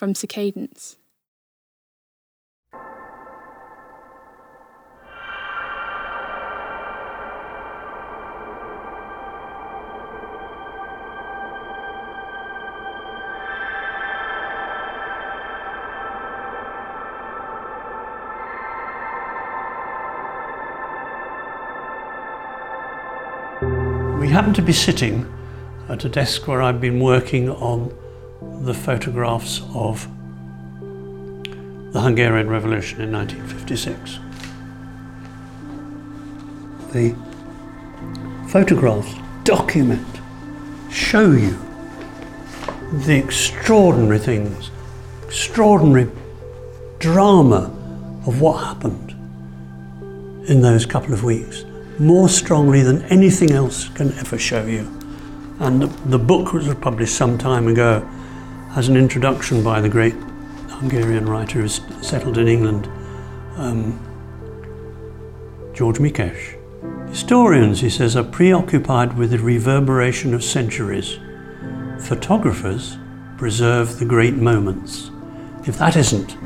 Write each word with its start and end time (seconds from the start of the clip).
from 0.00 0.14
Cicadence. 0.14 0.96
We 24.18 24.30
happen 24.30 24.54
to 24.54 24.62
be 24.62 24.72
sitting 24.72 25.30
at 25.90 26.02
a 26.06 26.08
desk 26.08 26.48
where 26.48 26.62
I've 26.62 26.80
been 26.80 27.00
working 27.00 27.50
on 27.50 27.94
the 28.40 28.74
photographs 28.74 29.62
of 29.74 30.08
the 31.92 32.00
Hungarian 32.00 32.48
Revolution 32.48 33.00
in 33.00 33.12
1956. 33.12 34.18
The 36.92 37.14
photographs 38.48 39.14
document, 39.44 40.06
show 40.90 41.30
you 41.32 41.58
the 42.92 43.16
extraordinary 43.16 44.18
things, 44.18 44.70
extraordinary 45.26 46.10
drama 46.98 47.72
of 48.26 48.40
what 48.40 48.64
happened 48.64 49.10
in 50.48 50.60
those 50.60 50.86
couple 50.86 51.12
of 51.12 51.24
weeks, 51.24 51.64
more 51.98 52.28
strongly 52.28 52.82
than 52.82 53.02
anything 53.04 53.52
else 53.52 53.88
can 53.90 54.12
ever 54.14 54.38
show 54.38 54.64
you. 54.64 54.80
And 55.60 55.82
the, 55.82 55.86
the 56.08 56.18
book, 56.18 56.52
was 56.52 56.72
published 56.74 57.14
some 57.14 57.36
time 57.38 57.68
ago, 57.68 58.08
has 58.72 58.88
an 58.88 58.96
introduction 58.96 59.64
by 59.64 59.80
the 59.80 59.88
great 59.88 60.14
Hungarian 60.68 61.28
writer 61.28 61.60
who's 61.60 61.80
settled 62.02 62.38
in 62.38 62.46
England, 62.46 62.86
um, 63.56 63.98
George 65.74 65.98
Mikes. 65.98 66.54
Historians, 67.08 67.80
he 67.80 67.90
says, 67.90 68.14
are 68.16 68.22
preoccupied 68.22 69.16
with 69.16 69.32
the 69.32 69.38
reverberation 69.38 70.32
of 70.34 70.44
centuries. 70.44 71.18
Photographers 71.98 72.96
preserve 73.36 73.98
the 73.98 74.04
great 74.04 74.34
moments. 74.34 75.10
If 75.66 75.76
that 75.78 75.96
isn't 75.96 76.36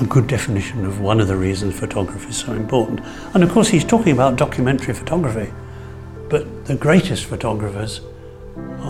a 0.00 0.06
good 0.06 0.26
definition 0.26 0.84
of 0.84 1.00
one 1.00 1.20
of 1.20 1.28
the 1.28 1.36
reasons 1.36 1.78
photography 1.78 2.28
is 2.28 2.36
so 2.36 2.52
important. 2.52 3.00
And 3.32 3.42
of 3.42 3.50
course, 3.50 3.68
he's 3.68 3.84
talking 3.84 4.12
about 4.12 4.36
documentary 4.36 4.92
photography, 4.92 5.52
but 6.28 6.66
the 6.66 6.74
greatest 6.74 7.24
photographers 7.24 8.00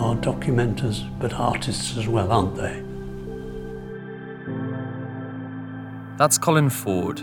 are 0.05 0.15
documenters 0.17 1.03
but 1.19 1.33
artists 1.33 1.97
as 1.97 2.07
well, 2.07 2.31
aren't 2.31 2.55
they? 2.55 2.83
That's 6.17 6.37
Colin 6.37 6.69
Ford. 6.69 7.19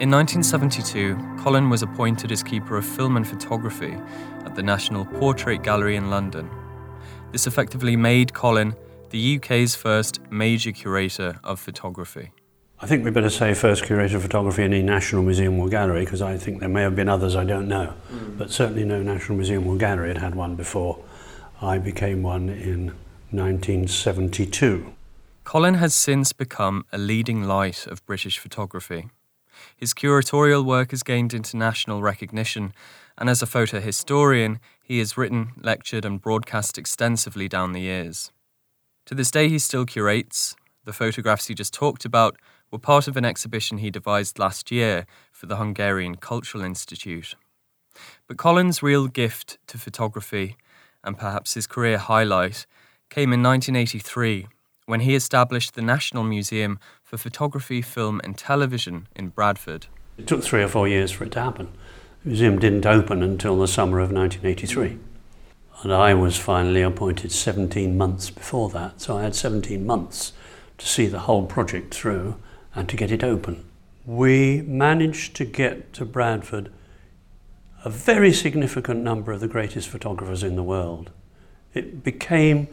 In 0.00 0.08
1972, 0.08 1.16
Colin 1.40 1.68
was 1.68 1.82
appointed 1.82 2.30
as 2.30 2.44
keeper 2.44 2.76
of 2.76 2.86
film 2.86 3.16
and 3.16 3.26
photography 3.26 3.94
at 4.44 4.54
the 4.54 4.62
National 4.62 5.04
Portrait 5.04 5.62
Gallery 5.64 5.96
in 5.96 6.10
London. 6.10 6.48
This 7.32 7.48
effectively 7.48 7.96
made 7.96 8.32
Colin 8.32 8.74
the 9.10 9.36
UK's 9.36 9.74
first 9.74 10.20
major 10.30 10.70
curator 10.70 11.40
of 11.42 11.58
photography. 11.58 12.32
I 12.82 12.86
think 12.86 13.04
we 13.04 13.10
better 13.10 13.28
say 13.28 13.52
first 13.52 13.84
curator 13.84 14.16
of 14.16 14.22
photography 14.22 14.64
in 14.64 14.72
any 14.72 14.82
national 14.82 15.22
museum 15.22 15.58
or 15.60 15.68
gallery 15.68 16.04
because 16.04 16.22
I 16.22 16.38
think 16.38 16.60
there 16.60 16.68
may 16.68 16.80
have 16.80 16.96
been 16.96 17.10
others 17.10 17.36
I 17.36 17.44
don't 17.44 17.68
know, 17.68 17.92
mm. 18.10 18.38
but 18.38 18.50
certainly 18.50 18.84
no 18.86 19.02
national 19.02 19.36
museum 19.36 19.66
or 19.66 19.76
gallery 19.76 20.08
had 20.08 20.18
had 20.18 20.34
one 20.34 20.56
before. 20.56 20.98
I 21.60 21.76
became 21.76 22.22
one 22.22 22.48
in 22.48 22.86
1972. 23.32 24.94
Colin 25.44 25.74
has 25.74 25.92
since 25.94 26.32
become 26.32 26.86
a 26.90 26.96
leading 26.96 27.44
light 27.44 27.86
of 27.86 28.04
British 28.06 28.38
photography. 28.38 29.10
His 29.76 29.92
curatorial 29.92 30.64
work 30.64 30.92
has 30.92 31.02
gained 31.02 31.34
international 31.34 32.00
recognition, 32.00 32.72
and 33.18 33.28
as 33.28 33.42
a 33.42 33.46
photo 33.46 33.78
historian, 33.78 34.58
he 34.82 35.00
has 35.00 35.18
written, 35.18 35.52
lectured, 35.60 36.06
and 36.06 36.18
broadcast 36.18 36.78
extensively 36.78 37.46
down 37.46 37.72
the 37.72 37.82
years. 37.82 38.32
To 39.04 39.14
this 39.14 39.30
day, 39.30 39.50
he 39.50 39.58
still 39.58 39.84
curates. 39.84 40.56
The 40.86 40.94
photographs 40.94 41.48
he 41.48 41.54
just 41.54 41.74
talked 41.74 42.06
about 42.06 42.36
were 42.70 42.78
part 42.78 43.08
of 43.08 43.16
an 43.16 43.24
exhibition 43.24 43.78
he 43.78 43.90
devised 43.90 44.38
last 44.38 44.70
year 44.70 45.06
for 45.32 45.46
the 45.46 45.56
Hungarian 45.56 46.16
Cultural 46.16 46.64
Institute. 46.64 47.34
But 48.26 48.36
Colin's 48.36 48.82
real 48.82 49.08
gift 49.08 49.58
to 49.66 49.78
photography, 49.78 50.56
and 51.02 51.18
perhaps 51.18 51.54
his 51.54 51.66
career 51.66 51.98
highlight, 51.98 52.66
came 53.08 53.32
in 53.32 53.42
1983 53.42 54.46
when 54.86 55.00
he 55.00 55.14
established 55.14 55.74
the 55.74 55.82
National 55.82 56.24
Museum 56.24 56.78
for 57.02 57.16
Photography, 57.16 57.82
Film 57.82 58.20
and 58.24 58.36
Television 58.36 59.06
in 59.14 59.28
Bradford. 59.28 59.86
It 60.18 60.26
took 60.26 60.42
three 60.42 60.62
or 60.62 60.68
four 60.68 60.88
years 60.88 61.10
for 61.10 61.24
it 61.24 61.32
to 61.32 61.40
happen. 61.40 61.68
The 62.22 62.30
museum 62.30 62.58
didn't 62.58 62.86
open 62.86 63.22
until 63.22 63.58
the 63.58 63.68
summer 63.68 64.00
of 64.00 64.12
1983. 64.12 64.98
And 65.82 65.92
I 65.92 66.12
was 66.12 66.36
finally 66.36 66.82
appointed 66.82 67.32
17 67.32 67.96
months 67.96 68.30
before 68.30 68.68
that, 68.70 69.00
so 69.00 69.16
I 69.16 69.22
had 69.22 69.34
17 69.34 69.86
months 69.86 70.32
to 70.78 70.86
see 70.86 71.06
the 71.06 71.20
whole 71.20 71.46
project 71.46 71.94
through 71.94 72.36
and 72.74 72.88
to 72.88 72.96
get 72.96 73.10
it 73.10 73.24
open. 73.24 73.64
We 74.06 74.62
managed 74.62 75.36
to 75.36 75.44
get 75.44 75.92
to 75.94 76.04
Bradford 76.04 76.70
a 77.84 77.90
very 77.90 78.32
significant 78.32 79.00
number 79.02 79.32
of 79.32 79.40
the 79.40 79.48
greatest 79.48 79.88
photographers 79.88 80.42
in 80.42 80.56
the 80.56 80.62
world. 80.62 81.10
It 81.72 82.02
became, 82.02 82.68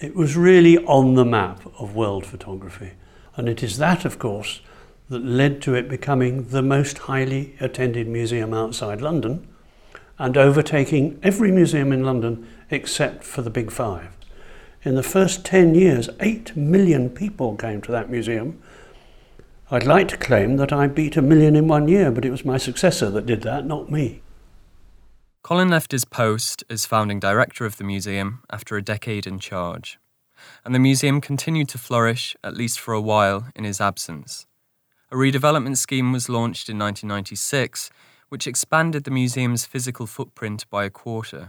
it 0.00 0.14
was 0.14 0.36
really 0.36 0.78
on 0.78 1.14
the 1.14 1.24
map 1.24 1.66
of 1.78 1.94
world 1.94 2.26
photography. 2.26 2.92
And 3.36 3.48
it 3.48 3.62
is 3.62 3.78
that, 3.78 4.04
of 4.04 4.18
course, 4.18 4.60
that 5.08 5.24
led 5.24 5.60
to 5.62 5.74
it 5.74 5.88
becoming 5.88 6.48
the 6.48 6.62
most 6.62 6.98
highly 6.98 7.54
attended 7.60 8.08
museum 8.08 8.54
outside 8.54 9.00
London 9.00 9.46
and 10.18 10.36
overtaking 10.36 11.18
every 11.22 11.50
museum 11.50 11.92
in 11.92 12.04
London 12.04 12.46
except 12.70 13.24
for 13.24 13.42
the 13.42 13.50
Big 13.50 13.70
Five. 13.70 14.08
In 14.82 14.94
the 14.94 15.02
first 15.02 15.44
10 15.44 15.74
years, 15.74 16.08
8 16.20 16.56
million 16.56 17.10
people 17.10 17.56
came 17.56 17.80
to 17.82 17.92
that 17.92 18.10
museum. 18.10 18.60
I'd 19.74 19.82
like 19.82 20.06
to 20.06 20.16
claim 20.16 20.56
that 20.58 20.72
I 20.72 20.86
beat 20.86 21.16
a 21.16 21.20
million 21.20 21.56
in 21.56 21.66
one 21.66 21.88
year, 21.88 22.12
but 22.12 22.24
it 22.24 22.30
was 22.30 22.44
my 22.44 22.58
successor 22.58 23.10
that 23.10 23.26
did 23.26 23.42
that, 23.42 23.66
not 23.66 23.90
me. 23.90 24.22
Colin 25.42 25.68
left 25.68 25.90
his 25.90 26.04
post 26.04 26.62
as 26.70 26.86
founding 26.86 27.18
director 27.18 27.66
of 27.66 27.76
the 27.76 27.82
museum 27.82 28.44
after 28.52 28.76
a 28.76 28.82
decade 28.82 29.26
in 29.26 29.40
charge, 29.40 29.98
and 30.64 30.76
the 30.76 30.78
museum 30.78 31.20
continued 31.20 31.68
to 31.70 31.78
flourish, 31.78 32.36
at 32.44 32.56
least 32.56 32.78
for 32.78 32.94
a 32.94 33.00
while, 33.00 33.48
in 33.56 33.64
his 33.64 33.80
absence. 33.80 34.46
A 35.10 35.16
redevelopment 35.16 35.76
scheme 35.76 36.12
was 36.12 36.28
launched 36.28 36.68
in 36.68 36.78
1996, 36.78 37.90
which 38.28 38.46
expanded 38.46 39.02
the 39.02 39.10
museum's 39.10 39.66
physical 39.66 40.06
footprint 40.06 40.70
by 40.70 40.84
a 40.84 40.90
quarter. 40.90 41.48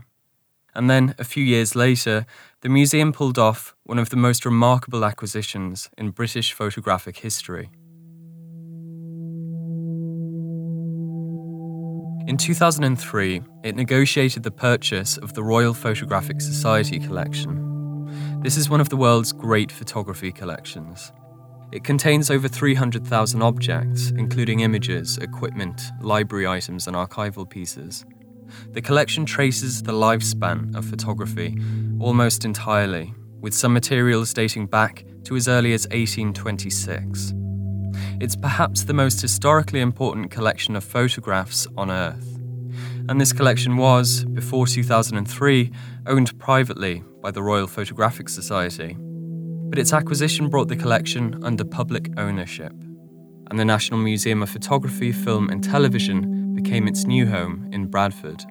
And 0.74 0.90
then, 0.90 1.14
a 1.20 1.24
few 1.24 1.44
years 1.44 1.76
later, 1.76 2.26
the 2.62 2.70
museum 2.70 3.14
pulled 3.14 3.38
off 3.38 3.76
one 3.84 4.00
of 4.00 4.10
the 4.10 4.18
most 4.18 4.48
remarkable 4.48 5.06
acquisitions 5.06 5.92
in 5.96 6.10
British 6.10 6.54
photographic 6.54 7.18
history. 7.18 7.70
In 12.28 12.38
2003, 12.38 13.44
it 13.64 13.76
negotiated 13.76 14.42
the 14.42 14.50
purchase 14.50 15.18
of 15.18 15.36
the 15.36 15.44
Royal 15.44 15.76
Photographic 15.76 16.42
Society 16.42 16.98
collection. 16.98 18.42
This 18.42 18.58
is 18.58 18.68
one 18.68 18.82
of 18.82 18.90
the 18.90 18.98
world's 18.98 19.32
great 19.32 19.72
photography 19.72 20.32
collections. 20.32 21.12
It 21.72 21.84
contains 21.84 22.32
over 22.32 22.48
300,000 22.48 23.44
objects, 23.44 24.10
including 24.18 24.62
images, 24.62 25.20
equipment, 25.20 25.84
library 26.02 26.48
items, 26.48 26.88
and 26.88 26.96
archival 26.96 27.48
pieces. 27.48 28.06
The 28.72 28.82
collection 28.82 29.28
traces 29.28 29.84
the 29.84 29.94
lifespan 29.94 30.76
of 30.76 30.84
photography 30.86 31.56
almost 32.00 32.44
entirely, 32.44 33.14
with 33.40 33.54
some 33.54 33.72
materials 33.72 34.34
dating 34.34 34.66
back 34.66 35.06
to 35.26 35.36
as 35.36 35.48
early 35.48 35.74
as 35.74 35.86
1826. 35.90 37.36
It's 38.18 38.36
perhaps 38.36 38.86
the 38.86 38.94
most 38.94 39.22
historically 39.22 39.82
important 39.82 40.32
collection 40.32 40.78
of 40.78 40.86
photographs 40.86 41.68
on 41.76 41.92
Earth. 41.92 42.40
And 43.10 43.20
this 43.20 43.34
collection 43.34 43.76
was, 43.76 44.24
before 44.24 44.68
2003, 44.68 45.70
owned 46.08 46.40
privately 46.40 47.04
by 47.22 47.32
the 47.32 47.44
Royal 47.44 47.68
Photographic 47.68 48.30
Society. 48.30 48.96
But 48.98 49.80
its 49.80 49.92
acquisition 49.92 50.48
brought 50.48 50.70
the 50.70 50.78
collection 50.78 51.44
under 51.44 51.66
public 51.66 52.18
ownership, 52.18 52.72
and 53.50 53.60
the 53.60 53.66
National 53.66 54.00
Museum 54.00 54.42
of 54.42 54.50
Photography, 54.50 55.12
Film 55.12 55.50
and 55.50 55.62
Television 55.62 56.56
became 56.56 56.88
its 56.88 57.04
new 57.04 57.28
home 57.28 57.68
in 57.74 57.88
Bradford. 57.88 58.46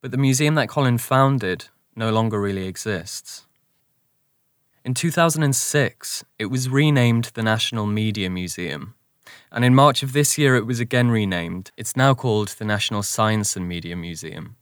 But 0.00 0.12
the 0.12 0.16
museum 0.16 0.54
that 0.54 0.68
Colin 0.68 0.98
founded 0.98 1.66
no 1.96 2.12
longer 2.12 2.40
really 2.40 2.68
exists. 2.68 3.46
In 4.84 4.94
2006, 4.94 6.24
it 6.40 6.46
was 6.46 6.68
renamed 6.68 7.30
the 7.34 7.42
National 7.42 7.86
Media 7.86 8.28
Museum, 8.28 8.94
and 9.52 9.64
in 9.64 9.76
March 9.76 10.02
of 10.02 10.12
this 10.12 10.36
year 10.36 10.56
it 10.56 10.66
was 10.66 10.80
again 10.80 11.08
renamed. 11.08 11.70
It's 11.76 11.96
now 11.96 12.14
called 12.14 12.48
the 12.48 12.64
National 12.64 13.04
Science 13.04 13.54
and 13.54 13.68
Media 13.68 13.94
Museum. 13.94 14.56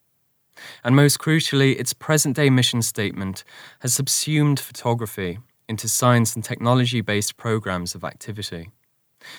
And 0.84 0.94
most 0.94 1.18
crucially, 1.18 1.80
its 1.80 1.94
present 1.94 2.36
day 2.36 2.50
mission 2.50 2.82
statement 2.82 3.44
has 3.78 3.94
subsumed 3.94 4.60
photography 4.60 5.38
into 5.66 5.88
science 5.88 6.34
and 6.34 6.44
technology 6.44 7.00
based 7.00 7.38
programs 7.38 7.94
of 7.94 8.04
activity. 8.04 8.72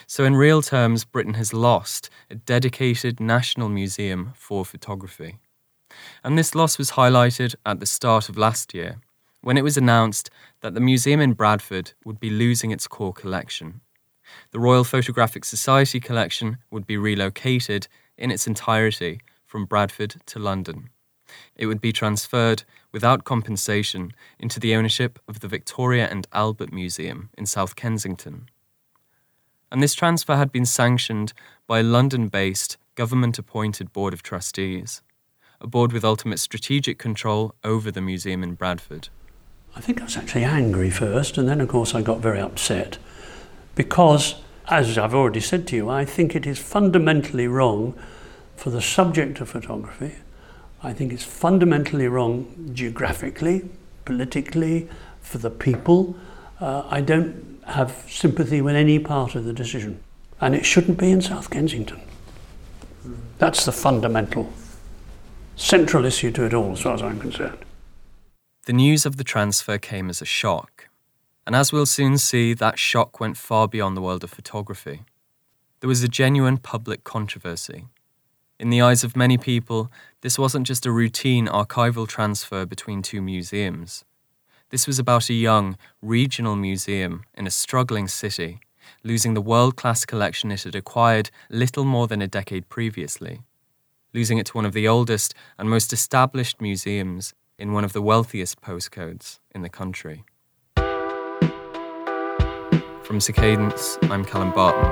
So, 0.07 0.23
in 0.23 0.35
real 0.35 0.63
terms, 0.63 1.05
Britain 1.05 1.35
has 1.35 1.53
lost 1.53 2.09
a 2.31 2.33
dedicated 2.33 3.19
national 3.19 3.69
museum 3.69 4.33
for 4.35 4.65
photography. 4.65 5.37
And 6.23 6.39
this 6.39 6.55
loss 6.55 6.79
was 6.79 6.91
highlighted 6.91 7.53
at 7.67 7.79
the 7.79 7.85
start 7.85 8.29
of 8.29 8.37
last 8.37 8.73
year 8.73 8.99
when 9.41 9.57
it 9.57 9.63
was 9.63 9.77
announced 9.77 10.29
that 10.61 10.73
the 10.73 10.79
museum 10.79 11.19
in 11.19 11.33
Bradford 11.33 11.93
would 12.05 12.19
be 12.19 12.29
losing 12.29 12.71
its 12.71 12.87
core 12.87 13.13
collection. 13.13 13.81
The 14.51 14.59
Royal 14.59 14.83
Photographic 14.83 15.43
Society 15.43 15.99
collection 15.99 16.57
would 16.69 16.85
be 16.85 16.97
relocated 16.97 17.87
in 18.17 18.31
its 18.31 18.47
entirety 18.47 19.19
from 19.45 19.65
Bradford 19.65 20.15
to 20.27 20.39
London. 20.39 20.89
It 21.55 21.65
would 21.65 21.81
be 21.81 21.91
transferred 21.91 22.63
without 22.91 23.23
compensation 23.23 24.13
into 24.39 24.59
the 24.59 24.75
ownership 24.75 25.19
of 25.27 25.39
the 25.39 25.47
Victoria 25.47 26.07
and 26.09 26.27
Albert 26.33 26.71
Museum 26.71 27.29
in 27.37 27.45
South 27.45 27.75
Kensington. 27.75 28.49
And 29.71 29.81
this 29.81 29.93
transfer 29.93 30.35
had 30.35 30.51
been 30.51 30.65
sanctioned 30.65 31.33
by 31.67 31.79
a 31.79 31.83
London 31.83 32.27
based, 32.27 32.77
government 32.95 33.39
appointed 33.39 33.93
board 33.93 34.13
of 34.13 34.21
trustees, 34.21 35.01
a 35.61 35.67
board 35.67 35.93
with 35.93 36.03
ultimate 36.03 36.39
strategic 36.39 36.97
control 36.97 37.55
over 37.63 37.91
the 37.91 38.01
museum 38.01 38.43
in 38.43 38.55
Bradford. 38.55 39.09
I 39.75 39.81
think 39.81 40.01
I 40.01 40.03
was 40.03 40.17
actually 40.17 40.43
angry 40.43 40.89
first, 40.89 41.37
and 41.37 41.47
then, 41.47 41.61
of 41.61 41.69
course, 41.69 41.95
I 41.95 42.01
got 42.01 42.19
very 42.19 42.39
upset 42.39 42.97
because, 43.75 44.35
as 44.67 44.97
I've 44.97 45.13
already 45.13 45.39
said 45.39 45.67
to 45.67 45.75
you, 45.75 45.89
I 45.89 46.03
think 46.03 46.35
it 46.35 46.45
is 46.45 46.59
fundamentally 46.59 47.47
wrong 47.47 47.93
for 48.55 48.69
the 48.69 48.81
subject 48.81 49.39
of 49.39 49.49
photography. 49.49 50.15
I 50.83 50.93
think 50.93 51.13
it's 51.13 51.23
fundamentally 51.23 52.07
wrong 52.07 52.71
geographically, 52.73 53.69
politically, 54.03 54.89
for 55.21 55.37
the 55.37 55.49
people. 55.49 56.15
Uh, 56.59 56.83
I 56.89 57.01
don't 57.01 57.59
have 57.67 58.05
sympathy 58.09 58.61
with 58.61 58.75
any 58.75 58.99
part 58.99 59.35
of 59.35 59.45
the 59.45 59.53
decision, 59.53 60.03
and 60.41 60.53
it 60.53 60.65
shouldn't 60.65 60.97
be 60.97 61.11
in 61.11 61.21
South 61.21 61.49
Kensington. 61.49 62.01
That's 63.37 63.65
the 63.65 63.71
fundamental, 63.71 64.51
central 65.55 66.05
issue 66.05 66.31
to 66.31 66.43
it 66.43 66.53
all, 66.53 66.73
as 66.73 66.81
far 66.81 66.93
as 66.93 67.01
I'm 67.01 67.19
concerned. 67.19 67.57
The 68.65 68.73
news 68.73 69.07
of 69.07 69.17
the 69.17 69.23
transfer 69.23 69.79
came 69.79 70.07
as 70.07 70.21
a 70.21 70.25
shock, 70.25 70.87
and 71.47 71.55
as 71.55 71.73
we'll 71.73 71.87
soon 71.87 72.19
see, 72.19 72.53
that 72.53 72.77
shock 72.77 73.19
went 73.19 73.35
far 73.35 73.67
beyond 73.67 73.97
the 73.97 74.03
world 74.03 74.23
of 74.23 74.29
photography. 74.29 75.01
There 75.79 75.87
was 75.87 76.03
a 76.03 76.07
genuine 76.07 76.57
public 76.57 77.03
controversy. 77.03 77.85
In 78.59 78.69
the 78.69 78.79
eyes 78.79 79.03
of 79.03 79.15
many 79.15 79.39
people, 79.39 79.91
this 80.21 80.37
wasn't 80.37 80.67
just 80.67 80.85
a 80.85 80.91
routine 80.91 81.47
archival 81.47 82.07
transfer 82.07 82.67
between 82.67 83.01
two 83.01 83.19
museums. 83.19 84.05
This 84.69 84.85
was 84.85 84.99
about 84.99 85.31
a 85.31 85.33
young, 85.33 85.75
regional 85.99 86.55
museum 86.55 87.23
in 87.33 87.47
a 87.47 87.51
struggling 87.51 88.07
city, 88.07 88.59
losing 89.03 89.33
the 89.33 89.41
world 89.41 89.75
class 89.75 90.05
collection 90.05 90.51
it 90.51 90.65
had 90.65 90.75
acquired 90.75 91.31
little 91.49 91.83
more 91.83 92.05
than 92.05 92.21
a 92.21 92.27
decade 92.27 92.69
previously, 92.69 93.41
losing 94.13 94.37
it 94.37 94.45
to 94.45 94.53
one 94.53 94.67
of 94.67 94.73
the 94.73 94.87
oldest 94.87 95.33
and 95.57 95.67
most 95.67 95.91
established 95.91 96.61
museums 96.61 97.33
in 97.61 97.73
one 97.73 97.85
of 97.85 97.93
the 97.93 98.01
wealthiest 98.01 98.59
postcodes 98.59 99.37
in 99.53 99.61
the 99.61 99.69
country. 99.69 100.23
From 103.03 103.19
Circadence, 103.19 103.99
I'm 104.03 104.25
Callum 104.25 104.51
Barton. 104.51 104.89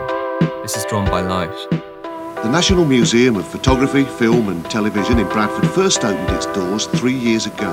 This 0.61 0.77
is 0.77 0.85
Drawn 0.85 1.09
by 1.09 1.21
Light. 1.21 1.49
The 1.71 2.49
National 2.51 2.85
Museum 2.85 3.37
of 3.37 3.47
Photography, 3.47 4.03
Film 4.03 4.49
and 4.49 4.63
Television 4.69 5.17
in 5.17 5.27
Bradford 5.29 5.67
first 5.71 6.05
opened 6.05 6.29
its 6.29 6.45
doors 6.45 6.85
three 6.85 7.17
years 7.17 7.47
ago. 7.47 7.71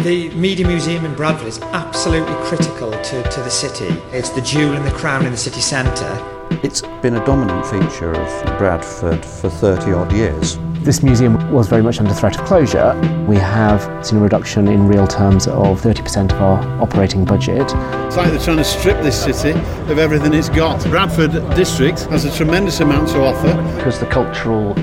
The 0.00 0.28
Media 0.34 0.68
Museum 0.68 1.06
in 1.06 1.14
Bradford 1.14 1.48
is 1.48 1.58
absolutely 1.72 2.34
critical 2.46 2.90
to, 2.90 3.22
to 3.22 3.40
the 3.40 3.50
city. 3.50 3.96
It's 4.12 4.28
the 4.28 4.42
jewel 4.42 4.74
in 4.74 4.84
the 4.84 4.90
crown 4.90 5.24
in 5.24 5.32
the 5.32 5.38
city 5.38 5.62
centre. 5.62 6.48
It's 6.62 6.82
been 7.00 7.14
a 7.14 7.24
dominant 7.24 7.64
feature 7.64 8.12
of 8.12 8.58
Bradford 8.58 9.24
for 9.24 9.48
30 9.48 9.92
odd 9.92 10.12
years. 10.12 10.58
This 10.84 11.02
museum 11.02 11.50
was 11.50 11.66
very 11.66 11.82
much 11.82 11.98
under 11.98 12.12
threat 12.12 12.38
of 12.38 12.44
closure. 12.44 12.92
We 13.26 13.36
have 13.36 14.06
seen 14.06 14.18
a 14.18 14.22
reduction 14.22 14.68
in 14.68 14.86
real 14.86 15.06
terms 15.06 15.46
of 15.46 15.80
30% 15.80 16.30
of 16.32 16.42
our 16.42 16.62
operating 16.78 17.24
budget. 17.24 17.62
It's 17.62 18.18
like 18.18 18.30
they're 18.30 18.38
trying 18.38 18.58
to 18.58 18.64
strip 18.64 19.02
this 19.02 19.24
city 19.24 19.58
of 19.90 19.98
everything 19.98 20.34
it's 20.34 20.50
got. 20.50 20.84
Bradford 20.84 21.32
District 21.56 22.00
has 22.10 22.26
a 22.26 22.36
tremendous 22.36 22.80
amount 22.80 23.08
to 23.08 23.24
offer. 23.24 23.54
Because 23.76 23.98
the 23.98 24.04
cultural 24.04 24.74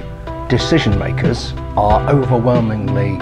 decision 0.47 0.97
makers 0.97 1.53
are 1.77 2.09
overwhelmingly 2.09 3.19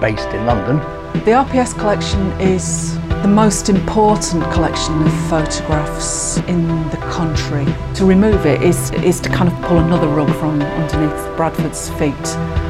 based 0.00 0.28
in 0.28 0.46
London. 0.46 0.78
The 1.26 1.32
RPS 1.32 1.78
collection 1.78 2.18
is 2.40 2.96
the 3.22 3.28
most 3.28 3.68
important 3.68 4.42
collection 4.50 5.02
of 5.02 5.12
photographs 5.28 6.38
in 6.48 6.66
the 6.88 6.96
country. 7.10 7.66
To 7.96 8.06
remove 8.06 8.46
it 8.46 8.62
is, 8.62 8.90
is 8.92 9.20
to 9.20 9.28
kind 9.28 9.46
of 9.46 9.54
pull 9.62 9.78
another 9.78 10.08
rug 10.08 10.34
from 10.36 10.62
underneath 10.62 11.36
Bradford's 11.36 11.90
feet. 11.90 12.14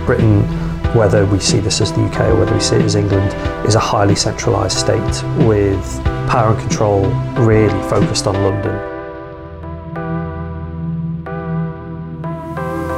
Britain, 0.06 0.42
whether 0.92 1.24
we 1.24 1.38
see 1.38 1.60
this 1.60 1.80
as 1.80 1.92
the 1.92 2.02
UK 2.02 2.20
or 2.22 2.40
whether 2.40 2.52
we 2.52 2.58
see 2.58 2.74
it 2.74 2.82
as 2.82 2.96
England, 2.96 3.32
is 3.64 3.76
a 3.76 3.78
highly 3.78 4.16
centralised 4.16 4.76
state 4.76 5.22
with 5.46 6.02
power 6.28 6.52
and 6.52 6.60
control 6.60 7.06
really 7.46 7.80
focused 7.88 8.26
on 8.26 8.34
London. 8.34 8.74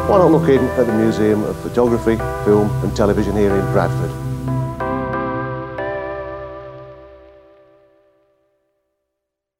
Why 0.08 0.18
not 0.18 0.30
look 0.30 0.48
in 0.48 0.64
at 0.64 0.86
the 0.86 0.94
Museum 0.94 1.44
of 1.44 1.54
Photography, 1.60 2.16
Film 2.46 2.70
and 2.82 2.96
Television 2.96 3.36
here 3.36 3.54
in 3.54 3.72
Bradford? 3.72 4.31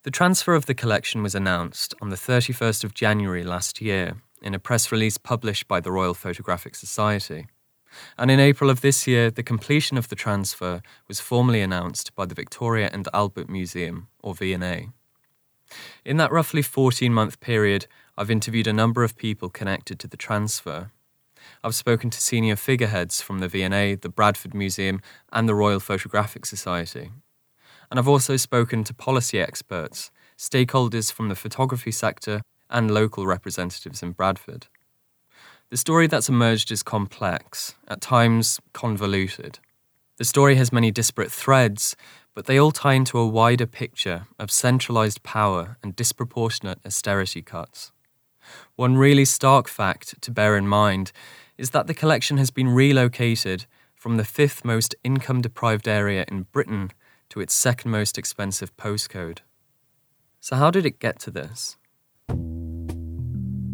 The 0.05 0.11
transfer 0.11 0.57
of 0.57 0.67
the 0.67 0.75
collection 0.75 1.23
was 1.23 1.37
announced 1.37 1.95
on 2.03 2.09
the 2.09 2.17
31st 2.17 2.83
of 2.83 2.93
January 2.93 3.45
last 3.45 3.81
year 3.81 4.17
in 4.43 4.53
a 4.53 4.59
press 4.59 4.91
release 4.91 5.17
published 5.17 5.69
by 5.69 5.79
the 5.79 5.93
Royal 5.93 6.13
Photographic 6.13 6.75
Society. 6.75 7.47
And 8.19 8.29
in 8.29 8.41
April 8.41 8.69
of 8.69 8.81
this 8.81 9.07
year, 9.07 9.31
the 9.31 9.45
completion 9.45 9.97
of 9.97 10.09
the 10.09 10.17
transfer 10.17 10.83
was 11.07 11.21
formally 11.21 11.61
announced 11.61 12.17
by 12.17 12.27
the 12.27 12.35
Victoria 12.35 12.91
and 12.93 13.09
Albert 13.15 13.49
Museum, 13.49 14.09
or 14.25 14.35
V&A. 14.35 14.89
In 16.05 16.17
that 16.17 16.33
roughly 16.33 16.63
14 16.63 17.15
month 17.15 17.39
period, 17.39 17.87
I've 18.19 18.31
interviewed 18.31 18.67
a 18.67 18.73
number 18.73 19.05
of 19.05 19.17
people 19.17 19.51
connected 19.51 20.01
to 20.01 20.09
the 20.09 20.17
transfer. 20.17 20.91
I've 21.63 21.77
spoken 21.77 22.11
to 22.11 22.21
senior 22.21 22.57
figureheads 22.57 23.23
from 23.23 23.39
the 23.39 23.47
V&A, 23.47 23.95
the 23.95 24.09
Bradford 24.09 24.53
Museum, 24.53 25.01
and 25.33 25.49
the 25.49 25.55
Royal 25.55 25.79
Photographic 25.79 26.45
Society 26.45 27.13
and 27.93 27.99
I've 27.99 28.09
also 28.09 28.39
spoken 28.39 28.85
to 28.85 28.95
policy 28.95 29.39
experts, 29.39 30.11
stakeholders 30.39 31.13
from 31.13 31.29
the 31.29 31.35
photography 31.35 31.91
sector, 31.91 32.41
and 32.71 32.91
local 32.91 33.27
representatives 33.27 34.03
in 34.03 34.13
Bradford. 34.13 34.67
The 35.69 35.77
story 35.77 36.07
that's 36.07 36.31
emerged 36.31 36.73
is 36.73 36.83
complex, 36.83 37.75
at 37.87 38.01
times 38.01 38.61
convoluted. 38.73 39.59
The 40.17 40.25
story 40.25 40.55
has 40.55 40.73
many 40.73 40.91
disparate 40.91 41.31
threads, 41.31 41.95
but 42.35 42.47
they 42.47 42.57
all 42.57 42.73
tie 42.73 42.95
into 42.95 43.19
a 43.19 43.29
wider 43.29 43.67
picture 43.67 44.23
of 44.39 44.51
centralised 44.51 45.23
power 45.23 45.77
and 45.83 45.95
disproportionate 45.95 46.79
austerity 46.87 47.43
cuts. 47.43 47.93
One 48.75 48.97
really 48.97 49.27
stark 49.27 49.69
fact 49.69 50.19
to 50.23 50.31
bear 50.31 50.57
in 50.57 50.67
mind 50.67 51.13
is 51.59 51.71
that 51.73 51.89
the 51.89 51.95
collection 51.95 52.39
has 52.39 52.51
been 52.51 52.71
relocated 52.71 53.67
from 53.95 54.17
the 54.17 54.25
fifth 54.25 54.65
most 54.65 54.95
income 55.05 55.43
deprived 55.43 55.87
area 55.87 56.25
in 56.29 56.45
Britain 56.53 56.91
to 57.33 57.41
its 57.41 57.55
second 57.55 57.91
most 57.91 58.19
expensive 58.19 58.77
postcode. 58.77 59.39
So, 60.39 60.55
how 60.55 60.71
did 60.71 60.85
it 60.85 60.99
get 60.99 61.19
to 61.21 61.31
this? 61.31 61.79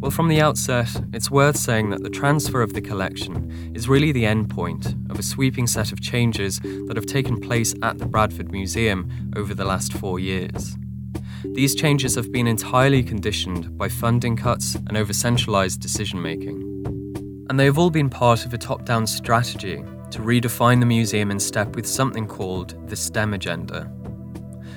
Well, 0.01 0.13
from 0.13 0.29
the 0.29 0.41
outset, 0.41 0.89
it's 1.13 1.29
worth 1.29 1.57
saying 1.57 1.91
that 1.91 2.05
the 2.05 2.09
transfer 2.09 2.63
of 2.63 2.73
the 2.73 2.81
collection 2.81 3.73
is 3.75 3.89
really 3.89 4.13
the 4.13 4.23
endpoint 4.23 5.11
of 5.11 5.19
a 5.19 5.25
sweeping 5.25 5.67
set 5.67 5.91
of 5.91 6.01
changes 6.01 6.61
that 6.61 6.95
have 6.95 7.07
taken 7.07 7.41
place 7.41 7.75
at 7.83 7.99
the 7.99 8.07
Bradford 8.07 8.53
Museum 8.53 9.33
over 9.35 9.55
the 9.55 9.65
last 9.65 9.93
four 9.93 10.21
years. 10.21 10.77
These 11.43 11.75
changes 11.75 12.15
have 12.15 12.31
been 12.31 12.47
entirely 12.47 13.03
conditioned 13.03 13.77
by 13.77 13.89
funding 13.89 14.37
cuts 14.37 14.77
and 14.77 14.97
over 14.97 15.13
centralised 15.13 15.81
decision 15.81 16.23
making. 16.23 16.63
And 17.51 17.59
they 17.59 17.65
have 17.65 17.79
all 17.79 17.91
been 17.91 18.09
part 18.09 18.47
of 18.47 18.55
a 18.55 18.59
top 18.59 18.85
down 18.85 19.09
strategy 19.09 19.83
to 20.11 20.21
redefine 20.21 20.81
the 20.81 20.87
museum 20.87 21.31
in 21.31 21.39
step 21.39 21.77
with 21.77 21.87
something 21.87 22.27
called 22.27 22.89
the 22.89 22.97
STEM 22.97 23.35
Agenda. 23.35 23.91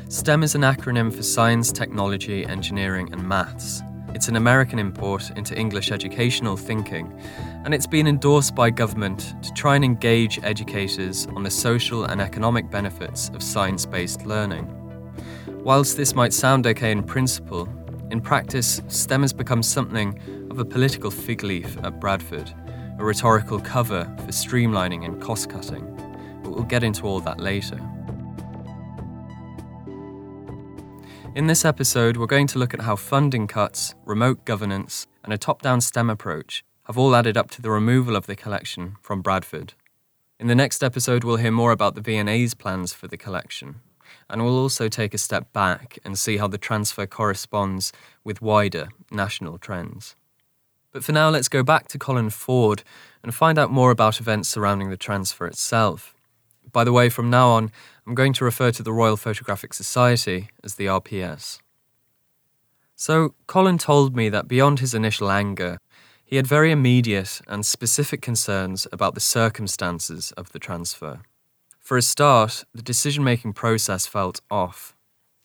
STEM 0.10 0.44
is 0.44 0.56
an 0.56 0.62
acronym 0.62 1.14
for 1.14 1.24
Science, 1.24 1.72
Technology, 1.72 2.46
Engineering, 2.46 3.12
and 3.14 3.26
Maths. 3.26 3.82
It's 4.14 4.28
an 4.28 4.36
American 4.36 4.78
import 4.78 5.32
into 5.38 5.58
English 5.58 5.90
educational 5.90 6.58
thinking, 6.58 7.18
and 7.64 7.74
it's 7.74 7.88
been 7.88 8.08
endorsed 8.08 8.54
by 8.54 8.70
government 8.70 9.36
to 9.42 9.54
try 9.54 9.76
and 9.76 9.86
engage 9.86 10.38
educators 10.44 11.28
on 11.28 11.44
the 11.44 11.50
social 11.50 12.04
and 12.04 12.20
economic 12.20 12.70
benefits 12.70 13.30
of 13.30 13.42
science 13.42 13.86
based 13.86 14.26
learning. 14.26 14.68
Whilst 15.64 15.96
this 15.96 16.14
might 16.14 16.34
sound 16.34 16.68
okay 16.68 16.92
in 16.92 17.04
principle, 17.04 17.70
in 18.10 18.20
practice, 18.20 18.82
STEM 18.90 19.22
has 19.22 19.32
become 19.32 19.64
something 19.64 20.20
of 20.52 20.60
a 20.60 20.66
political 20.66 21.10
fig 21.10 21.44
leaf 21.44 21.78
at 21.84 22.02
Bradford 22.02 22.54
a 23.02 23.04
rhetorical 23.04 23.60
cover 23.60 24.04
for 24.20 24.32
streamlining 24.32 25.06
and 25.06 25.20
cost 25.20 25.50
cutting, 25.50 25.84
but 26.44 26.52
we'll 26.52 26.62
get 26.62 26.84
into 26.84 27.08
all 27.08 27.20
that 27.20 27.40
later. 27.40 27.80
In 31.34 31.48
this 31.48 31.66
episode, 31.66 32.16
we're 32.16 32.28
going 32.28 32.46
to 32.46 32.60
look 32.60 32.76
at 32.76 32.82
how 32.82 32.96
funding 32.96 33.48
cuts, 33.48 33.96
remote 34.06 34.46
governance, 34.46 35.08
and 35.24 35.34
a 35.34 35.38
top 35.38 35.64
down 35.64 35.82
STEM 35.82 36.12
approach 36.12 36.64
have 36.84 36.98
all 36.98 37.16
added 37.16 37.38
up 37.38 37.50
to 37.52 37.62
the 37.62 37.72
removal 37.72 38.16
of 38.16 38.28
the 38.28 38.36
collection 38.36 38.98
from 39.02 39.24
Bradford. 39.24 39.74
In 40.40 40.46
the 40.46 40.54
next 40.54 40.84
episode, 40.84 41.24
we'll 41.24 41.38
hear 41.38 41.52
more 41.52 41.72
about 41.72 41.96
the 41.96 42.02
V&A's 42.02 42.54
plans 42.54 42.94
for 42.94 43.08
the 43.08 43.18
collection, 43.18 43.82
and 44.30 44.44
we'll 44.44 44.60
also 44.60 44.88
take 44.88 45.16
a 45.16 45.18
step 45.18 45.52
back 45.54 45.98
and 46.06 46.20
see 46.20 46.38
how 46.38 46.48
the 46.48 46.60
transfer 46.60 47.08
corresponds 47.08 47.92
with 48.24 48.44
wider 48.44 48.90
national 49.10 49.58
trends. 49.58 50.16
But 50.92 51.04
for 51.04 51.12
now, 51.14 51.30
let's 51.30 51.48
go 51.48 51.64
back 51.64 51.88
to 51.90 52.00
Colin 52.00 52.30
Ford 52.30 52.84
and 53.24 53.34
find 53.34 53.58
out 53.58 53.72
more 53.72 53.92
about 53.92 54.20
events 54.20 54.50
surrounding 54.50 54.90
the 54.90 54.98
transfer 54.98 55.46
itself. 55.48 56.14
By 56.72 56.84
the 56.84 56.94
way, 56.94 57.10
from 57.10 57.30
now 57.30 57.50
on, 57.50 57.72
I'm 58.06 58.16
going 58.16 58.34
to 58.34 58.46
refer 58.46 58.72
to 58.72 58.84
the 58.84 58.94
Royal 58.94 59.18
Photographic 59.18 59.74
Society 59.74 60.50
as 60.64 60.76
the 60.76 60.88
RPS. 60.88 61.60
So, 62.96 63.34
Colin 63.48 63.78
told 63.78 64.16
me 64.16 64.30
that 64.30 64.48
beyond 64.48 64.80
his 64.80 64.94
initial 64.94 65.32
anger, 65.32 65.80
he 66.24 66.36
had 66.36 66.48
very 66.48 66.72
immediate 66.72 67.42
and 67.48 67.66
specific 67.66 68.22
concerns 68.22 68.88
about 68.92 69.16
the 69.16 69.20
circumstances 69.20 70.32
of 70.34 70.52
the 70.52 70.60
transfer. 70.60 71.22
For 71.80 71.98
a 71.98 72.02
start, 72.02 72.64
the 72.74 72.82
decision 72.82 73.24
making 73.24 73.54
process 73.54 74.06
felt 74.06 74.40
off. 74.50 74.96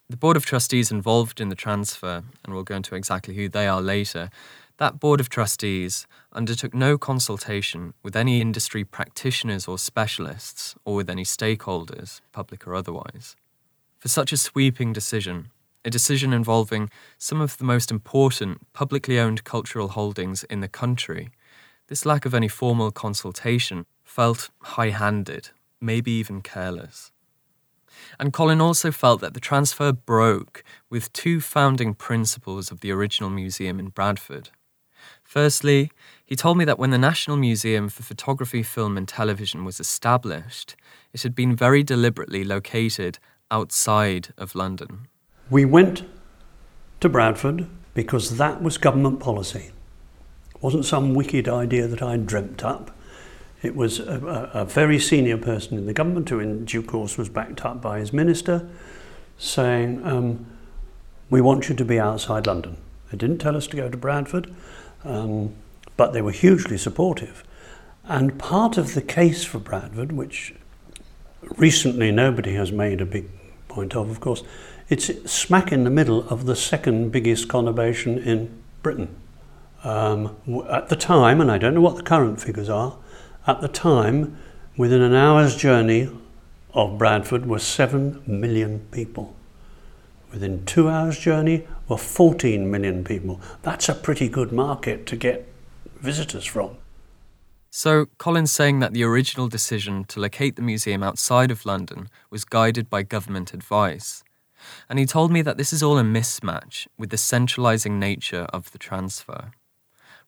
The 0.08 0.16
Board 0.16 0.36
of 0.36 0.46
Trustees 0.46 0.92
involved 0.92 1.40
in 1.40 1.48
the 1.48 1.56
transfer, 1.56 2.22
and 2.44 2.54
we'll 2.54 2.62
go 2.62 2.76
into 2.76 2.94
exactly 2.94 3.34
who 3.34 3.48
they 3.48 3.66
are 3.66 3.80
later, 3.80 4.30
that 4.78 5.00
Board 5.00 5.20
of 5.20 5.28
Trustees 5.28 6.06
undertook 6.32 6.74
no 6.74 6.98
consultation 6.98 7.94
with 8.02 8.14
any 8.14 8.40
industry 8.40 8.84
practitioners 8.84 9.66
or 9.66 9.78
specialists, 9.78 10.74
or 10.84 10.96
with 10.96 11.08
any 11.08 11.24
stakeholders, 11.24 12.20
public 12.32 12.66
or 12.66 12.74
otherwise. 12.74 13.36
For 13.98 14.08
such 14.08 14.32
a 14.32 14.36
sweeping 14.36 14.92
decision, 14.92 15.50
a 15.84 15.90
decision 15.90 16.32
involving 16.32 16.90
some 17.16 17.40
of 17.40 17.56
the 17.56 17.64
most 17.64 17.90
important 17.90 18.72
publicly 18.74 19.18
owned 19.18 19.44
cultural 19.44 19.88
holdings 19.88 20.44
in 20.44 20.60
the 20.60 20.68
country, 20.68 21.30
this 21.88 22.04
lack 22.04 22.26
of 22.26 22.34
any 22.34 22.48
formal 22.48 22.90
consultation 22.90 23.86
felt 24.04 24.50
high 24.60 24.90
handed, 24.90 25.50
maybe 25.80 26.10
even 26.10 26.42
careless. 26.42 27.12
And 28.20 28.32
Colin 28.32 28.60
also 28.60 28.90
felt 28.90 29.22
that 29.22 29.32
the 29.32 29.40
transfer 29.40 29.90
broke 29.90 30.62
with 30.90 31.12
two 31.14 31.40
founding 31.40 31.94
principles 31.94 32.70
of 32.70 32.80
the 32.80 32.90
original 32.90 33.30
museum 33.30 33.80
in 33.80 33.88
Bradford 33.88 34.50
Firstly, 35.22 35.90
he 36.24 36.34
told 36.34 36.58
me 36.58 36.64
that 36.64 36.78
when 36.78 36.90
the 36.90 36.98
National 36.98 37.36
Museum 37.36 37.88
for 37.88 38.02
Photography, 38.02 38.62
Film 38.62 38.96
and 38.96 39.06
Television 39.06 39.64
was 39.64 39.78
established, 39.78 40.74
it 41.12 41.22
had 41.22 41.34
been 41.34 41.54
very 41.54 41.82
deliberately 41.82 42.42
located 42.42 43.18
outside 43.50 44.32
of 44.36 44.54
London. 44.54 45.08
We 45.50 45.64
went 45.64 46.04
to 47.00 47.08
Bradford 47.08 47.68
because 47.94 48.36
that 48.38 48.62
was 48.62 48.78
government 48.78 49.20
policy. 49.20 49.70
It 50.54 50.62
wasn't 50.62 50.84
some 50.84 51.14
wicked 51.14 51.48
idea 51.48 51.86
that 51.86 52.02
I 52.02 52.16
dreamt 52.16 52.64
up. 52.64 52.90
It 53.62 53.76
was 53.76 54.00
a, 54.00 54.50
a, 54.52 54.64
very 54.64 54.98
senior 54.98 55.38
person 55.38 55.78
in 55.78 55.86
the 55.86 55.92
government 55.92 56.28
who, 56.28 56.40
in 56.40 56.64
due 56.64 56.82
course, 56.82 57.16
was 57.16 57.28
backed 57.28 57.64
up 57.64 57.80
by 57.80 57.98
his 57.98 58.12
minister, 58.12 58.68
saying, 59.38 60.04
um, 60.04 60.46
We 61.30 61.40
want 61.40 61.68
you 61.68 61.74
to 61.74 61.84
be 61.84 61.98
outside 61.98 62.46
London. 62.46 62.76
They 63.10 63.16
didn't 63.16 63.38
tell 63.38 63.56
us 63.56 63.66
to 63.68 63.76
go 63.76 63.88
to 63.88 63.96
Bradford. 63.96 64.54
Um, 65.06 65.54
but 65.96 66.12
they 66.12 66.20
were 66.20 66.32
hugely 66.32 66.76
supportive. 66.76 67.44
And 68.04 68.38
part 68.38 68.76
of 68.76 68.94
the 68.94 69.02
case 69.02 69.44
for 69.44 69.58
Bradford, 69.58 70.12
which 70.12 70.54
recently 71.56 72.10
nobody 72.10 72.54
has 72.54 72.70
made 72.70 73.00
a 73.00 73.06
big 73.06 73.28
point 73.68 73.94
of, 73.94 74.10
of 74.10 74.20
course, 74.20 74.42
it's 74.88 75.06
smack 75.30 75.72
in 75.72 75.84
the 75.84 75.90
middle 75.90 76.28
of 76.28 76.46
the 76.46 76.54
second 76.54 77.10
biggest 77.10 77.48
conurbation 77.48 78.24
in 78.24 78.62
Britain. 78.82 79.14
Um, 79.82 80.36
at 80.70 80.88
the 80.88 80.96
time, 80.96 81.40
and 81.40 81.50
I 81.50 81.58
don't 81.58 81.74
know 81.74 81.80
what 81.80 81.96
the 81.96 82.02
current 82.02 82.40
figures 82.40 82.68
are, 82.68 82.96
at 83.46 83.60
the 83.60 83.68
time, 83.68 84.36
within 84.76 85.00
an 85.00 85.14
hour's 85.14 85.56
journey 85.56 86.08
of 86.74 86.98
Bradford 86.98 87.46
were 87.46 87.58
7 87.58 88.22
million 88.26 88.80
people. 88.90 89.34
Within 90.30 90.64
two 90.66 90.88
hours' 90.88 91.18
journey 91.18 91.66
were 91.88 91.96
14 91.96 92.70
million 92.70 93.04
people. 93.04 93.40
That's 93.62 93.88
a 93.88 93.94
pretty 93.94 94.28
good 94.28 94.52
market 94.52 95.06
to 95.06 95.16
get 95.16 95.46
visitors 96.00 96.44
from. 96.44 96.76
So, 97.70 98.06
Colin's 98.16 98.52
saying 98.52 98.78
that 98.80 98.94
the 98.94 99.04
original 99.04 99.48
decision 99.48 100.04
to 100.04 100.20
locate 100.20 100.56
the 100.56 100.62
museum 100.62 101.02
outside 101.02 101.50
of 101.50 101.66
London 101.66 102.08
was 102.30 102.44
guided 102.44 102.88
by 102.88 103.02
government 103.02 103.52
advice. 103.52 104.24
And 104.88 104.98
he 104.98 105.04
told 105.04 105.30
me 105.30 105.42
that 105.42 105.58
this 105.58 105.72
is 105.72 105.82
all 105.82 105.98
a 105.98 106.02
mismatch 106.02 106.86
with 106.96 107.10
the 107.10 107.18
centralising 107.18 107.98
nature 107.98 108.46
of 108.52 108.72
the 108.72 108.78
transfer. 108.78 109.52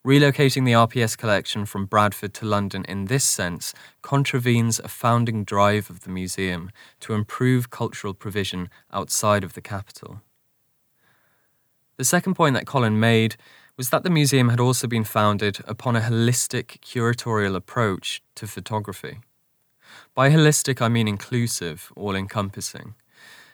Relocating 0.05 0.63
the 0.63 0.73
RPS 0.73 1.17
collection 1.17 1.65
from 1.65 1.85
Bradford 1.85 2.33
to 2.35 2.45
London 2.45 2.85
in 2.87 3.05
this 3.05 3.25
sense 3.25 3.73
contravenes 4.01 4.79
a 4.79 4.87
founding 4.87 5.43
drive 5.43 5.89
of 5.89 6.01
the 6.01 6.09
museum 6.09 6.71
to 7.01 7.13
improve 7.13 7.69
cultural 7.69 8.13
provision 8.13 8.69
outside 8.93 9.43
of 9.43 9.53
the 9.53 9.61
capital. 9.61 10.21
The 11.99 12.05
second 12.05 12.35
point 12.35 12.53
that 12.53 12.65
Colin 12.65 12.97
made 12.97 13.35
was 13.75 13.89
that 13.89 14.03
the 14.03 14.09
museum 14.09 14.47
had 14.47 14.61
also 14.61 14.87
been 14.87 15.03
founded 15.03 15.59
upon 15.67 15.97
a 15.97 15.99
holistic 15.99 16.79
curatorial 16.79 17.57
approach 17.57 18.21
to 18.35 18.47
photography. 18.47 19.19
By 20.15 20.29
holistic, 20.29 20.81
I 20.81 20.87
mean 20.87 21.09
inclusive, 21.09 21.91
all 21.97 22.15
encompassing. 22.15 22.95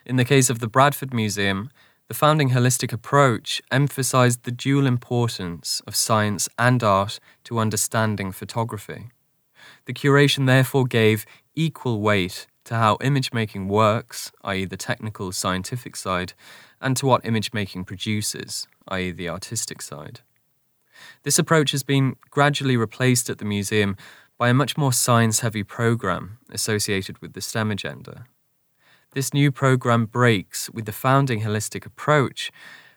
In 0.04 0.14
the 0.14 0.24
case 0.24 0.48
of 0.48 0.60
the 0.60 0.68
Bradford 0.68 1.12
Museum, 1.12 1.70
the 2.06 2.14
founding 2.14 2.50
holistic 2.50 2.92
approach 2.92 3.60
emphasized 3.72 4.44
the 4.44 4.52
dual 4.52 4.86
importance 4.86 5.82
of 5.84 5.96
science 5.96 6.48
and 6.56 6.84
art 6.84 7.18
to 7.42 7.58
understanding 7.58 8.30
photography. 8.30 9.08
The 9.86 9.92
curation 9.92 10.46
therefore 10.46 10.84
gave 10.84 11.26
equal 11.56 12.00
weight 12.00 12.46
to 12.66 12.76
how 12.76 12.98
image 13.00 13.32
making 13.32 13.66
works, 13.66 14.30
i.e., 14.44 14.66
the 14.66 14.76
technical 14.76 15.32
scientific 15.32 15.96
side, 15.96 16.32
and 16.80 16.96
to 16.96 17.06
what 17.06 17.24
image 17.24 17.52
making 17.52 17.84
produces, 17.84 18.66
i.e., 18.88 19.10
the 19.10 19.28
artistic 19.28 19.82
side. 19.82 20.20
This 21.22 21.38
approach 21.38 21.72
has 21.72 21.82
been 21.82 22.16
gradually 22.30 22.76
replaced 22.76 23.28
at 23.28 23.38
the 23.38 23.44
museum 23.44 23.96
by 24.38 24.48
a 24.48 24.54
much 24.54 24.76
more 24.76 24.92
science 24.92 25.40
heavy 25.40 25.62
program 25.62 26.38
associated 26.50 27.18
with 27.20 27.32
the 27.32 27.40
STEM 27.40 27.70
agenda. 27.70 28.26
This 29.12 29.32
new 29.32 29.50
program 29.50 30.06
breaks 30.06 30.68
with 30.70 30.84
the 30.84 30.92
founding 30.92 31.40
holistic 31.40 31.86
approach 31.86 32.52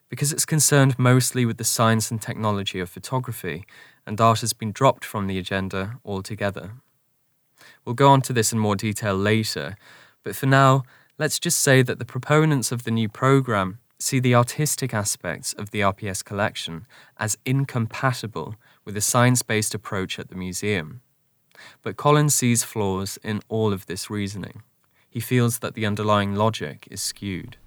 because 0.09 0.33
it's 0.33 0.45
concerned 0.45 0.97
mostly 0.97 1.45
with 1.45 1.57
the 1.57 1.63
science 1.63 2.11
and 2.11 2.21
technology 2.21 2.79
of 2.79 2.89
photography, 2.89 3.65
and 4.05 4.19
art 4.19 4.41
has 4.41 4.53
been 4.53 4.71
dropped 4.71 5.05
from 5.05 5.27
the 5.27 5.37
agenda 5.37 5.99
altogether. 6.03 6.71
We'll 7.85 7.95
go 7.95 8.09
on 8.09 8.21
to 8.23 8.33
this 8.33 8.51
in 8.51 8.59
more 8.59 8.75
detail 8.75 9.15
later, 9.15 9.77
but 10.23 10.35
for 10.35 10.47
now, 10.47 10.83
let's 11.19 11.37
just 11.37 11.59
say 11.59 11.83
that 11.83 11.99
the 11.99 12.05
proponents 12.05 12.71
of 12.71 12.83
the 12.83 12.91
new 12.91 13.07
program 13.07 13.77
see 13.99 14.19
the 14.19 14.33
artistic 14.33 14.93
aspects 14.93 15.53
of 15.53 15.69
the 15.69 15.81
RPS 15.81 16.23
collection 16.23 16.87
as 17.17 17.37
incompatible 17.45 18.55
with 18.85 18.97
a 18.97 19.01
science 19.01 19.43
based 19.43 19.75
approach 19.75 20.17
at 20.17 20.29
the 20.29 20.35
museum. 20.35 21.01
But 21.83 21.97
Colin's 21.97 22.33
sees 22.33 22.63
flaws 22.63 23.19
in 23.21 23.41
all 23.49 23.73
of 23.73 23.85
this 23.85 24.09
reasoning 24.09 24.63
he 25.09 25.19
feels 25.19 25.59
that 25.59 25.73
the 25.73 25.85
underlying 25.85 26.35
logic 26.35 26.87
is 26.91 27.01
skewed. 27.01 27.57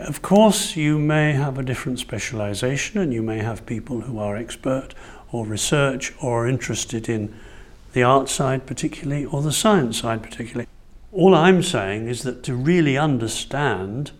Of 0.00 0.22
course, 0.22 0.74
you 0.76 0.98
may 0.98 1.32
have 1.32 1.56
a 1.56 1.62
different 1.62 2.00
specialization, 2.00 3.00
and 3.00 3.14
you 3.14 3.22
may 3.22 3.38
have 3.38 3.64
people 3.64 4.00
who 4.00 4.18
are 4.18 4.36
expert 4.36 4.94
or 5.30 5.46
research 5.46 6.12
or 6.20 6.48
interested 6.48 7.08
in 7.08 7.32
the 7.92 8.02
art 8.02 8.28
side, 8.28 8.66
particularly, 8.66 9.24
or 9.24 9.40
the 9.40 9.52
science 9.52 9.98
side, 10.00 10.22
particularly. 10.22 10.66
All 11.18 11.34
I'm 11.34 11.62
saying 11.62 12.06
is 12.06 12.22
that 12.22 12.42
to 12.44 12.54
really 12.54 12.96
understand 12.96 14.12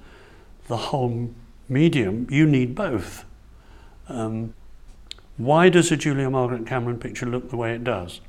the 0.66 0.76
whole 0.76 1.30
medium, 1.68 2.26
you 2.28 2.44
need 2.44 2.74
both. 2.74 3.24
Um, 4.08 4.54
why 5.36 5.68
does 5.68 5.92
a 5.92 5.96
Julia 5.96 6.28
Margaret 6.28 6.66
Cameron 6.66 6.98
picture 6.98 7.26
look 7.26 7.50
the 7.50 7.56
way 7.56 7.72
it 7.74 7.84
does? 7.84 8.20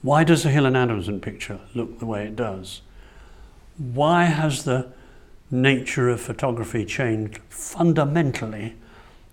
Why 0.00 0.22
does 0.22 0.44
a 0.46 0.50
Hill 0.50 0.64
and 0.64 0.76
Adamson 0.76 1.20
picture 1.20 1.58
look 1.74 1.98
the 1.98 2.06
way 2.06 2.24
it 2.24 2.36
does? 2.36 2.82
why 3.78 4.24
has 4.24 4.64
the 4.64 4.92
nature 5.50 6.08
of 6.08 6.20
photography 6.20 6.84
changed 6.84 7.38
fundamentally 7.48 8.74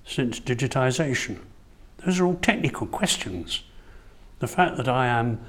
since 0.05 0.39
digitization? 0.39 1.39
Those 2.05 2.19
are 2.19 2.25
all 2.25 2.35
technical 2.35 2.85
questions. 2.85 3.63
The 4.39 4.47
fact 4.47 4.77
that 4.77 4.87
I 4.87 5.07
am 5.07 5.39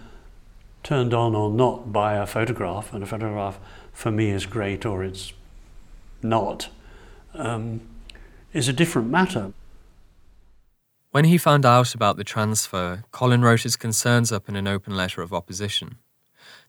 turned 0.86 1.12
on 1.12 1.34
or 1.34 1.50
not 1.50 1.92
by 1.92 2.14
a 2.14 2.24
photograph, 2.24 2.94
and 2.94 3.02
a 3.02 3.06
photograph 3.06 3.58
for 3.92 4.12
me 4.12 4.30
is 4.30 4.46
great 4.46 4.86
or 4.86 5.02
it's 5.02 5.32
not, 6.22 6.68
um, 7.34 7.80
is 8.52 8.68
a 8.68 8.72
different 8.72 9.10
matter. 9.10 9.52
When 11.10 11.24
he 11.24 11.38
found 11.38 11.66
out 11.66 11.92
about 11.92 12.16
the 12.16 12.22
transfer, 12.22 13.02
Colin 13.10 13.42
wrote 13.42 13.62
his 13.62 13.74
concerns 13.74 14.30
up 14.30 14.48
in 14.48 14.54
an 14.54 14.68
open 14.68 14.96
letter 14.96 15.22
of 15.22 15.32
opposition. 15.32 15.98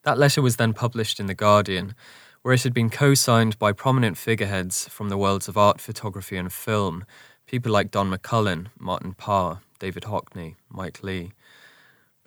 That 0.01 0.17
letter 0.17 0.41
was 0.41 0.55
then 0.55 0.73
published 0.73 1.19
in 1.19 1.27
The 1.27 1.35
Guardian, 1.35 1.93
where 2.41 2.55
it 2.55 2.63
had 2.63 2.73
been 2.73 2.89
co 2.89 3.13
signed 3.13 3.59
by 3.59 3.71
prominent 3.71 4.17
figureheads 4.17 4.87
from 4.87 5.09
the 5.09 5.17
worlds 5.17 5.47
of 5.47 5.59
art, 5.59 5.79
photography, 5.79 6.37
and 6.37 6.51
film, 6.51 7.05
people 7.45 7.71
like 7.71 7.91
Don 7.91 8.09
McCullin, 8.09 8.69
Martin 8.79 9.13
Parr, 9.13 9.59
David 9.77 10.03
Hockney, 10.03 10.55
Mike 10.71 11.03
Leigh. 11.03 11.33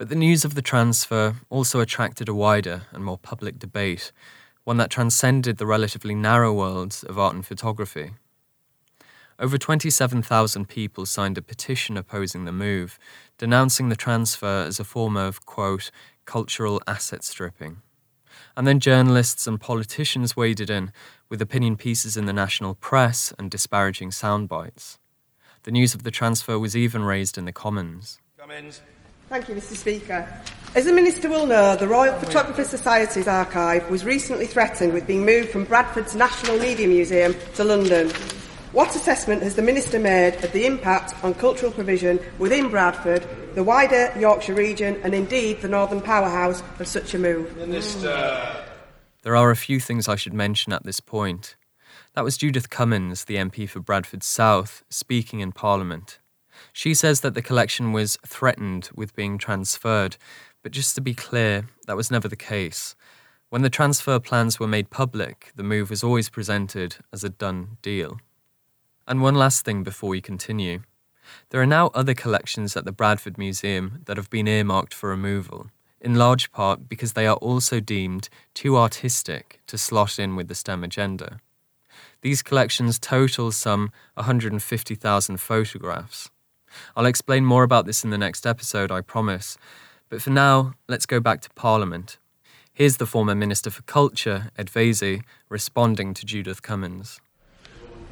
But 0.01 0.09
the 0.09 0.15
news 0.15 0.43
of 0.43 0.55
the 0.55 0.63
transfer 0.63 1.35
also 1.51 1.79
attracted 1.79 2.27
a 2.27 2.33
wider 2.33 2.87
and 2.91 3.05
more 3.05 3.19
public 3.19 3.59
debate, 3.59 4.11
one 4.63 4.77
that 4.77 4.89
transcended 4.89 5.57
the 5.57 5.67
relatively 5.67 6.15
narrow 6.15 6.51
worlds 6.51 7.03
of 7.03 7.19
art 7.19 7.35
and 7.35 7.45
photography. 7.45 8.13
Over 9.37 9.59
27,000 9.59 10.67
people 10.67 11.05
signed 11.05 11.37
a 11.37 11.43
petition 11.43 11.97
opposing 11.97 12.45
the 12.45 12.51
move, 12.51 12.97
denouncing 13.37 13.89
the 13.89 13.95
transfer 13.95 14.65
as 14.67 14.79
a 14.79 14.83
form 14.83 15.15
of, 15.15 15.45
quote, 15.45 15.91
cultural 16.25 16.81
asset 16.87 17.23
stripping. 17.23 17.83
And 18.57 18.65
then 18.65 18.79
journalists 18.79 19.45
and 19.45 19.61
politicians 19.61 20.35
waded 20.35 20.71
in 20.71 20.91
with 21.29 21.43
opinion 21.43 21.77
pieces 21.77 22.17
in 22.17 22.25
the 22.25 22.33
national 22.33 22.73
press 22.73 23.35
and 23.37 23.51
disparaging 23.51 24.13
sound 24.13 24.49
bites. 24.49 24.97
The 25.61 25.71
news 25.71 25.93
of 25.93 26.01
the 26.01 26.09
transfer 26.09 26.57
was 26.57 26.75
even 26.75 27.03
raised 27.03 27.37
in 27.37 27.45
the 27.45 27.53
Commons. 27.53 28.19
Cummins. 28.35 28.81
Thank 29.31 29.47
you, 29.47 29.55
Mr. 29.55 29.77
Speaker. 29.77 30.27
As 30.75 30.83
the 30.83 30.91
Minister 30.91 31.29
will 31.29 31.45
know, 31.45 31.77
the 31.77 31.87
Royal 31.87 32.19
Photography 32.19 32.65
Society's 32.65 33.29
archive 33.29 33.89
was 33.89 34.03
recently 34.03 34.45
threatened 34.45 34.91
with 34.91 35.07
being 35.07 35.25
moved 35.25 35.51
from 35.51 35.63
Bradford's 35.63 36.17
National 36.17 36.59
Media 36.59 36.85
Museum 36.85 37.33
to 37.55 37.63
London. 37.63 38.09
What 38.73 38.93
assessment 38.93 39.41
has 39.41 39.55
the 39.55 39.61
Minister 39.61 39.99
made 39.99 40.43
of 40.43 40.51
the 40.51 40.65
impact 40.65 41.13
on 41.23 41.33
cultural 41.33 41.71
provision 41.71 42.19
within 42.39 42.67
Bradford, 42.67 43.25
the 43.55 43.63
wider 43.63 44.11
Yorkshire 44.19 44.53
region, 44.53 44.99
and 45.01 45.13
indeed 45.13 45.61
the 45.61 45.69
northern 45.69 46.01
powerhouse 46.01 46.61
of 46.77 46.85
such 46.85 47.13
a 47.13 47.17
move? 47.17 47.55
Minister. 47.55 48.65
There 49.21 49.37
are 49.37 49.49
a 49.49 49.55
few 49.55 49.79
things 49.79 50.09
I 50.09 50.17
should 50.17 50.33
mention 50.33 50.73
at 50.73 50.83
this 50.83 50.99
point. 50.99 51.55
That 52.15 52.25
was 52.25 52.35
Judith 52.35 52.69
Cummins, 52.69 53.23
the 53.23 53.37
MP 53.37 53.69
for 53.69 53.79
Bradford 53.79 54.23
South, 54.23 54.83
speaking 54.89 55.39
in 55.39 55.53
Parliament. 55.53 56.19
She 56.73 56.93
says 56.93 57.21
that 57.21 57.33
the 57.33 57.41
collection 57.41 57.91
was 57.91 58.17
threatened 58.25 58.89
with 58.95 59.15
being 59.15 59.37
transferred, 59.37 60.17
but 60.63 60.71
just 60.71 60.95
to 60.95 61.01
be 61.01 61.13
clear, 61.13 61.67
that 61.87 61.97
was 61.97 62.11
never 62.11 62.27
the 62.27 62.35
case. 62.35 62.95
When 63.49 63.63
the 63.63 63.69
transfer 63.69 64.19
plans 64.19 64.59
were 64.59 64.67
made 64.67 64.89
public, 64.89 65.51
the 65.55 65.63
move 65.63 65.89
was 65.89 66.03
always 66.03 66.29
presented 66.29 66.97
as 67.11 67.23
a 67.23 67.29
done 67.29 67.77
deal. 67.81 68.19
And 69.05 69.21
one 69.21 69.35
last 69.35 69.65
thing 69.65 69.83
before 69.83 70.09
we 70.09 70.21
continue. 70.21 70.83
There 71.49 71.61
are 71.61 71.65
now 71.65 71.87
other 71.93 72.13
collections 72.13 72.77
at 72.77 72.85
the 72.85 72.93
Bradford 72.93 73.37
Museum 73.37 74.03
that 74.05 74.17
have 74.17 74.29
been 74.29 74.47
earmarked 74.47 74.93
for 74.93 75.09
removal, 75.09 75.67
in 75.99 76.15
large 76.15 76.51
part 76.51 76.87
because 76.87 77.13
they 77.13 77.27
are 77.27 77.35
also 77.37 77.79
deemed 77.79 78.29
too 78.53 78.77
artistic 78.77 79.59
to 79.67 79.77
slot 79.77 80.17
in 80.17 80.35
with 80.35 80.47
the 80.47 80.55
STEM 80.55 80.83
agenda. 80.83 81.39
These 82.21 82.41
collections 82.41 82.99
total 82.99 83.51
some 83.51 83.91
150,000 84.13 85.37
photographs. 85.37 86.29
I'll 86.95 87.05
explain 87.05 87.45
more 87.45 87.63
about 87.63 87.85
this 87.85 88.03
in 88.03 88.09
the 88.09 88.17
next 88.17 88.45
episode, 88.45 88.91
I 88.91 89.01
promise. 89.01 89.57
But 90.09 90.21
for 90.21 90.29
now, 90.29 90.73
let's 90.87 91.05
go 91.05 91.19
back 91.19 91.41
to 91.41 91.49
Parliament. 91.51 92.17
Here's 92.73 92.97
the 92.97 93.05
former 93.05 93.35
Minister 93.35 93.69
for 93.69 93.81
Culture, 93.83 94.49
Ed 94.57 94.67
Vaizey, 94.67 95.23
responding 95.49 96.13
to 96.13 96.25
Judith 96.25 96.61
Cummins. 96.61 97.19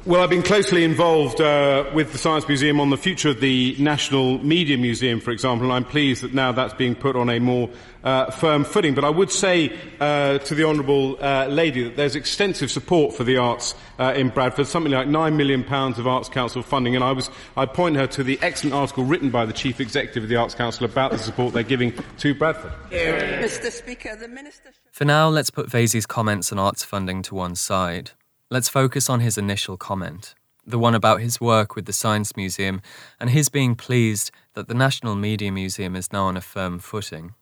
Well, 0.06 0.22
I've 0.22 0.30
been 0.30 0.42
closely 0.42 0.82
involved 0.82 1.42
uh, 1.42 1.84
with 1.92 2.12
the 2.12 2.16
Science 2.16 2.48
Museum 2.48 2.80
on 2.80 2.88
the 2.88 2.96
future 2.96 3.28
of 3.28 3.40
the 3.40 3.76
National 3.78 4.38
Media 4.38 4.78
Museum, 4.78 5.20
for 5.20 5.30
example, 5.30 5.66
and 5.66 5.74
I'm 5.74 5.84
pleased 5.84 6.22
that 6.22 6.32
now 6.32 6.52
that's 6.52 6.72
being 6.72 6.94
put 6.94 7.16
on 7.16 7.28
a 7.28 7.38
more 7.38 7.68
uh, 8.02 8.30
firm 8.30 8.64
footing. 8.64 8.94
But 8.94 9.04
I 9.04 9.10
would 9.10 9.30
say 9.30 9.76
uh, 10.00 10.38
to 10.38 10.54
the 10.54 10.64
Honourable 10.64 11.22
uh, 11.22 11.48
Lady 11.48 11.84
that 11.84 11.96
there's 11.96 12.16
extensive 12.16 12.70
support 12.70 13.14
for 13.14 13.24
the 13.24 13.36
arts 13.36 13.74
uh, 13.98 14.14
in 14.16 14.30
Bradford, 14.30 14.68
something 14.68 14.90
like 14.90 15.06
£9 15.06 15.36
million 15.36 15.70
of 15.70 16.06
Arts 16.06 16.30
Council 16.30 16.62
funding, 16.62 16.94
and 16.94 17.04
I, 17.04 17.12
was, 17.12 17.30
I 17.54 17.66
point 17.66 17.96
her 17.96 18.06
to 18.06 18.24
the 18.24 18.38
excellent 18.40 18.74
article 18.74 19.04
written 19.04 19.28
by 19.28 19.44
the 19.44 19.52
Chief 19.52 19.80
Executive 19.80 20.22
of 20.22 20.30
the 20.30 20.36
Arts 20.36 20.54
Council 20.54 20.86
about 20.86 21.10
the 21.10 21.18
support 21.18 21.52
they're 21.52 21.62
giving 21.62 21.92
to 22.20 22.34
Bradford. 22.34 22.72
Mr 22.90 23.70
Speaker, 23.70 24.16
the 24.16 24.28
Minister... 24.28 24.70
For 24.92 25.04
now, 25.04 25.28
let's 25.28 25.50
put 25.50 25.68
Vaizey's 25.68 26.06
comments 26.06 26.52
on 26.52 26.58
arts 26.58 26.84
funding 26.84 27.20
to 27.24 27.34
one 27.34 27.54
side. 27.54 28.12
Let's 28.52 28.68
focus 28.68 29.08
on 29.08 29.20
his 29.20 29.38
initial 29.38 29.76
comment, 29.76 30.34
the 30.66 30.76
one 30.76 30.96
about 30.96 31.20
his 31.20 31.40
work 31.40 31.76
with 31.76 31.86
the 31.86 31.92
Science 31.92 32.36
Museum 32.36 32.82
and 33.20 33.30
his 33.30 33.48
being 33.48 33.76
pleased 33.76 34.32
that 34.54 34.66
the 34.66 34.74
National 34.74 35.14
Media 35.14 35.52
Museum 35.52 35.94
is 35.94 36.12
now 36.12 36.24
on 36.24 36.36
a 36.36 36.40
firm 36.40 36.80
footing. 36.80 37.34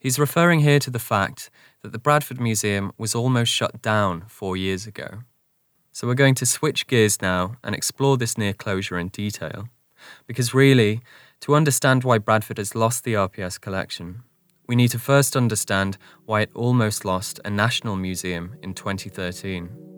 He's 0.00 0.18
referring 0.18 0.60
here 0.60 0.78
to 0.78 0.90
the 0.90 0.98
fact 0.98 1.50
that 1.82 1.92
the 1.92 1.98
Bradford 1.98 2.40
Museum 2.40 2.92
was 2.96 3.14
almost 3.14 3.52
shut 3.52 3.82
down 3.82 4.24
four 4.26 4.56
years 4.56 4.86
ago. 4.86 5.18
So 5.92 6.06
we're 6.06 6.14
going 6.14 6.36
to 6.36 6.46
switch 6.46 6.86
gears 6.86 7.20
now 7.20 7.56
and 7.62 7.74
explore 7.74 8.16
this 8.16 8.38
near 8.38 8.54
closure 8.54 8.98
in 8.98 9.08
detail. 9.08 9.68
Because 10.26 10.54
really, 10.54 11.02
to 11.40 11.54
understand 11.54 12.04
why 12.04 12.16
Bradford 12.16 12.56
has 12.56 12.74
lost 12.74 13.04
the 13.04 13.12
RPS 13.12 13.60
collection, 13.60 14.22
we 14.66 14.76
need 14.76 14.92
to 14.92 14.98
first 14.98 15.36
understand 15.36 15.98
why 16.24 16.40
it 16.40 16.50
almost 16.54 17.04
lost 17.04 17.38
a 17.44 17.50
national 17.50 17.96
museum 17.96 18.56
in 18.62 18.72
2013. 18.72 19.91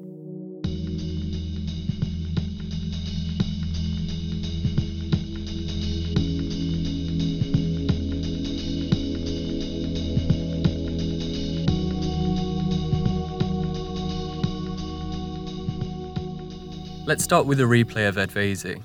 Let's 17.07 17.23
start 17.23 17.45
with 17.45 17.61
a 17.61 17.64
replay 17.64 18.09
of 18.09 18.17
Ed 18.17 18.31
Vaizey. 18.31 18.83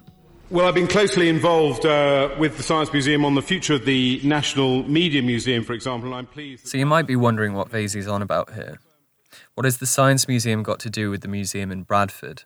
Well, 0.49 0.67
I've 0.67 0.73
been 0.73 0.87
closely 0.87 1.29
involved 1.29 1.85
uh, 1.85 2.35
with 2.37 2.57
the 2.57 2.63
Science 2.63 2.91
Museum 2.91 3.23
on 3.23 3.35
the 3.35 3.41
future 3.41 3.75
of 3.75 3.85
the 3.85 4.19
National 4.25 4.83
Media 4.83 5.21
Museum, 5.21 5.63
for 5.63 5.71
example, 5.71 6.09
and 6.09 6.15
I'm 6.17 6.25
pleased. 6.25 6.67
So 6.67 6.77
you 6.77 6.85
might 6.85 7.07
be 7.07 7.15
wondering 7.15 7.53
what 7.53 7.69
Vaizey's 7.69 8.09
on 8.09 8.21
about 8.21 8.55
here. 8.55 8.79
What 9.53 9.63
has 9.63 9.77
the 9.77 9.85
Science 9.85 10.27
Museum 10.27 10.63
got 10.63 10.81
to 10.81 10.89
do 10.89 11.09
with 11.09 11.21
the 11.21 11.29
museum 11.29 11.71
in 11.71 11.83
Bradford? 11.83 12.43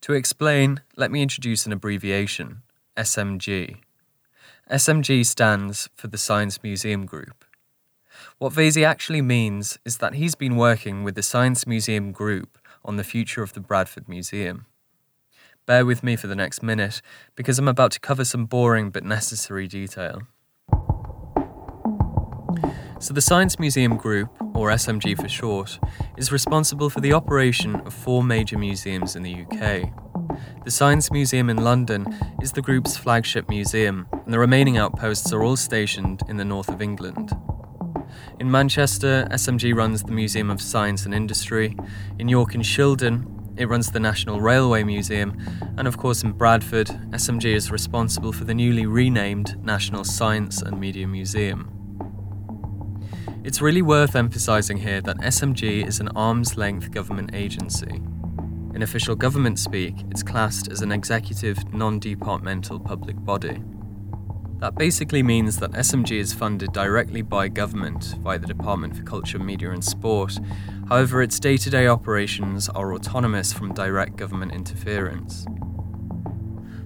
To 0.00 0.12
explain, 0.12 0.80
let 0.96 1.12
me 1.12 1.22
introduce 1.22 1.66
an 1.66 1.72
abbreviation 1.72 2.62
SMG. 2.96 3.76
SMG 4.68 5.24
stands 5.24 5.88
for 5.94 6.08
the 6.08 6.18
Science 6.18 6.64
Museum 6.64 7.06
Group. 7.06 7.44
What 8.38 8.52
Vaizey 8.52 8.84
actually 8.84 9.22
means 9.22 9.78
is 9.84 9.98
that 9.98 10.14
he's 10.14 10.34
been 10.34 10.56
working 10.56 11.04
with 11.04 11.14
the 11.14 11.22
Science 11.22 11.64
Museum 11.64 12.10
Group 12.10 12.58
on 12.84 12.96
the 12.96 13.04
future 13.04 13.44
of 13.44 13.52
the 13.52 13.60
Bradford 13.60 14.08
Museum. 14.08 14.66
Bear 15.66 15.84
with 15.84 16.04
me 16.04 16.14
for 16.14 16.28
the 16.28 16.36
next 16.36 16.62
minute, 16.62 17.02
because 17.34 17.58
I'm 17.58 17.66
about 17.66 17.90
to 17.90 17.98
cover 17.98 18.24
some 18.24 18.46
boring 18.46 18.90
but 18.90 19.02
necessary 19.02 19.66
detail. 19.66 20.22
So, 23.00 23.12
the 23.12 23.20
Science 23.20 23.58
Museum 23.58 23.96
Group, 23.96 24.30
or 24.54 24.70
SMG 24.70 25.20
for 25.20 25.28
short, 25.28 25.80
is 26.16 26.30
responsible 26.30 26.88
for 26.88 27.00
the 27.00 27.12
operation 27.12 27.74
of 27.80 27.92
four 27.92 28.22
major 28.22 28.56
museums 28.56 29.16
in 29.16 29.24
the 29.24 29.42
UK. 29.42 29.90
The 30.64 30.70
Science 30.70 31.10
Museum 31.10 31.50
in 31.50 31.56
London 31.56 32.06
is 32.40 32.52
the 32.52 32.62
group's 32.62 32.96
flagship 32.96 33.48
museum, 33.48 34.06
and 34.12 34.32
the 34.32 34.38
remaining 34.38 34.78
outposts 34.78 35.32
are 35.32 35.42
all 35.42 35.56
stationed 35.56 36.22
in 36.28 36.36
the 36.36 36.44
north 36.44 36.68
of 36.68 36.80
England. 36.80 37.32
In 38.38 38.50
Manchester, 38.50 39.26
SMG 39.32 39.74
runs 39.74 40.04
the 40.04 40.12
Museum 40.12 40.48
of 40.48 40.62
Science 40.62 41.04
and 41.04 41.12
Industry. 41.12 41.76
In 42.20 42.28
York 42.28 42.54
and 42.54 42.62
Shildon, 42.62 43.35
it 43.56 43.68
runs 43.68 43.90
the 43.90 44.00
National 44.00 44.40
Railway 44.40 44.84
Museum, 44.84 45.36
and 45.76 45.88
of 45.88 45.96
course 45.96 46.22
in 46.22 46.32
Bradford, 46.32 46.88
SMG 47.10 47.54
is 47.54 47.70
responsible 47.70 48.32
for 48.32 48.44
the 48.44 48.54
newly 48.54 48.86
renamed 48.86 49.62
National 49.64 50.04
Science 50.04 50.62
and 50.62 50.78
Media 50.78 51.06
Museum. 51.06 51.70
It's 53.44 53.60
really 53.60 53.82
worth 53.82 54.16
emphasising 54.16 54.78
here 54.78 55.00
that 55.02 55.18
SMG 55.18 55.86
is 55.86 56.00
an 56.00 56.08
arm's 56.16 56.56
length 56.56 56.90
government 56.90 57.30
agency. 57.32 58.02
In 58.74 58.82
official 58.82 59.14
government 59.14 59.58
speak, 59.58 59.94
it's 60.10 60.22
classed 60.22 60.70
as 60.70 60.82
an 60.82 60.92
executive, 60.92 61.72
non 61.72 61.98
departmental 61.98 62.78
public 62.78 63.16
body. 63.16 63.62
That 64.58 64.74
basically 64.74 65.22
means 65.22 65.58
that 65.58 65.72
SMG 65.72 66.18
is 66.18 66.32
funded 66.32 66.72
directly 66.72 67.22
by 67.22 67.48
government 67.48 68.16
via 68.20 68.38
the 68.38 68.46
Department 68.46 68.96
for 68.96 69.02
Culture, 69.02 69.38
Media 69.38 69.70
and 69.70 69.84
Sport. 69.84 70.38
However, 70.88 71.20
its 71.20 71.40
day 71.40 71.56
to 71.56 71.68
day 71.68 71.88
operations 71.88 72.68
are 72.68 72.94
autonomous 72.94 73.52
from 73.52 73.74
direct 73.74 74.16
government 74.16 74.52
interference. 74.52 75.44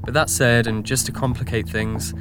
But 0.02 0.14
that 0.14 0.30
said, 0.30 0.66
and 0.66 0.86
just 0.86 1.04
to 1.06 1.12
complicate 1.12 1.68
things, 1.68 2.14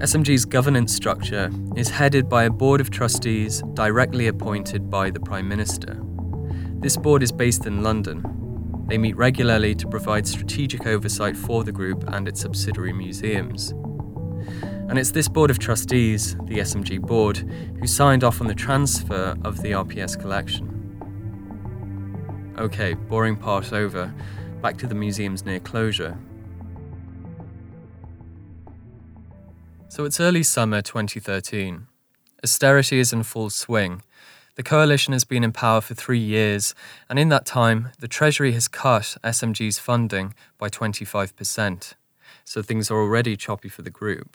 SMG's 0.00 0.46
governance 0.46 0.94
structure 0.94 1.50
is 1.76 1.90
headed 1.90 2.28
by 2.28 2.44
a 2.44 2.50
board 2.50 2.80
of 2.80 2.90
trustees 2.90 3.62
directly 3.74 4.28
appointed 4.28 4.88
by 4.88 5.10
the 5.10 5.20
Prime 5.20 5.46
Minister. 5.46 6.00
This 6.80 6.96
board 6.96 7.22
is 7.22 7.32
based 7.32 7.66
in 7.66 7.82
London. 7.82 8.84
They 8.88 8.96
meet 8.96 9.16
regularly 9.16 9.74
to 9.74 9.86
provide 9.86 10.26
strategic 10.26 10.86
oversight 10.86 11.36
for 11.36 11.64
the 11.64 11.72
group 11.72 12.04
and 12.14 12.28
its 12.28 12.40
subsidiary 12.40 12.94
museums. 12.94 13.72
And 14.88 14.98
it's 14.98 15.10
this 15.10 15.28
Board 15.28 15.50
of 15.50 15.58
Trustees, 15.58 16.36
the 16.44 16.58
SMG 16.58 17.00
Board, 17.00 17.38
who 17.78 17.86
signed 17.86 18.24
off 18.24 18.40
on 18.40 18.46
the 18.46 18.54
transfer 18.54 19.36
of 19.44 19.60
the 19.62 19.72
RPS 19.72 20.18
collection. 20.18 20.75
Okay, 22.58 22.94
boring 22.94 23.36
part 23.36 23.74
over. 23.74 24.14
Back 24.62 24.78
to 24.78 24.86
the 24.86 24.94
museum's 24.94 25.44
near 25.44 25.60
closure. 25.60 26.16
So 29.88 30.06
it's 30.06 30.20
early 30.20 30.42
summer 30.42 30.80
2013. 30.80 31.86
Austerity 32.42 32.98
is 32.98 33.12
in 33.12 33.24
full 33.24 33.50
swing. 33.50 34.00
The 34.54 34.62
coalition 34.62 35.12
has 35.12 35.24
been 35.24 35.44
in 35.44 35.52
power 35.52 35.82
for 35.82 35.92
three 35.92 36.18
years, 36.18 36.74
and 37.10 37.18
in 37.18 37.28
that 37.28 37.44
time, 37.44 37.90
the 37.98 38.08
Treasury 38.08 38.52
has 38.52 38.68
cut 38.68 39.18
SMG's 39.22 39.78
funding 39.78 40.32
by 40.56 40.70
25%. 40.70 41.92
So 42.46 42.62
things 42.62 42.90
are 42.90 42.98
already 42.98 43.36
choppy 43.36 43.68
for 43.68 43.82
the 43.82 43.90
group. 43.90 44.34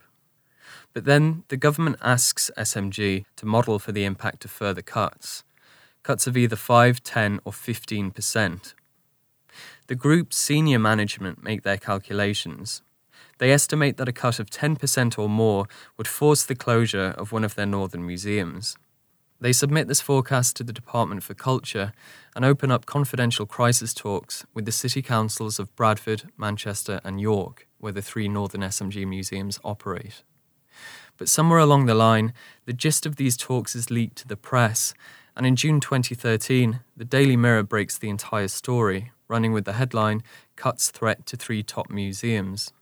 But 0.94 1.06
then 1.06 1.44
the 1.48 1.58
government 1.58 1.98
asks 2.04 2.52
SMG 2.56 3.26
to 3.38 3.46
model 3.48 3.80
for 3.80 3.92
the 3.92 4.06
impact 4.06 4.46
of 4.46 4.52
further 4.52 4.84
cuts 4.84 5.44
cuts 6.04 6.28
of 6.28 6.38
either 6.38 6.56
5, 6.56 7.04
10, 7.04 7.40
or 7.46 7.52
15%. 7.52 8.74
The 9.88 9.96
group's 9.96 10.38
senior 10.38 10.80
management 10.80 11.44
make 11.44 11.64
their 11.64 11.78
calculations. 11.78 12.82
They 13.40 13.52
estimate 13.52 13.98
that 13.98 14.08
a 14.08 14.14
cut 14.14 14.40
of 14.40 14.50
10% 14.50 15.18
or 15.18 15.28
more 15.28 15.66
would 15.98 16.08
force 16.08 16.46
the 16.46 16.56
closure 16.56 17.14
of 17.18 17.32
one 17.32 17.44
of 17.44 17.56
their 17.56 17.66
northern 17.66 18.06
museums. 18.06 18.78
They 19.40 19.52
submit 19.52 19.88
this 19.88 20.02
forecast 20.02 20.56
to 20.58 20.64
the 20.64 20.72
Department 20.72 21.24
for 21.24 21.34
Culture 21.34 21.94
and 22.36 22.46
open 22.46 22.72
up 22.72 22.86
confidential 22.86 23.48
crisis 23.48 23.92
talks 23.94 24.46
with 24.54 24.66
the 24.66 24.72
city 24.72 25.02
councils 25.02 25.58
of 25.58 25.76
Bradford, 25.76 26.30
Manchester, 26.38 27.02
and 27.04 27.20
York, 27.20 27.68
where 27.80 27.92
the 27.92 28.04
three 28.04 28.28
northern 28.28 28.62
SMG 28.62 29.08
museums 29.08 29.60
operate. 29.64 30.22
But 31.18 31.28
somewhere 31.28 31.60
along 31.60 31.88
the 31.88 31.96
line, 31.96 32.34
the 32.66 32.74
gist 32.74 33.08
of 33.08 33.16
these 33.16 33.36
talks 33.36 33.76
is 33.76 33.90
leaked 33.90 34.18
to 34.20 34.28
the 34.28 34.38
press, 34.38 34.94
and 35.36 35.46
in 35.46 35.56
June 35.56 35.80
2013, 35.80 36.82
the 36.96 37.06
Daily 37.06 37.38
Mirror 37.38 37.64
breaks 37.64 37.98
the 37.98 38.10
entire 38.10 38.48
story, 38.48 39.12
running 39.28 39.54
with 39.54 39.66
the 39.66 39.74
headline 39.74 40.24
Cuts 40.56 40.92
Threat 40.92 41.26
to 41.28 41.38
Three 41.38 41.64
Top 41.64 41.90
Museums. 41.90 42.74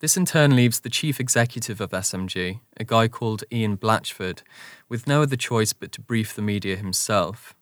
This 0.00 0.16
in 0.16 0.26
turn 0.26 0.54
leaves 0.54 0.80
the 0.80 0.90
chief 0.90 1.18
executive 1.18 1.80
of 1.80 1.90
SMG, 1.90 2.60
a 2.76 2.84
guy 2.84 3.08
called 3.08 3.42
Ian 3.50 3.76
Blatchford, 3.76 4.42
with 4.88 5.08
no 5.08 5.22
other 5.22 5.34
choice 5.34 5.72
but 5.72 5.90
to 5.92 6.00
brief 6.00 6.34
the 6.34 6.42
media 6.42 6.76
himself. 6.76 7.54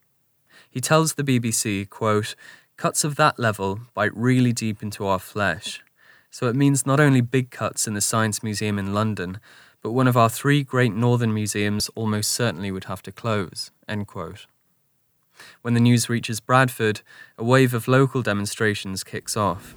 He 0.69 0.79
tells 0.79 1.13
the 1.13 1.23
BBC, 1.23 1.89
quote, 1.89 2.35
Cuts 2.75 3.03
of 3.03 3.15
that 3.15 3.39
level 3.39 3.79
bite 3.95 4.15
really 4.15 4.53
deep 4.53 4.83
into 4.83 5.07
our 5.07 5.17
flesh. 5.17 5.81
So 6.29 6.47
it 6.47 6.55
means 6.55 6.85
not 6.85 6.99
only 6.99 7.21
big 7.21 7.49
cuts 7.49 7.87
in 7.87 7.95
the 7.95 8.01
Science 8.01 8.43
Museum 8.43 8.77
in 8.77 8.93
London, 8.93 9.39
but 9.87 9.93
one 9.93 10.09
of 10.09 10.17
our 10.17 10.27
three 10.27 10.65
great 10.65 10.93
northern 10.93 11.33
museums 11.33 11.89
almost 11.95 12.33
certainly 12.33 12.71
would 12.71 12.83
have 12.91 13.01
to 13.01 13.09
close. 13.09 13.71
End 13.87 14.05
quote. 14.05 14.45
When 15.61 15.75
the 15.75 15.79
news 15.79 16.09
reaches 16.09 16.41
Bradford, 16.41 16.99
a 17.37 17.45
wave 17.45 17.73
of 17.73 17.87
local 17.87 18.21
demonstrations 18.21 19.05
kicks 19.05 19.37
off. 19.37 19.75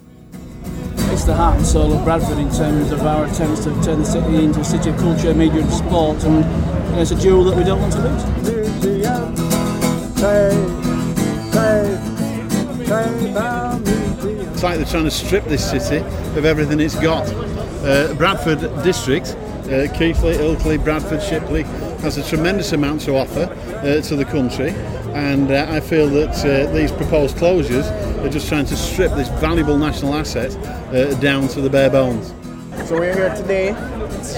It's 1.13 1.23
the 1.23 1.33
heart 1.33 1.59
and 1.59 1.65
soul 1.65 1.93
of 1.93 2.03
Bradford 2.03 2.39
in 2.39 2.51
terms 2.51 2.91
of 2.91 3.03
our 3.03 3.23
attempts 3.23 3.63
to 3.63 3.69
turn 3.83 3.99
the 3.99 4.05
city 4.05 4.43
into 4.43 4.59
a 4.59 4.65
city 4.65 4.89
of 4.89 4.97
culture, 4.97 5.33
media 5.33 5.61
and 5.61 5.71
sport, 5.71 6.21
and 6.25 6.43
it's 6.99 7.11
a 7.11 7.15
jewel 7.15 7.45
that 7.45 7.55
we 7.55 7.63
don't 7.63 7.79
want 7.79 7.93
to 7.93 7.99
lose. 7.99 8.25
Museum, 8.83 9.33
save, 10.17 10.83
save, 11.53 12.85
save 12.85 13.61
it's 14.51 14.61
like 14.61 14.75
they're 14.75 14.85
trying 14.85 15.05
to 15.05 15.09
strip 15.09 15.45
this 15.45 15.71
city 15.71 16.05
of 16.37 16.43
everything 16.43 16.81
it's 16.81 16.99
got. 16.99 17.25
Uh, 17.83 18.13
Bradford 18.15 18.59
district, 18.83 19.35
uh, 19.71 19.93
Keighley, 19.93 20.35
Ilkley, 20.35 20.83
Bradford, 20.83 21.21
Shipley, 21.21 21.63
has 22.01 22.17
a 22.17 22.23
tremendous 22.23 22.73
amount 22.73 23.01
to 23.01 23.15
offer 23.15 23.43
uh, 23.83 24.01
to 24.01 24.15
the 24.15 24.25
country, 24.25 24.69
and 25.13 25.51
uh, 25.51 25.67
I 25.69 25.79
feel 25.79 26.07
that 26.09 26.35
uh, 26.45 26.71
these 26.71 26.91
proposed 26.91 27.37
closures 27.37 27.85
are 28.23 28.29
just 28.29 28.47
trying 28.47 28.65
to 28.65 28.75
strip 28.75 29.11
this 29.13 29.29
valuable 29.39 29.77
national 29.77 30.13
asset 30.13 30.55
uh, 30.93 31.13
down 31.19 31.47
to 31.49 31.61
the 31.61 31.69
bare 31.69 31.89
bones. 31.89 32.33
So 32.87 32.97
we're 32.97 33.13
here 33.13 33.33
today 33.35 33.73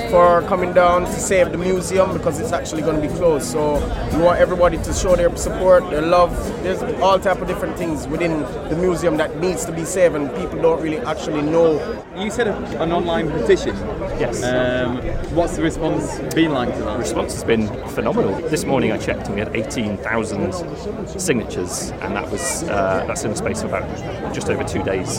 for 0.09 0.41
coming 0.43 0.73
down 0.73 1.05
to 1.05 1.11
save 1.11 1.51
the 1.51 1.57
museum 1.57 2.13
because 2.13 2.39
it's 2.39 2.51
actually 2.51 2.81
going 2.81 3.01
to 3.01 3.07
be 3.07 3.13
closed. 3.15 3.45
So 3.45 3.75
we 4.15 4.23
want 4.23 4.39
everybody 4.39 4.77
to 4.77 4.93
show 4.93 5.15
their 5.15 5.35
support, 5.35 5.89
their 5.89 6.01
love. 6.01 6.31
There's 6.63 6.81
all 7.01 7.19
type 7.19 7.41
of 7.41 7.47
different 7.47 7.77
things 7.77 8.07
within 8.07 8.41
the 8.69 8.75
museum 8.75 9.17
that 9.17 9.39
needs 9.39 9.65
to 9.65 9.71
be 9.71 9.85
saved, 9.85 10.15
and 10.15 10.33
people 10.35 10.61
don't 10.61 10.81
really 10.81 10.99
actually 10.99 11.41
know. 11.41 12.03
You 12.17 12.29
said 12.31 12.47
an 12.47 12.91
online 12.91 13.29
petition. 13.31 13.75
Yes. 14.23 14.41
Um, 14.41 14.99
what's 15.35 15.57
the 15.57 15.63
response 15.63 16.17
been 16.33 16.53
like 16.53 16.73
to 16.75 16.79
that? 16.79 16.93
The 16.93 16.99
response 16.99 17.33
has 17.33 17.43
been 17.43 17.67
phenomenal. 17.89 18.33
This 18.47 18.63
morning 18.63 18.93
I 18.93 18.97
checked 18.97 19.25
and 19.25 19.33
we 19.33 19.39
had 19.39 19.53
18,000 19.53 21.19
signatures, 21.19 21.91
and 21.91 22.15
that 22.15 22.31
was 22.31 22.63
uh, 22.63 23.03
that's 23.05 23.25
in 23.25 23.31
the 23.31 23.35
space 23.35 23.63
of 23.63 23.73
about 23.73 24.33
just 24.33 24.49
over 24.49 24.63
two 24.63 24.81
days. 24.81 25.17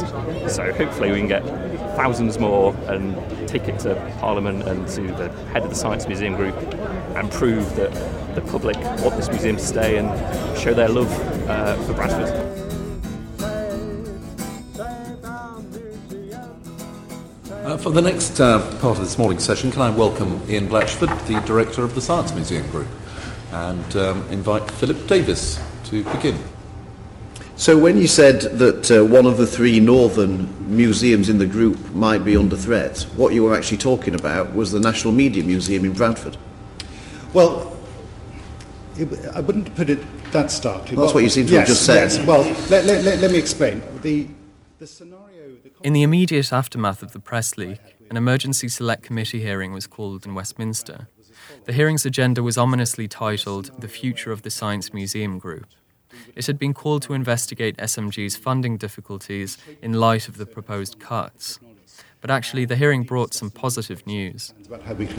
So 0.48 0.72
hopefully 0.72 1.10
we 1.12 1.18
can 1.18 1.28
get 1.28 1.44
thousands 1.96 2.38
more 2.38 2.74
and 2.86 3.14
take 3.46 3.68
it 3.68 3.78
to 3.80 3.94
Parliament 4.20 4.66
and 4.66 4.88
to 4.88 5.02
the 5.02 5.28
head 5.52 5.64
of 5.64 5.68
the 5.68 5.76
Science 5.76 6.08
Museum 6.08 6.34
Group 6.34 6.56
and 7.14 7.30
prove 7.30 7.76
that 7.76 7.92
the 8.34 8.40
public 8.40 8.76
want 9.02 9.16
this 9.16 9.28
museum 9.28 9.56
to 9.56 9.62
stay 9.62 9.98
and 9.98 10.58
show 10.58 10.72
their 10.72 10.88
love 10.88 11.12
uh, 11.46 11.76
for 11.82 11.92
Bradford. 11.92 12.63
Uh, 17.64 17.78
for 17.78 17.88
the 17.88 18.02
next 18.02 18.40
uh, 18.40 18.60
part 18.78 18.98
of 18.98 19.00
this 19.02 19.16
morning's 19.16 19.42
session, 19.42 19.72
can 19.72 19.80
I 19.80 19.88
welcome 19.88 20.42
Ian 20.50 20.68
Blatchford, 20.68 21.08
the 21.26 21.40
Director 21.46 21.82
of 21.82 21.94
the 21.94 22.00
Science 22.02 22.34
Museum 22.34 22.70
Group, 22.70 22.88
and 23.52 23.96
um, 23.96 24.28
invite 24.28 24.70
Philip 24.70 25.06
Davies 25.06 25.58
to 25.84 26.04
begin. 26.12 26.38
So, 27.56 27.78
when 27.78 27.96
you 27.96 28.06
said 28.06 28.42
that 28.58 28.90
uh, 28.90 29.02
one 29.06 29.24
of 29.24 29.38
the 29.38 29.46
three 29.46 29.80
northern 29.80 30.76
museums 30.76 31.30
in 31.30 31.38
the 31.38 31.46
group 31.46 31.78
might 31.94 32.22
be 32.22 32.36
under 32.36 32.54
threat, 32.54 33.06
what 33.16 33.32
you 33.32 33.42
were 33.44 33.56
actually 33.56 33.78
talking 33.78 34.14
about 34.14 34.54
was 34.54 34.70
the 34.70 34.80
National 34.80 35.14
Media 35.14 35.42
Museum 35.42 35.86
in 35.86 35.94
Bradford. 35.94 36.36
Well, 37.32 37.74
it, 38.98 39.08
I 39.34 39.40
wouldn't 39.40 39.74
put 39.74 39.88
it 39.88 40.00
that 40.32 40.50
starkly. 40.50 40.98
Well, 40.98 41.06
that's 41.06 41.14
what 41.14 41.22
you 41.22 41.30
seem 41.30 41.46
to 41.46 41.52
yes, 41.52 41.60
have 41.60 41.68
just 41.68 41.86
said. 41.86 42.10
Yes. 42.10 42.26
Well, 42.26 42.42
let, 42.68 42.84
let, 42.84 43.04
let, 43.04 43.20
let 43.20 43.30
me 43.30 43.38
explain. 43.38 43.82
The, 44.02 44.26
the 44.78 44.86
scenario. 44.86 45.33
In 45.84 45.92
the 45.92 46.02
immediate 46.02 46.50
aftermath 46.50 47.02
of 47.02 47.12
the 47.12 47.20
press 47.20 47.58
leak, 47.58 47.78
an 48.08 48.16
emergency 48.16 48.68
select 48.68 49.02
committee 49.02 49.42
hearing 49.42 49.74
was 49.74 49.86
called 49.86 50.24
in 50.24 50.34
Westminster. 50.34 51.08
The 51.66 51.74
hearing's 51.74 52.06
agenda 52.06 52.42
was 52.42 52.56
ominously 52.56 53.06
titled 53.06 53.70
The 53.78 53.88
Future 53.88 54.32
of 54.32 54.40
the 54.40 54.50
Science 54.50 54.94
Museum 54.94 55.38
Group. 55.38 55.66
It 56.34 56.46
had 56.46 56.58
been 56.58 56.72
called 56.72 57.02
to 57.02 57.12
investigate 57.12 57.76
SMG's 57.76 58.34
funding 58.34 58.78
difficulties 58.78 59.58
in 59.82 59.92
light 59.92 60.26
of 60.26 60.38
the 60.38 60.46
proposed 60.46 60.98
cuts. 60.98 61.60
But 62.22 62.30
actually, 62.30 62.64
the 62.64 62.76
hearing 62.76 63.02
brought 63.02 63.34
some 63.34 63.50
positive 63.50 64.06
news. 64.06 64.54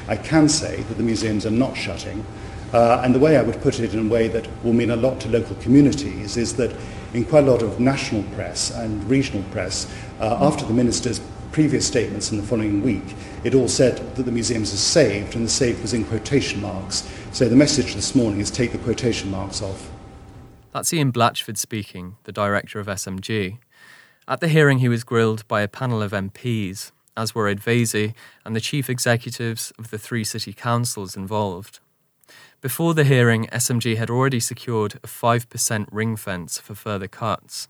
I 0.07 0.15
can 0.17 0.49
say 0.49 0.81
that 0.81 0.97
the 0.97 1.03
museums 1.03 1.45
are 1.45 1.51
not 1.51 1.77
shutting. 1.77 2.25
Uh, 2.73 3.01
and 3.03 3.13
the 3.13 3.19
way 3.19 3.37
I 3.37 3.43
would 3.43 3.61
put 3.61 3.79
it 3.79 3.93
in 3.93 4.07
a 4.07 4.09
way 4.09 4.29
that 4.29 4.47
will 4.63 4.73
mean 4.73 4.89
a 4.89 4.95
lot 4.95 5.19
to 5.21 5.29
local 5.29 5.55
communities 5.57 6.37
is 6.37 6.55
that 6.55 6.75
in 7.15 7.23
quite 7.23 7.45
a 7.45 7.51
lot 7.51 7.61
of 7.61 7.79
national 7.79 8.23
press 8.33 8.71
and 8.71 9.01
regional 9.09 9.41
press, 9.51 9.89
uh, 10.19 10.37
after 10.45 10.65
the 10.65 10.73
minister's 10.73 11.21
previous 11.53 11.87
statements 11.87 12.29
in 12.31 12.37
the 12.37 12.43
following 12.43 12.81
week, 12.81 13.15
it 13.45 13.55
all 13.55 13.69
said 13.69 13.97
that 14.15 14.23
the 14.23 14.31
museums 14.31 14.73
are 14.73 14.77
saved, 14.77 15.33
and 15.33 15.45
the 15.45 15.49
saved 15.49 15.81
was 15.81 15.93
in 15.93 16.03
quotation 16.03 16.61
marks. 16.61 17.09
So 17.31 17.47
the 17.47 17.55
message 17.55 17.95
this 17.95 18.15
morning 18.15 18.41
is 18.41 18.51
take 18.51 18.73
the 18.73 18.77
quotation 18.79 19.31
marks 19.31 19.61
off. 19.61 19.89
That's 20.73 20.93
Ian 20.93 21.13
Blatchford 21.13 21.57
speaking, 21.57 22.17
the 22.25 22.33
director 22.33 22.81
of 22.81 22.87
SMG. 22.87 23.59
At 24.27 24.41
the 24.41 24.49
hearing, 24.49 24.79
he 24.79 24.89
was 24.89 25.05
grilled 25.05 25.47
by 25.47 25.61
a 25.61 25.69
panel 25.69 26.01
of 26.01 26.11
MPs, 26.11 26.91
as 27.15 27.33
were 27.33 27.47
Ed 27.47 27.61
Vaizey 27.61 28.13
and 28.43 28.53
the 28.53 28.59
chief 28.59 28.89
executives 28.89 29.71
of 29.79 29.89
the 29.89 29.97
three 29.97 30.25
city 30.25 30.51
councils 30.51 31.15
involved. 31.15 31.79
Before 32.65 32.95
the 32.95 33.03
hearing, 33.03 33.45
SMG 33.51 33.95
had 33.95 34.09
already 34.09 34.39
secured 34.39 34.95
a 34.95 35.07
5% 35.07 35.87
ring 35.91 36.15
fence 36.15 36.57
for 36.57 36.73
further 36.73 37.07
cuts. 37.07 37.67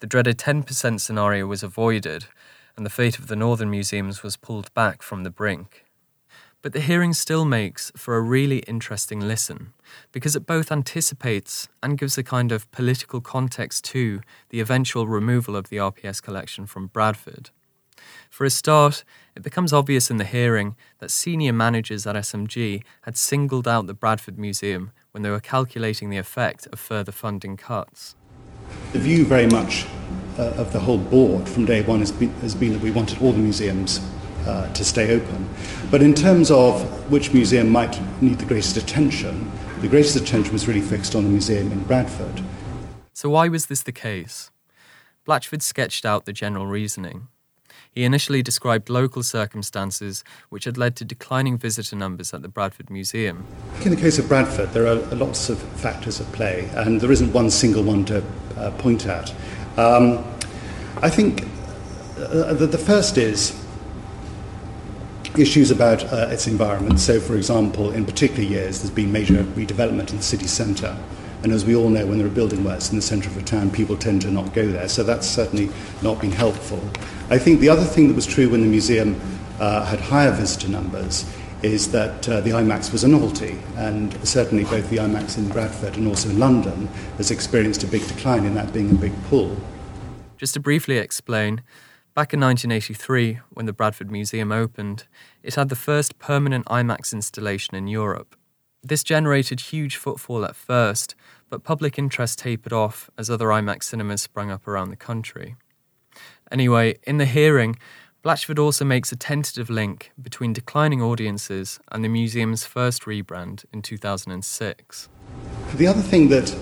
The 0.00 0.06
dreaded 0.08 0.36
10% 0.36 0.98
scenario 0.98 1.46
was 1.46 1.62
avoided, 1.62 2.24
and 2.76 2.84
the 2.84 2.90
fate 2.90 3.20
of 3.20 3.28
the 3.28 3.36
northern 3.36 3.70
museums 3.70 4.24
was 4.24 4.36
pulled 4.36 4.74
back 4.74 5.00
from 5.00 5.22
the 5.22 5.30
brink. 5.30 5.84
But 6.60 6.72
the 6.72 6.80
hearing 6.80 7.12
still 7.12 7.44
makes 7.44 7.92
for 7.96 8.16
a 8.16 8.20
really 8.20 8.58
interesting 8.66 9.20
listen 9.20 9.74
because 10.10 10.34
it 10.34 10.44
both 10.44 10.72
anticipates 10.72 11.68
and 11.80 11.96
gives 11.96 12.18
a 12.18 12.24
kind 12.24 12.50
of 12.50 12.68
political 12.72 13.20
context 13.20 13.84
to 13.92 14.22
the 14.48 14.58
eventual 14.58 15.06
removal 15.06 15.54
of 15.54 15.68
the 15.68 15.76
RPS 15.76 16.20
collection 16.20 16.66
from 16.66 16.88
Bradford. 16.88 17.50
For 18.30 18.44
a 18.44 18.50
start, 18.50 19.04
it 19.34 19.42
becomes 19.42 19.72
obvious 19.72 20.10
in 20.10 20.16
the 20.16 20.24
hearing 20.24 20.76
that 20.98 21.10
senior 21.10 21.52
managers 21.52 22.06
at 22.06 22.16
SMG 22.16 22.82
had 23.02 23.16
singled 23.16 23.66
out 23.66 23.86
the 23.86 23.94
Bradford 23.94 24.38
Museum 24.38 24.92
when 25.12 25.22
they 25.22 25.30
were 25.30 25.40
calculating 25.40 26.10
the 26.10 26.18
effect 26.18 26.66
of 26.72 26.80
further 26.80 27.12
funding 27.12 27.56
cuts. 27.56 28.14
The 28.92 28.98
view 28.98 29.24
very 29.24 29.46
much 29.46 29.86
uh, 30.38 30.54
of 30.56 30.72
the 30.72 30.80
whole 30.80 30.98
board 30.98 31.48
from 31.48 31.64
day 31.64 31.82
one 31.82 32.00
has 32.00 32.12
been, 32.12 32.32
has 32.40 32.54
been 32.54 32.72
that 32.72 32.82
we 32.82 32.90
wanted 32.90 33.20
all 33.22 33.32
the 33.32 33.38
museums 33.38 34.00
uh, 34.46 34.72
to 34.72 34.84
stay 34.84 35.14
open. 35.14 35.48
But 35.90 36.02
in 36.02 36.14
terms 36.14 36.50
of 36.50 37.10
which 37.10 37.32
museum 37.32 37.68
might 37.68 38.00
need 38.22 38.38
the 38.38 38.46
greatest 38.46 38.76
attention, 38.76 39.50
the 39.80 39.88
greatest 39.88 40.16
attention 40.16 40.52
was 40.52 40.66
really 40.66 40.80
fixed 40.80 41.14
on 41.14 41.24
the 41.24 41.30
museum 41.30 41.70
in 41.72 41.82
Bradford. 41.84 42.42
So, 43.12 43.30
why 43.30 43.48
was 43.48 43.66
this 43.66 43.82
the 43.82 43.92
case? 43.92 44.50
Blatchford 45.26 45.62
sketched 45.62 46.04
out 46.04 46.24
the 46.24 46.32
general 46.32 46.66
reasoning. 46.66 47.28
He 47.92 48.04
initially 48.04 48.42
described 48.42 48.88
local 48.88 49.22
circumstances 49.22 50.24
which 50.48 50.64
had 50.64 50.78
led 50.78 50.96
to 50.96 51.04
declining 51.04 51.58
visitor 51.58 51.94
numbers 51.94 52.32
at 52.32 52.40
the 52.40 52.48
Bradford 52.48 52.88
Museum. 52.88 53.46
In 53.84 53.90
the 53.90 54.00
case 54.00 54.18
of 54.18 54.28
Bradford, 54.28 54.70
there 54.70 54.86
are 54.86 54.94
lots 55.14 55.50
of 55.50 55.58
factors 55.58 56.18
at 56.18 56.26
play, 56.32 56.70
and 56.74 57.02
there 57.02 57.12
isn't 57.12 57.34
one 57.34 57.50
single 57.50 57.82
one 57.82 58.06
to 58.06 58.24
uh, 58.56 58.70
point 58.78 59.06
at. 59.06 59.30
Um, 59.76 60.24
I 61.02 61.10
think 61.10 61.42
uh, 62.16 62.54
the, 62.54 62.66
the, 62.66 62.78
first 62.78 63.18
is 63.18 63.62
issues 65.36 65.70
about 65.70 66.02
uh, 66.12 66.28
its 66.30 66.46
environment. 66.46 66.98
So, 66.98 67.20
for 67.20 67.36
example, 67.36 67.90
in 67.90 68.06
particular 68.06 68.42
years, 68.42 68.80
there's 68.80 68.94
been 68.94 69.12
major 69.12 69.44
redevelopment 69.44 70.10
in 70.10 70.16
the 70.16 70.22
city 70.22 70.46
centre. 70.46 70.96
And 71.42 71.52
as 71.52 71.64
we 71.64 71.74
all 71.74 71.88
know, 71.88 72.06
when 72.06 72.18
there 72.18 72.26
are 72.26 72.30
building 72.30 72.62
works 72.62 72.90
in 72.90 72.96
the 72.96 73.02
centre 73.02 73.28
of 73.28 73.36
a 73.36 73.42
town, 73.42 73.70
people 73.70 73.96
tend 73.96 74.22
to 74.22 74.30
not 74.30 74.54
go 74.54 74.68
there. 74.68 74.88
So 74.88 75.02
that's 75.02 75.26
certainly 75.26 75.70
not 76.00 76.20
been 76.20 76.30
helpful. 76.30 76.80
I 77.32 77.38
think 77.38 77.60
the 77.60 77.70
other 77.70 77.84
thing 77.84 78.08
that 78.08 78.14
was 78.14 78.26
true 78.26 78.50
when 78.50 78.60
the 78.60 78.66
museum 78.66 79.18
uh, 79.58 79.86
had 79.86 80.00
higher 80.00 80.32
visitor 80.32 80.68
numbers 80.68 81.24
is 81.62 81.90
that 81.92 82.28
uh, 82.28 82.42
the 82.42 82.50
IMAX 82.50 82.92
was 82.92 83.04
a 83.04 83.08
novelty, 83.08 83.58
and 83.74 84.12
certainly 84.28 84.64
both 84.64 84.90
the 84.90 84.98
IMAX 84.98 85.38
in 85.38 85.48
Bradford 85.48 85.96
and 85.96 86.06
also 86.06 86.28
in 86.28 86.38
London 86.38 86.88
has 87.16 87.30
experienced 87.30 87.84
a 87.84 87.86
big 87.86 88.06
decline 88.06 88.44
in 88.44 88.54
that 88.56 88.74
being 88.74 88.90
a 88.90 88.94
big 88.94 89.14
pull. 89.30 89.56
Just 90.36 90.52
to 90.52 90.60
briefly 90.60 90.98
explain, 90.98 91.62
back 92.14 92.34
in 92.34 92.40
1983, 92.40 93.40
when 93.48 93.64
the 93.64 93.72
Bradford 93.72 94.10
Museum 94.10 94.52
opened, 94.52 95.04
it 95.42 95.54
had 95.54 95.70
the 95.70 95.74
first 95.74 96.18
permanent 96.18 96.66
IMAX 96.66 97.14
installation 97.14 97.74
in 97.74 97.88
Europe. 97.88 98.36
This 98.82 99.02
generated 99.02 99.60
huge 99.60 99.96
footfall 99.96 100.44
at 100.44 100.54
first, 100.54 101.14
but 101.48 101.64
public 101.64 101.98
interest 101.98 102.40
tapered 102.40 102.74
off 102.74 103.08
as 103.16 103.30
other 103.30 103.46
IMAX 103.46 103.84
cinemas 103.84 104.20
sprung 104.20 104.50
up 104.50 104.68
around 104.68 104.90
the 104.90 104.96
country. 104.96 105.56
Anyway, 106.52 106.98
in 107.04 107.16
the 107.16 107.24
hearing, 107.24 107.78
Blatchford 108.22 108.58
also 108.58 108.84
makes 108.84 109.10
a 109.10 109.16
tentative 109.16 109.70
link 109.70 110.12
between 110.20 110.52
declining 110.52 111.00
audiences 111.00 111.80
and 111.90 112.04
the 112.04 112.10
museum's 112.10 112.66
first 112.66 113.04
rebrand 113.04 113.64
in 113.72 113.80
2006. 113.80 115.08
The 115.76 115.86
other 115.86 116.02
thing 116.02 116.28
that 116.28 116.54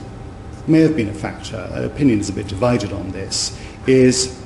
may 0.69 0.79
have 0.83 0.95
been 0.95 1.09
a 1.09 1.15
factor, 1.15 1.69
opinion 1.75 2.21
is 2.21 2.29
a 2.29 2.33
bit 2.33 2.47
divided 2.47 2.93
on 2.93 3.11
this, 3.11 3.59
is 3.89 4.41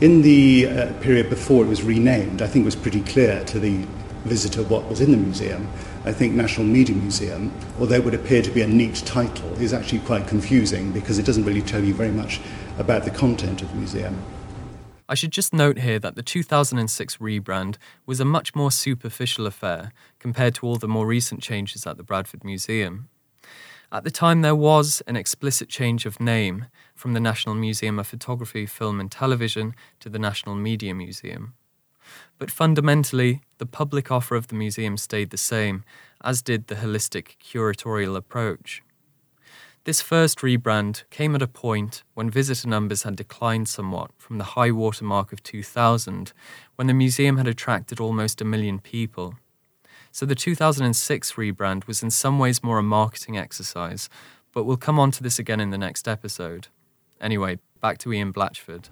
in 0.00 0.22
the 0.22 0.66
uh, 0.66 0.92
period 0.94 1.30
before 1.30 1.64
it 1.64 1.68
was 1.68 1.84
renamed, 1.84 2.42
I 2.42 2.48
think 2.48 2.64
it 2.64 2.66
was 2.66 2.76
pretty 2.76 3.02
clear 3.02 3.44
to 3.44 3.60
the 3.60 3.86
visitor 4.24 4.64
what 4.64 4.88
was 4.88 5.00
in 5.00 5.12
the 5.12 5.16
museum. 5.16 5.70
I 6.04 6.12
think 6.12 6.34
National 6.34 6.66
Media 6.66 6.96
Museum, 6.96 7.52
although 7.78 7.94
it 7.94 8.04
would 8.04 8.14
appear 8.14 8.42
to 8.42 8.50
be 8.50 8.62
a 8.62 8.66
neat 8.66 8.96
title, 9.06 9.52
is 9.62 9.72
actually 9.72 10.00
quite 10.00 10.26
confusing 10.26 10.90
because 10.90 11.20
it 11.20 11.24
doesn't 11.24 11.44
really 11.44 11.62
tell 11.62 11.84
you 11.84 11.94
very 11.94 12.10
much 12.10 12.40
about 12.78 13.04
the 13.04 13.12
content 13.12 13.62
of 13.62 13.70
the 13.70 13.76
museum. 13.76 14.20
I 15.10 15.14
should 15.14 15.30
just 15.30 15.54
note 15.54 15.78
here 15.78 15.98
that 15.98 16.16
the 16.16 16.22
2006 16.22 17.16
rebrand 17.16 17.76
was 18.04 18.20
a 18.20 18.26
much 18.26 18.54
more 18.54 18.70
superficial 18.70 19.46
affair 19.46 19.92
compared 20.18 20.54
to 20.56 20.66
all 20.66 20.76
the 20.76 20.86
more 20.86 21.06
recent 21.06 21.42
changes 21.42 21.86
at 21.86 21.96
the 21.96 22.02
Bradford 22.02 22.44
Museum. 22.44 23.08
At 23.90 24.04
the 24.04 24.10
time, 24.10 24.42
there 24.42 24.54
was 24.54 25.02
an 25.06 25.16
explicit 25.16 25.70
change 25.70 26.04
of 26.04 26.20
name 26.20 26.66
from 26.94 27.14
the 27.14 27.20
National 27.20 27.54
Museum 27.54 27.98
of 27.98 28.06
Photography, 28.06 28.66
Film 28.66 29.00
and 29.00 29.10
Television 29.10 29.74
to 30.00 30.10
the 30.10 30.18
National 30.18 30.54
Media 30.54 30.94
Museum. 30.94 31.54
But 32.38 32.50
fundamentally, 32.50 33.40
the 33.56 33.66
public 33.66 34.12
offer 34.12 34.36
of 34.36 34.48
the 34.48 34.54
museum 34.54 34.98
stayed 34.98 35.30
the 35.30 35.38
same, 35.38 35.84
as 36.22 36.42
did 36.42 36.66
the 36.66 36.74
holistic 36.74 37.36
curatorial 37.42 38.14
approach. 38.14 38.82
This 39.88 40.02
first 40.02 40.40
rebrand 40.40 41.04
came 41.08 41.34
at 41.34 41.40
a 41.40 41.46
point 41.46 42.02
when 42.12 42.28
visitor 42.28 42.68
numbers 42.68 43.04
had 43.04 43.16
declined 43.16 43.70
somewhat 43.70 44.10
from 44.18 44.36
the 44.36 44.52
high 44.52 44.70
water 44.70 45.02
mark 45.02 45.32
of 45.32 45.42
2000, 45.42 46.34
when 46.76 46.86
the 46.86 46.92
museum 46.92 47.38
had 47.38 47.48
attracted 47.48 47.98
almost 47.98 48.42
a 48.42 48.44
million 48.44 48.80
people. 48.80 49.36
So 50.12 50.26
the 50.26 50.34
2006 50.34 51.32
rebrand 51.32 51.86
was 51.86 52.02
in 52.02 52.10
some 52.10 52.38
ways 52.38 52.62
more 52.62 52.76
a 52.76 52.82
marketing 52.82 53.38
exercise, 53.38 54.10
but 54.52 54.64
we'll 54.64 54.76
come 54.76 54.98
on 54.98 55.10
to 55.12 55.22
this 55.22 55.38
again 55.38 55.58
in 55.58 55.70
the 55.70 55.78
next 55.78 56.06
episode. 56.06 56.68
Anyway, 57.18 57.58
back 57.80 57.96
to 58.00 58.12
Ian 58.12 58.30
Blatchford. 58.30 58.90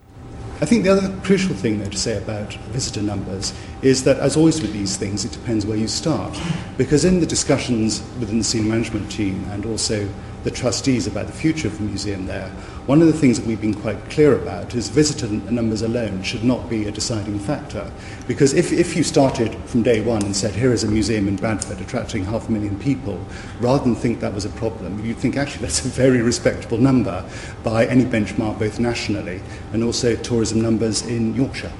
I 0.62 0.64
think 0.64 0.84
the 0.84 0.92
other 0.92 1.14
crucial 1.20 1.54
thing, 1.54 1.78
though, 1.78 1.90
to 1.90 1.98
say 1.98 2.16
about 2.16 2.54
visitor 2.72 3.02
numbers 3.02 3.52
is 3.82 4.04
that, 4.04 4.16
as 4.16 4.38
always 4.38 4.62
with 4.62 4.72
these 4.72 4.96
things, 4.96 5.26
it 5.26 5.32
depends 5.32 5.66
where 5.66 5.76
you 5.76 5.88
start. 5.88 6.34
Because 6.78 7.04
in 7.04 7.20
the 7.20 7.26
discussions 7.26 8.00
within 8.18 8.38
the 8.38 8.44
senior 8.44 8.70
management 8.70 9.12
team 9.12 9.44
and 9.50 9.66
also 9.66 10.08
the 10.46 10.50
trustees 10.52 11.08
about 11.08 11.26
the 11.26 11.32
future 11.32 11.66
of 11.66 11.76
the 11.76 11.82
museum 11.82 12.26
there, 12.26 12.48
one 12.86 13.00
of 13.02 13.08
the 13.08 13.12
things 13.12 13.36
that 13.36 13.44
we've 13.48 13.60
been 13.60 13.74
quite 13.74 13.98
clear 14.08 14.40
about 14.40 14.76
is 14.76 14.88
visitor 14.88 15.26
numbers 15.50 15.82
alone 15.82 16.22
should 16.22 16.44
not 16.44 16.70
be 16.70 16.86
a 16.86 16.92
deciding 16.92 17.36
factor. 17.36 17.90
Because 18.28 18.54
if, 18.54 18.72
if 18.72 18.94
you 18.94 19.02
started 19.02 19.52
from 19.64 19.82
day 19.82 20.00
one 20.00 20.24
and 20.24 20.36
said, 20.36 20.54
here 20.54 20.72
is 20.72 20.84
a 20.84 20.88
museum 20.88 21.26
in 21.26 21.34
Bradford 21.34 21.80
attracting 21.80 22.24
half 22.26 22.48
a 22.48 22.52
million 22.52 22.78
people, 22.78 23.18
rather 23.58 23.82
than 23.82 23.96
think 23.96 24.20
that 24.20 24.32
was 24.32 24.44
a 24.44 24.50
problem, 24.50 25.04
you'd 25.04 25.16
think 25.16 25.36
actually 25.36 25.62
that's 25.62 25.84
a 25.84 25.88
very 25.88 26.22
respectable 26.22 26.78
number 26.78 27.28
by 27.64 27.84
any 27.86 28.04
benchmark, 28.04 28.56
both 28.56 28.78
nationally 28.78 29.42
and 29.72 29.82
also 29.82 30.14
tourism 30.14 30.62
numbers 30.62 31.04
in 31.04 31.34
Yorkshire. 31.34 31.72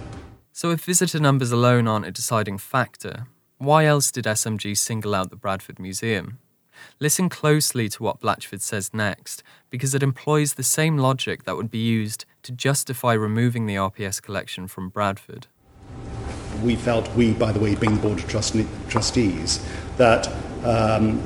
So 0.51 0.73
if 0.73 0.85
visitor 0.85 1.21
numbers 1.21 1.53
alone 1.53 1.87
aren't 1.87 2.07
a 2.07 2.11
deciding 2.11 2.59
factor, 2.59 3.29
why 3.59 3.85
else 3.85 4.11
did 4.11 4.25
SMG 4.25 4.77
single 4.77 5.15
out 5.15 5.31
the 5.31 5.37
Bradford 5.37 5.79
Museum? 5.79 6.41
Listen 7.01 7.29
closely 7.29 7.89
to 7.91 8.03
what 8.03 8.21
Blatchford 8.21 8.61
says 8.61 8.93
next, 8.95 9.43
because 9.71 9.95
it 9.95 10.03
employs 10.03 10.55
the 10.55 10.63
same 10.63 10.99
logic 10.99 11.45
that 11.45 11.57
would 11.57 11.71
be 11.71 11.79
used 11.79 12.25
to 12.43 12.53
justify 12.53 13.13
removing 13.13 13.67
the 13.67 13.77
RPS 13.77 14.23
collection 14.23 14.67
from 14.67 14.89
Bradford. 14.89 15.47
We 16.63 16.77
felt, 16.77 17.09
we, 17.15 17.35
by 17.35 17.53
the 17.53 17.61
way, 17.61 17.75
being 17.75 17.97
Board 17.97 18.19
of 18.19 18.29
Trustees, 18.29 19.67
that 19.97 20.29
um, 20.65 21.23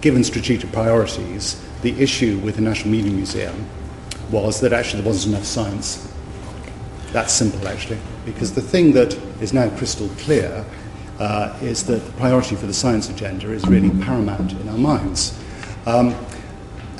given 0.00 0.24
strategic 0.24 0.72
priorities, 0.72 1.62
the 1.82 2.00
issue 2.00 2.38
with 2.38 2.56
the 2.56 2.62
National 2.62 2.90
Media 2.90 3.12
Museum 3.12 3.66
was 4.30 4.60
that 4.60 4.72
actually 4.72 5.02
there 5.02 5.10
wasn't 5.10 5.34
enough 5.34 5.46
science. 5.46 6.12
That's 7.12 7.32
simple, 7.32 7.66
actually, 7.66 7.98
because 8.24 8.54
the 8.54 8.60
thing 8.60 8.92
that 8.92 9.14
is 9.40 9.52
now 9.52 9.70
crystal 9.76 10.08
clear 10.18 10.64
uh, 11.18 11.56
is 11.60 11.84
that 11.86 12.04
the 12.04 12.12
priority 12.12 12.56
for 12.56 12.66
the 12.66 12.74
science 12.74 13.08
agenda 13.08 13.50
is 13.50 13.66
really 13.66 13.90
paramount 14.04 14.52
in 14.52 14.68
our 14.68 14.78
minds. 14.78 15.38
Um, 15.86 16.14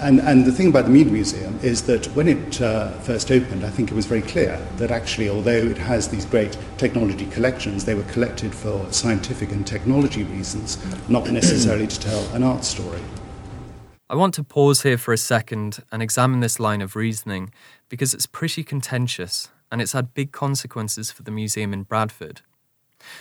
and, 0.00 0.20
and, 0.20 0.44
the 0.44 0.52
thing 0.52 0.68
about 0.68 0.84
the 0.84 0.90
Media 0.90 1.12
Museum 1.12 1.58
is 1.60 1.82
that 1.82 2.06
when 2.14 2.28
it 2.28 2.62
uh, 2.62 2.92
first 3.00 3.32
opened, 3.32 3.64
I 3.64 3.70
think 3.70 3.90
it 3.90 3.94
was 3.94 4.06
very 4.06 4.22
clear 4.22 4.56
that 4.76 4.92
actually, 4.92 5.28
although 5.28 5.50
it 5.50 5.76
has 5.76 6.08
these 6.08 6.24
great 6.24 6.56
technology 6.76 7.26
collections, 7.26 7.84
they 7.84 7.94
were 7.94 8.04
collected 8.04 8.54
for 8.54 8.90
scientific 8.92 9.50
and 9.50 9.66
technology 9.66 10.22
reasons, 10.22 10.78
not 11.08 11.28
necessarily 11.30 11.88
to 11.88 12.00
tell 12.00 12.24
an 12.32 12.44
art 12.44 12.64
story. 12.64 13.00
I 14.08 14.14
want 14.14 14.34
to 14.34 14.44
pause 14.44 14.82
here 14.82 14.98
for 14.98 15.12
a 15.12 15.18
second 15.18 15.80
and 15.90 16.00
examine 16.00 16.40
this 16.40 16.60
line 16.60 16.80
of 16.80 16.94
reasoning 16.94 17.52
because 17.88 18.14
it's 18.14 18.26
pretty 18.26 18.62
contentious 18.62 19.48
and 19.70 19.82
it's 19.82 19.92
had 19.92 20.14
big 20.14 20.30
consequences 20.30 21.10
for 21.10 21.24
the 21.24 21.30
museum 21.30 21.72
in 21.72 21.82
Bradford. 21.82 22.40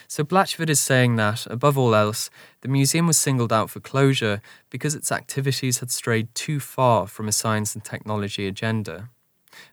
So 0.08 0.24
Blatchford 0.24 0.70
is 0.70 0.80
saying 0.80 1.16
that, 1.18 1.46
above 1.48 1.78
all 1.78 1.96
else, 1.96 2.30
the 2.62 2.68
museum 2.68 3.08
was 3.08 3.18
singled 3.18 3.54
out 3.54 3.70
for 3.70 3.80
closure 3.80 4.42
because 4.70 4.96
its 4.96 5.12
activities 5.12 5.80
had 5.80 5.92
strayed 5.92 6.34
too 6.36 6.60
far 6.60 7.08
from 7.08 7.28
a 7.28 7.32
science 7.32 7.76
and 7.76 7.84
technology 7.84 8.48
agenda. 8.48 9.10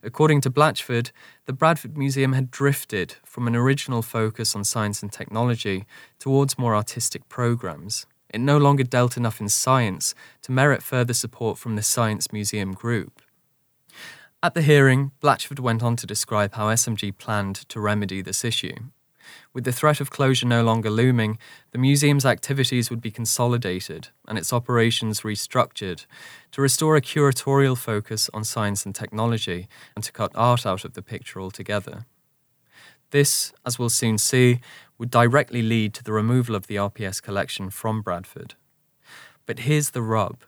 According 0.02 0.40
to 0.42 0.50
Blatchford, 0.50 1.10
the 1.46 1.52
Bradford 1.52 1.96
Museum 1.96 2.32
had 2.32 2.50
drifted 2.50 3.16
from 3.24 3.46
an 3.46 3.56
original 3.56 4.02
focus 4.02 4.54
on 4.54 4.64
science 4.64 5.02
and 5.02 5.12
technology 5.12 5.86
towards 6.18 6.58
more 6.58 6.74
artistic 6.74 7.28
programs. 7.28 8.06
It 8.32 8.40
no 8.40 8.58
longer 8.58 8.82
dealt 8.82 9.16
enough 9.16 9.40
in 9.40 9.48
science 9.48 10.14
to 10.42 10.52
merit 10.52 10.82
further 10.82 11.14
support 11.14 11.58
from 11.58 11.76
the 11.76 11.82
Science 11.82 12.32
Museum 12.32 12.72
Group. 12.72 13.22
At 14.42 14.54
the 14.54 14.62
hearing, 14.62 15.12
Blatchford 15.22 15.60
went 15.60 15.82
on 15.82 15.96
to 15.96 16.06
describe 16.06 16.54
how 16.54 16.66
SMG 16.66 17.16
planned 17.16 17.56
to 17.68 17.80
remedy 17.80 18.20
this 18.20 18.44
issue. 18.44 18.74
With 19.52 19.64
the 19.64 19.72
threat 19.72 20.00
of 20.00 20.10
closure 20.10 20.46
no 20.46 20.62
longer 20.62 20.90
looming, 20.90 21.38
the 21.72 21.78
museum's 21.78 22.26
activities 22.26 22.90
would 22.90 23.00
be 23.00 23.10
consolidated 23.10 24.08
and 24.26 24.38
its 24.38 24.52
operations 24.52 25.20
restructured 25.20 26.06
to 26.52 26.60
restore 26.60 26.96
a 26.96 27.00
curatorial 27.00 27.76
focus 27.76 28.30
on 28.34 28.44
science 28.44 28.84
and 28.84 28.94
technology 28.94 29.68
and 29.94 30.04
to 30.04 30.12
cut 30.12 30.32
art 30.34 30.66
out 30.66 30.84
of 30.84 30.94
the 30.94 31.02
picture 31.02 31.40
altogether. 31.40 32.06
This, 33.10 33.52
as 33.64 33.78
we'll 33.78 33.90
soon 33.90 34.18
see, 34.18 34.60
would 34.98 35.10
directly 35.10 35.62
lead 35.62 35.94
to 35.94 36.02
the 36.02 36.12
removal 36.12 36.54
of 36.54 36.66
the 36.66 36.76
RPS 36.76 37.22
collection 37.22 37.70
from 37.70 38.02
Bradford. 38.02 38.54
But 39.46 39.60
here's 39.60 39.90
the 39.90 40.02
rub 40.02 40.38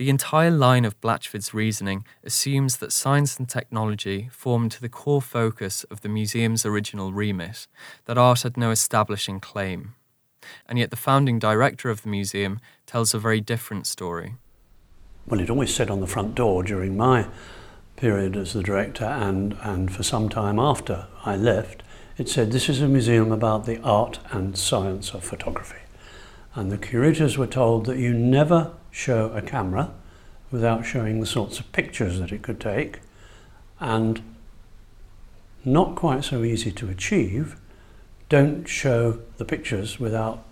The 0.00 0.08
entire 0.08 0.50
line 0.50 0.86
of 0.86 0.98
Blatchford's 1.02 1.52
reasoning 1.52 2.06
assumes 2.24 2.78
that 2.78 2.90
science 2.90 3.38
and 3.38 3.46
technology 3.46 4.30
formed 4.32 4.78
the 4.80 4.88
core 4.88 5.20
focus 5.20 5.84
of 5.90 6.00
the 6.00 6.08
museum's 6.08 6.64
original 6.64 7.12
remit, 7.12 7.66
that 8.06 8.16
art 8.16 8.40
had 8.40 8.56
no 8.56 8.70
establishing 8.70 9.40
claim. 9.40 9.94
And 10.66 10.78
yet 10.78 10.88
the 10.88 10.96
founding 10.96 11.38
director 11.38 11.90
of 11.90 12.00
the 12.00 12.08
museum 12.08 12.60
tells 12.86 13.12
a 13.12 13.18
very 13.18 13.42
different 13.42 13.86
story. 13.86 14.36
Well, 15.26 15.38
it 15.38 15.50
always 15.50 15.74
said 15.74 15.90
on 15.90 16.00
the 16.00 16.06
front 16.06 16.34
door 16.34 16.62
during 16.62 16.96
my 16.96 17.26
period 17.96 18.38
as 18.38 18.54
the 18.54 18.62
director 18.62 19.04
and, 19.04 19.54
and 19.60 19.92
for 19.94 20.02
some 20.02 20.30
time 20.30 20.58
after 20.58 21.08
I 21.26 21.36
left, 21.36 21.82
it 22.16 22.26
said 22.26 22.52
this 22.52 22.70
is 22.70 22.80
a 22.80 22.88
museum 22.88 23.30
about 23.32 23.66
the 23.66 23.78
art 23.82 24.18
and 24.30 24.56
science 24.56 25.12
of 25.12 25.24
photography. 25.24 25.82
And 26.54 26.72
the 26.72 26.78
curators 26.78 27.36
were 27.36 27.46
told 27.46 27.84
that 27.84 27.98
you 27.98 28.14
never 28.14 28.72
show 28.90 29.32
a 29.32 29.42
camera 29.42 29.92
without 30.50 30.84
showing 30.84 31.20
the 31.20 31.26
sorts 31.26 31.60
of 31.60 31.70
pictures 31.72 32.18
that 32.18 32.32
it 32.32 32.42
could 32.42 32.60
take, 32.60 33.00
and 33.78 34.22
not 35.64 35.94
quite 35.94 36.24
so 36.24 36.42
easy 36.42 36.72
to 36.72 36.88
achieve, 36.88 37.56
don't 38.28 38.66
show 38.68 39.20
the 39.36 39.44
pictures 39.44 40.00
without 40.00 40.44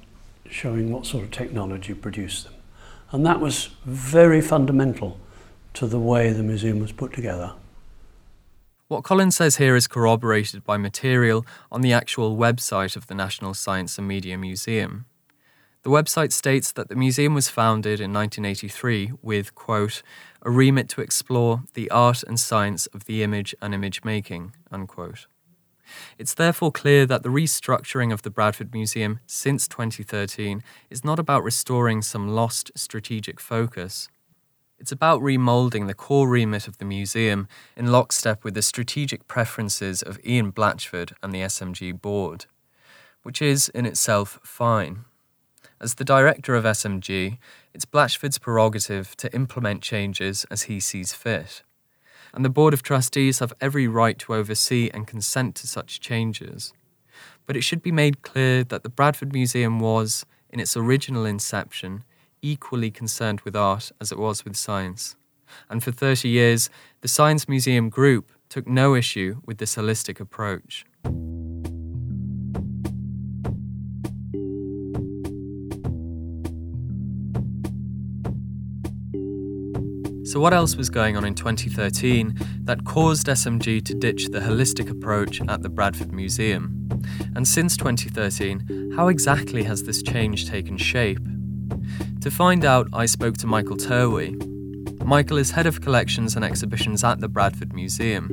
showing 0.49 0.93
what 0.93 1.07
sort 1.07 1.25
of 1.25 1.31
technology 1.31 1.95
produced 1.95 2.45
them. 2.45 2.55
And 3.11 3.25
that 3.25 3.41
was 3.41 3.71
very 3.85 4.41
fundamental 4.41 5.19
to 5.75 5.87
the 5.87 5.99
way 5.99 6.33
the 6.33 6.43
museum 6.43 6.81
was 6.81 6.93
put 6.93 7.13
together. 7.13 7.53
What 8.89 9.05
Colin 9.05 9.31
says 9.31 9.57
here 9.57 9.77
is 9.77 9.87
corroborated 9.87 10.65
by 10.65 10.79
material 10.79 11.45
on 11.71 11.83
the 11.83 11.93
actual 11.93 12.37
website 12.37 12.97
of 12.97 13.07
the 13.07 13.15
National 13.15 13.53
Science 13.53 13.99
and 13.99 14.09
Media 14.09 14.39
Museum. 14.39 15.05
The 15.89 15.95
website 15.95 16.33
states 16.33 16.71
that 16.73 16.91
the 16.91 16.95
museum 16.95 17.33
was 17.33 17.49
founded 17.49 17.99
in 17.99 18.13
1983 18.13 19.13
with, 19.23 19.55
quote, 19.55 20.03
a 20.43 20.51
remit 20.51 20.87
to 20.91 21.01
explore 21.01 21.63
the 21.73 21.91
art 21.91 22.23
and 22.23 22.39
science 22.39 22.87
of 22.89 23.07
the 23.07 23.23
image 23.23 23.55
and 23.63 23.73
image 23.73 24.05
making, 24.05 24.55
unquote. 24.71 25.27
It's 26.19 26.35
therefore 26.35 26.73
clear 26.73 27.07
that 27.07 27.23
the 27.23 27.31
restructuring 27.31 28.13
of 28.13 28.21
the 28.21 28.29
Bradford 28.29 28.75
Museum 28.75 29.21
since 29.27 29.67
2013 29.67 30.63
is 30.91 31.07
not 31.07 31.19
about 31.19 31.43
restoring 31.43 32.03
some 32.03 32.29
lost 32.29 32.71
strategic 32.75 33.41
focus. 33.41 34.11
It's 34.79 34.93
about 34.93 35.23
remoulding 35.23 35.87
the 35.87 35.95
core 35.95 36.29
remit 36.29 36.69
of 36.69 36.77
the 36.77 36.85
museum 36.85 37.49
in 37.79 37.91
lockstep 37.91 38.45
with 38.45 38.53
the 38.53 38.61
strategic 38.61 39.27
preferences 39.27 40.03
of 40.03 40.21
Ian 40.23 40.53
Blatchford 40.53 41.15
and 41.23 41.33
the 41.33 41.41
SMG 41.41 41.99
board, 41.99 42.45
which 43.23 43.41
is 43.41 43.71
in 43.71 43.87
itself 43.87 44.39
fine. 44.43 45.07
As 45.81 45.95
the 45.95 46.05
director 46.05 46.57
of 46.57 46.65
SMG, 46.65 47.39
it's 47.73 47.85
Blatchford's 47.85 48.39
prerogative 48.39 49.17
to 49.17 49.33
implement 49.33 49.81
changes 49.81 50.45
as 50.51 50.63
he 50.63 50.81
sees 50.81 51.13
fit. 51.13 51.63
And 52.35 52.45
the 52.45 52.51
Board 52.51 52.75
of 52.75 52.83
Trustees 52.83 53.39
have 53.39 53.53
every 53.61 53.87
right 53.87 54.19
to 54.19 54.35
oversee 54.35 54.91
and 54.93 55.07
consent 55.07 55.55
to 55.57 55.69
such 55.69 56.01
changes. 56.01 56.73
But 57.47 57.57
it 57.57 57.63
should 57.63 57.81
be 57.81 57.93
made 57.93 58.23
clear 58.23 58.65
that 58.65 58.83
the 58.83 58.89
Bradford 58.89 59.33
Museum 59.33 59.79
was, 59.79 60.27
in 60.51 60.59
its 60.59 60.77
original 60.77 61.25
inception, 61.25 62.03
equally 62.43 62.91
concerned 62.91 63.41
with 63.43 63.55
art 63.55 63.93
as 64.01 64.11
it 64.11 64.19
was 64.19 64.45
with 64.45 64.57
science. 64.57 65.15
And 65.71 65.83
for 65.83 65.93
30 65.93 66.29
years, 66.29 66.71
the 67.03 67.09
Science 67.09 67.49
Museum 67.49 67.89
Group 67.89 68.33
took 68.49 68.67
no 68.67 68.97
issue 68.97 69.41
with 69.47 69.59
this 69.59 69.77
holistic 69.77 70.19
approach. 70.19 70.85
So, 80.29 80.41
what 80.41 80.53
else 80.53 80.77
was 80.77 80.91
going 80.91 81.17
on 81.17 81.25
in 81.25 81.35
2013 81.35 82.35
that 82.65 82.85
caused 82.85 83.29
SMG 83.29 83.83
to 83.83 83.95
ditch 83.95 84.27
the 84.27 84.41
holistic 84.41 84.91
approach 84.91 85.41
at 85.49 85.63
the 85.63 85.71
Bradford 85.71 86.13
Museum? 86.13 86.87
And 87.35 87.49
since 87.49 87.79
2013, 87.79 88.93
how 88.95 89.09
exactly 89.09 89.63
has 89.63 89.85
this 89.85 90.03
change 90.03 90.47
taken 90.47 90.77
shape? 90.77 91.27
To 92.21 92.31
find 92.31 92.67
out, 92.67 92.89
I 92.93 93.07
spoke 93.07 93.39
to 93.39 93.47
Michael 93.47 93.79
Terwey. 93.79 94.37
Michael 95.03 95.39
is 95.39 95.53
head 95.53 95.67
of 95.67 95.81
collections 95.81 96.37
and 96.37 96.45
exhibitions 96.45 97.03
at 97.03 97.21
the 97.21 97.29
Bradford 97.29 97.73
Museum. 97.73 98.29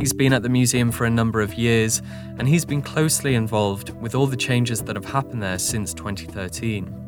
He's 0.00 0.14
been 0.14 0.32
at 0.32 0.42
the 0.42 0.48
museum 0.48 0.90
for 0.90 1.04
a 1.04 1.10
number 1.10 1.42
of 1.42 1.52
years, 1.52 2.00
and 2.38 2.48
he's 2.48 2.64
been 2.64 2.80
closely 2.80 3.34
involved 3.34 3.90
with 4.00 4.14
all 4.14 4.26
the 4.26 4.38
changes 4.38 4.84
that 4.84 4.96
have 4.96 5.04
happened 5.04 5.42
there 5.42 5.58
since 5.58 5.92
2013. 5.92 7.05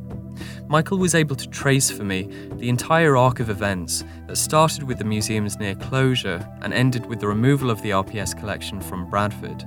Michael 0.69 0.99
was 0.99 1.15
able 1.15 1.35
to 1.35 1.49
trace 1.49 1.91
for 1.91 2.05
me 2.05 2.29
the 2.57 2.69
entire 2.69 3.17
arc 3.17 3.41
of 3.41 3.49
events 3.49 4.05
that 4.27 4.37
started 4.37 4.83
with 4.83 4.99
the 4.99 5.05
museum's 5.05 5.59
near 5.59 5.75
closure 5.75 6.47
and 6.61 6.75
ended 6.75 7.07
with 7.07 7.21
the 7.21 7.27
removal 7.27 7.71
of 7.71 7.81
the 7.81 7.91
RPS 7.91 8.39
collection 8.39 8.79
from 8.83 9.09
Bradford. 9.09 9.65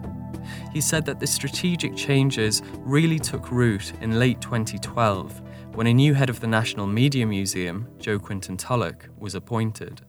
He 0.71 0.79
said 0.79 1.05
that 1.05 1.19
the 1.19 1.25
strategic 1.25 1.95
changes 1.95 2.61
really 2.79 3.17
took 3.17 3.51
root 3.51 3.93
in 4.01 4.19
late 4.19 4.41
2012 4.41 5.41
when 5.73 5.87
a 5.87 5.93
new 5.93 6.13
head 6.13 6.29
of 6.29 6.39
the 6.39 6.47
National 6.47 6.85
Media 6.85 7.25
Museum, 7.25 7.87
Jo 7.97 8.19
Quinton-Tulloch, 8.19 9.09
was 9.17 9.33
appointed. 9.33 10.01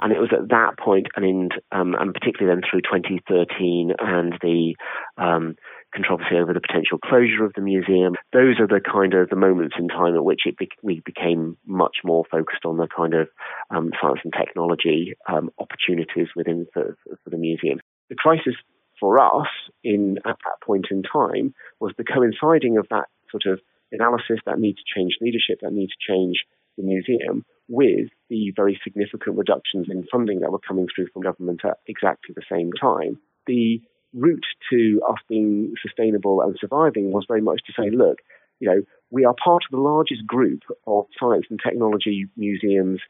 And 0.00 0.12
it 0.12 0.18
was 0.18 0.30
at 0.32 0.48
that 0.48 0.78
point, 0.78 1.06
and, 1.14 1.24
in, 1.24 1.48
um, 1.72 1.94
and 1.94 2.12
particularly 2.12 2.54
then 2.54 2.68
through 2.68 2.80
2013 2.80 3.92
and 4.00 4.32
the 4.40 4.74
um, 5.18 5.54
controversy 5.94 6.36
over 6.36 6.52
the 6.52 6.60
potential 6.60 6.98
closure 6.98 7.44
of 7.44 7.52
the 7.54 7.60
museum. 7.60 8.14
Those 8.32 8.60
are 8.60 8.66
the 8.66 8.80
kind 8.80 9.14
of 9.14 9.28
the 9.28 9.36
moments 9.36 9.76
in 9.78 9.88
time 9.88 10.14
at 10.14 10.24
which 10.24 10.42
it 10.46 10.56
be- 10.56 10.70
we 10.82 11.02
became 11.04 11.56
much 11.66 11.98
more 12.04 12.24
focused 12.30 12.64
on 12.64 12.76
the 12.76 12.88
kind 12.88 13.14
of 13.14 13.28
um, 13.70 13.90
science 14.00 14.20
and 14.24 14.32
technology 14.32 15.14
um, 15.28 15.50
opportunities 15.58 16.28
within 16.36 16.66
for 16.72 16.96
the 17.26 17.36
museum. 17.36 17.80
The 18.08 18.16
crisis 18.16 18.54
for 18.98 19.18
us 19.18 19.48
in 19.82 20.18
at 20.26 20.36
that 20.44 20.64
point 20.64 20.86
in 20.90 21.02
time 21.02 21.54
was 21.80 21.92
the 21.96 22.04
coinciding 22.04 22.76
of 22.76 22.86
that 22.90 23.06
sort 23.30 23.46
of 23.46 23.60
analysis 23.92 24.38
that 24.46 24.58
need 24.58 24.74
to 24.74 24.82
change 24.94 25.16
leadership, 25.20 25.58
that 25.62 25.72
need 25.72 25.88
to 25.88 26.12
change 26.12 26.44
the 26.76 26.84
museum, 26.84 27.44
with 27.68 28.08
the 28.28 28.52
very 28.54 28.78
significant 28.82 29.36
reductions 29.36 29.86
in 29.88 30.04
funding 30.10 30.40
that 30.40 30.50
were 30.50 30.60
coming 30.66 30.86
through 30.94 31.06
from 31.12 31.22
government 31.22 31.60
at 31.64 31.78
exactly 31.86 32.34
the 32.34 32.42
same 32.50 32.70
time. 32.72 33.18
The 33.46 33.80
route 34.12 34.46
to 34.70 35.00
us 35.08 35.18
being 35.28 35.74
sustainable 35.82 36.42
and 36.42 36.56
surviving 36.60 37.12
was 37.12 37.24
very 37.28 37.40
much 37.40 37.60
to 37.66 37.72
say, 37.78 37.90
look, 37.90 38.18
you 38.58 38.68
know, 38.68 38.82
we 39.10 39.24
are 39.24 39.34
part 39.42 39.62
of 39.64 39.70
the 39.70 39.82
largest 39.82 40.26
group 40.26 40.62
of 40.86 41.06
science 41.18 41.46
and 41.50 41.60
technology 41.64 42.26
museums 42.36 43.00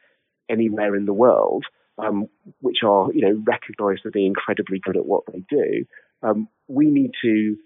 anywhere 0.49 0.95
in 0.95 1.07
the 1.07 1.13
world, 1.13 1.65
um, 1.99 2.27
which 2.61 2.79
are, 2.85 3.13
you 3.13 3.23
know, 3.23 3.43
recognised 3.47 4.03
as 4.07 4.13
being 4.13 4.29
incredibly 4.29 4.79
good 4.79 4.97
at 4.97 5.07
what 5.07 5.25
they 5.33 5.43
do. 5.51 5.85
Um, 6.23 6.49
we 6.69 6.91
need 6.91 7.13
to 7.23 7.57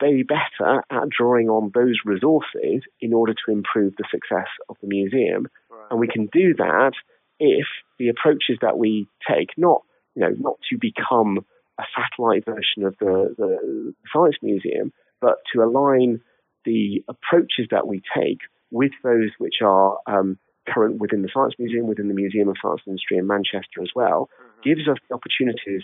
be 0.00 0.22
better 0.22 0.82
at 0.90 1.08
drawing 1.10 1.48
on 1.48 1.70
those 1.74 1.96
resources 2.04 2.82
in 3.00 3.12
order 3.12 3.34
to 3.34 3.52
improve 3.52 3.94
the 3.96 4.04
success 4.10 4.48
of 4.68 4.76
the 4.80 4.88
museum. 4.88 5.48
Right. 5.70 5.86
And 5.90 6.00
we 6.00 6.08
can 6.08 6.28
do 6.32 6.54
that 6.54 6.92
if 7.40 7.66
the 7.98 8.08
approaches 8.08 8.58
that 8.62 8.78
we 8.78 9.08
take, 9.28 9.50
not, 9.56 9.82
you 10.14 10.22
know, 10.22 10.34
not 10.38 10.56
to 10.70 10.78
become 10.78 11.44
a 11.78 11.84
satellite 11.94 12.44
version 12.44 12.84
of 12.84 12.96
the, 12.98 13.34
the 13.36 13.94
Science 14.12 14.36
Museum, 14.42 14.92
but 15.20 15.36
to 15.52 15.62
align 15.62 16.20
the 16.64 17.02
approaches 17.08 17.68
that 17.70 17.86
we 17.86 18.02
take 18.16 18.40
with 18.70 18.92
those 19.02 19.30
which 19.38 19.56
are 19.62 19.98
um, 20.06 20.38
current 20.68 21.00
within 21.00 21.22
the 21.22 21.30
Science 21.32 21.54
Museum, 21.58 21.86
within 21.86 22.08
the 22.08 22.14
Museum 22.14 22.48
of 22.48 22.56
Science 22.60 22.82
and 22.86 22.92
Industry 22.92 23.18
in 23.18 23.26
Manchester 23.26 23.82
as 23.82 23.90
well, 23.94 24.28
mm-hmm. 24.28 24.60
gives 24.68 24.88
us 24.88 24.98
the 25.08 25.14
opportunities 25.14 25.82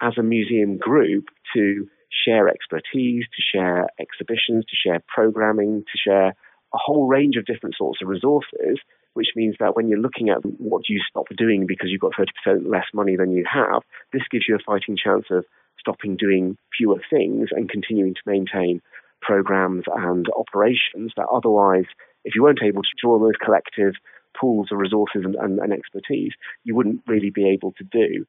as 0.00 0.14
a 0.18 0.22
museum 0.22 0.76
group 0.76 1.26
to 1.54 1.86
share 2.24 2.48
expertise, 2.48 3.24
to 3.24 3.42
share 3.52 3.86
exhibitions, 4.00 4.64
to 4.66 4.76
share 4.76 5.02
programming, 5.08 5.84
to 5.92 5.98
share 5.98 6.28
a 6.28 6.78
whole 6.78 7.06
range 7.06 7.36
of 7.36 7.46
different 7.46 7.76
sorts 7.76 8.00
of 8.02 8.08
resources 8.08 8.78
which 9.14 9.28
means 9.34 9.56
that 9.58 9.74
when 9.74 9.88
you're 9.88 9.98
looking 9.98 10.28
at 10.28 10.44
what 10.58 10.88
you 10.88 11.00
stop 11.08 11.26
doing 11.36 11.66
because 11.66 11.88
you've 11.90 12.00
got 12.00 12.12
30% 12.46 12.68
less 12.68 12.86
money 12.92 13.16
than 13.16 13.32
you 13.32 13.44
have, 13.50 13.82
this 14.12 14.22
gives 14.30 14.44
you 14.48 14.54
a 14.54 14.64
fighting 14.64 14.96
chance 15.02 15.26
of 15.30 15.44
stopping 15.78 16.16
doing 16.16 16.56
fewer 16.76 17.00
things 17.10 17.48
and 17.52 17.70
continuing 17.70 18.14
to 18.14 18.20
maintain 18.26 18.80
programs 19.20 19.84
and 19.94 20.26
operations 20.36 21.12
that 21.16 21.26
otherwise, 21.32 21.86
if 22.24 22.34
you 22.34 22.42
weren't 22.42 22.62
able 22.62 22.82
to 22.82 22.88
draw 23.00 23.18
those 23.18 23.36
collective 23.42 23.94
pools 24.38 24.68
of 24.70 24.78
resources 24.78 25.22
and, 25.24 25.34
and, 25.36 25.58
and 25.58 25.72
expertise, 25.72 26.32
you 26.64 26.74
wouldn't 26.74 27.02
really 27.06 27.30
be 27.30 27.48
able 27.48 27.72
to 27.72 27.84
do. 27.84 28.26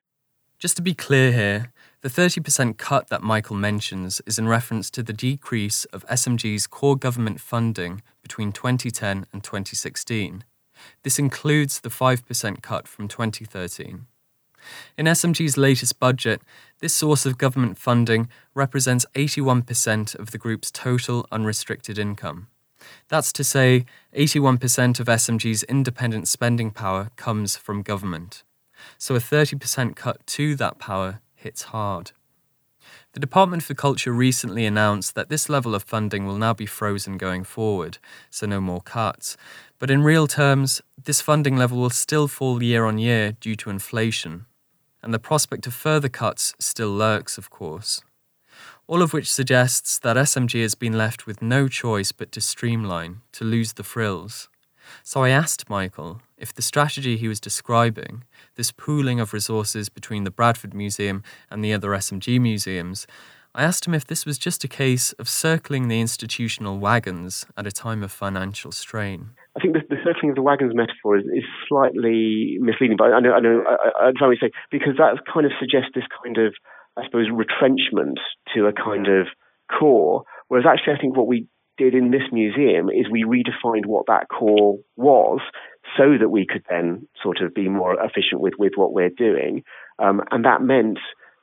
Just 0.57 0.77
to 0.77 0.81
be 0.81 0.93
clear 0.93 1.31
here, 1.33 1.73
the 2.01 2.09
30% 2.09 2.77
cut 2.77 3.09
that 3.09 3.21
Michael 3.21 3.57
mentions 3.57 4.21
is 4.25 4.39
in 4.39 4.47
reference 4.47 4.89
to 4.91 5.03
the 5.03 5.11
decrease 5.11 5.83
of 5.85 6.05
SMG's 6.07 6.65
core 6.65 6.95
government 6.95 7.41
funding 7.41 8.01
between 8.21 8.51
2010 8.53 9.25
and 9.33 9.43
2016. 9.43 10.45
This 11.03 11.19
includes 11.19 11.79
the 11.79 11.89
5% 11.89 12.61
cut 12.61 12.87
from 12.87 13.07
2013. 13.07 14.05
In 14.97 15.05
SMG's 15.05 15.57
latest 15.57 15.99
budget, 15.99 16.41
this 16.79 16.93
source 16.93 17.25
of 17.25 17.37
government 17.37 17.77
funding 17.77 18.29
represents 18.53 19.05
81% 19.13 20.15
of 20.15 20.31
the 20.31 20.37
group's 20.37 20.71
total 20.71 21.27
unrestricted 21.31 21.99
income. 21.99 22.47
That's 23.07 23.31
to 23.33 23.43
say, 23.43 23.85
81% 24.15 24.99
of 24.99 25.07
SMG's 25.07 25.63
independent 25.63 26.27
spending 26.27 26.71
power 26.71 27.09
comes 27.15 27.57
from 27.57 27.81
government. 27.81 28.43
So 28.97 29.15
a 29.15 29.19
30% 29.19 29.95
cut 29.95 30.25
to 30.27 30.55
that 30.55 30.79
power 30.79 31.19
hits 31.35 31.63
hard. 31.63 32.11
The 33.13 33.19
Department 33.19 33.63
for 33.63 33.73
Culture 33.73 34.11
recently 34.11 34.65
announced 34.65 35.15
that 35.15 35.29
this 35.29 35.47
level 35.47 35.73
of 35.73 35.83
funding 35.83 36.25
will 36.25 36.37
now 36.37 36.53
be 36.53 36.65
frozen 36.65 37.17
going 37.17 37.45
forward, 37.45 37.97
so 38.29 38.45
no 38.45 38.59
more 38.59 38.81
cuts. 38.81 39.37
But 39.77 39.91
in 39.91 40.03
real 40.03 40.25
terms, 40.27 40.81
this 41.03 41.21
funding 41.21 41.57
level 41.57 41.77
will 41.77 41.89
still 41.89 42.27
fall 42.27 42.63
year 42.63 42.85
on 42.85 42.97
year 42.97 43.33
due 43.33 43.55
to 43.57 43.69
inflation. 43.69 44.45
And 45.03 45.13
the 45.13 45.19
prospect 45.19 45.67
of 45.67 45.73
further 45.73 46.09
cuts 46.09 46.53
still 46.59 46.89
lurks, 46.89 47.37
of 47.37 47.49
course. 47.49 48.01
All 48.87 49.01
of 49.01 49.13
which 49.13 49.31
suggests 49.31 49.99
that 49.99 50.15
SMG 50.15 50.61
has 50.61 50.75
been 50.75 50.97
left 50.97 51.25
with 51.25 51.41
no 51.41 51.67
choice 51.67 52.11
but 52.11 52.31
to 52.31 52.41
streamline, 52.41 53.21
to 53.33 53.43
lose 53.43 53.73
the 53.73 53.83
frills. 53.83 54.47
So 55.03 55.23
I 55.23 55.29
asked 55.29 55.69
Michael 55.69 56.21
if 56.37 56.53
the 56.53 56.61
strategy 56.61 57.17
he 57.17 57.27
was 57.27 57.39
describing, 57.39 58.23
this 58.55 58.71
pooling 58.71 59.19
of 59.19 59.33
resources 59.33 59.89
between 59.89 60.23
the 60.23 60.31
Bradford 60.31 60.73
Museum 60.73 61.23
and 61.49 61.63
the 61.63 61.73
other 61.73 61.89
SMG 61.89 62.39
museums, 62.39 63.07
I 63.55 63.63
asked 63.63 63.87
him 63.87 63.93
if 63.93 64.05
this 64.05 64.25
was 64.25 64.37
just 64.37 64.65
a 64.65 64.67
case 64.67 65.13
of 65.13 65.29
circling 65.29 65.87
the 65.87 66.01
institutional 66.01 66.77
wagons 66.77 67.45
at 67.55 67.65
a 67.65 67.71
time 67.71 68.03
of 68.03 68.11
financial 68.11 68.73
strain. 68.73 69.29
I 69.55 69.61
think 69.61 69.75
the, 69.75 69.79
the 69.89 70.01
circling 70.03 70.31
of 70.31 70.35
the 70.35 70.41
wagons 70.41 70.73
metaphor 70.75 71.17
is, 71.17 71.23
is 71.23 71.45
slightly 71.69 72.57
misleading, 72.59 72.97
but 72.97 73.13
I 73.13 73.21
know, 73.21 73.31
I 73.31 73.39
know, 73.39 73.63
I, 73.65 74.11
trying 74.17 74.35
to 74.35 74.37
say 74.41 74.51
because 74.71 74.97
that 74.97 75.23
kind 75.33 75.45
of 75.45 75.53
suggests 75.57 75.91
this 75.95 76.03
kind 76.21 76.37
of, 76.37 76.53
I 76.97 77.05
suppose, 77.05 77.27
retrenchment 77.31 78.19
to 78.53 78.67
a 78.67 78.73
kind 78.73 79.07
of 79.07 79.27
core. 79.71 80.23
Whereas 80.49 80.65
actually, 80.67 80.95
I 80.95 80.99
think 80.99 81.15
what 81.15 81.27
we 81.27 81.47
did 81.77 81.95
in 81.95 82.11
this 82.11 82.27
museum 82.33 82.89
is 82.89 83.07
we 83.09 83.23
redefined 83.23 83.85
what 83.85 84.07
that 84.07 84.27
core 84.27 84.79
was 84.97 85.39
so 85.95 86.17
that 86.19 86.29
we 86.29 86.45
could 86.45 86.65
then 86.69 87.07
sort 87.23 87.39
of 87.39 87.53
be 87.53 87.69
more 87.69 87.95
efficient 88.03 88.41
with, 88.41 88.55
with 88.59 88.73
what 88.75 88.91
we're 88.91 89.09
doing. 89.09 89.63
Um, 89.97 90.21
and 90.31 90.43
that 90.43 90.61
meant 90.61 90.99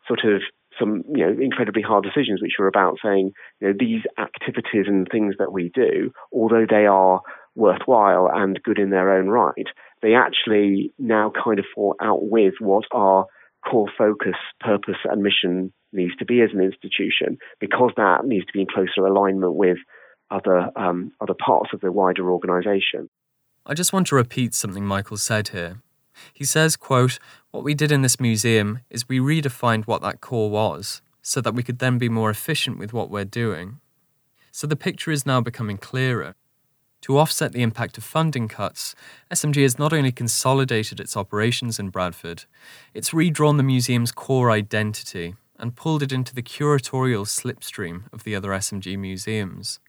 sort 0.06 0.20
of 0.24 0.42
some 0.78 1.02
you 1.14 1.24
know 1.26 1.36
incredibly 1.40 1.82
hard 1.82 2.04
decisions 2.04 2.40
which 2.40 2.52
were 2.58 2.68
about 2.68 2.96
saying 3.02 3.32
you 3.60 3.68
know 3.68 3.74
these 3.78 4.02
activities 4.18 4.86
and 4.86 5.06
things 5.10 5.34
that 5.38 5.52
we 5.52 5.70
do 5.74 6.10
although 6.32 6.66
they 6.68 6.86
are 6.86 7.20
worthwhile 7.54 8.28
and 8.32 8.62
good 8.62 8.78
in 8.78 8.90
their 8.90 9.12
own 9.12 9.28
right 9.28 9.66
they 10.00 10.14
actually 10.14 10.92
now 10.98 11.30
kind 11.44 11.58
of 11.58 11.64
fall 11.74 11.94
out 12.00 12.22
with 12.22 12.54
what 12.60 12.84
our 12.92 13.26
core 13.68 13.90
focus 13.96 14.34
purpose 14.60 14.96
and 15.04 15.22
mission 15.22 15.72
needs 15.92 16.16
to 16.16 16.24
be 16.24 16.40
as 16.40 16.50
an 16.52 16.60
institution 16.60 17.38
because 17.60 17.92
that 17.96 18.24
needs 18.24 18.46
to 18.46 18.52
be 18.52 18.60
in 18.60 18.66
closer 18.66 19.06
alignment 19.06 19.54
with 19.54 19.78
other 20.30 20.70
um, 20.76 21.12
other 21.20 21.34
parts 21.34 21.70
of 21.72 21.80
the 21.80 21.92
wider 21.92 22.30
organisation. 22.30 23.08
I 23.66 23.74
just 23.74 23.92
want 23.92 24.08
to 24.08 24.16
repeat 24.16 24.54
something 24.54 24.84
Michael 24.84 25.18
said 25.18 25.48
here. 25.48 25.82
He 26.32 26.44
says, 26.44 26.76
quote, 26.76 27.18
What 27.50 27.64
we 27.64 27.74
did 27.74 27.92
in 27.92 28.02
this 28.02 28.20
museum 28.20 28.80
is 28.90 29.08
we 29.08 29.18
redefined 29.18 29.86
what 29.86 30.02
that 30.02 30.20
core 30.20 30.50
was, 30.50 31.02
so 31.22 31.40
that 31.40 31.54
we 31.54 31.62
could 31.62 31.78
then 31.78 31.98
be 31.98 32.08
more 32.08 32.30
efficient 32.30 32.78
with 32.78 32.92
what 32.92 33.10
we're 33.10 33.24
doing. 33.24 33.80
So 34.50 34.66
the 34.66 34.76
picture 34.76 35.10
is 35.10 35.26
now 35.26 35.40
becoming 35.40 35.78
clearer. 35.78 36.34
To 37.02 37.18
offset 37.18 37.52
the 37.52 37.62
impact 37.62 37.98
of 37.98 38.04
funding 38.04 38.46
cuts, 38.46 38.94
SMG 39.30 39.62
has 39.62 39.78
not 39.78 39.92
only 39.92 40.12
consolidated 40.12 41.00
its 41.00 41.16
operations 41.16 41.80
in 41.80 41.90
Bradford, 41.90 42.44
it's 42.94 43.12
redrawn 43.12 43.56
the 43.56 43.64
museum's 43.64 44.12
core 44.12 44.52
identity 44.52 45.34
and 45.58 45.74
pulled 45.74 46.02
it 46.02 46.12
into 46.12 46.34
the 46.34 46.42
curatorial 46.42 47.26
slipstream 47.26 48.04
of 48.12 48.22
the 48.22 48.36
other 48.36 48.50
SMG 48.50 48.96
museums. 48.96 49.80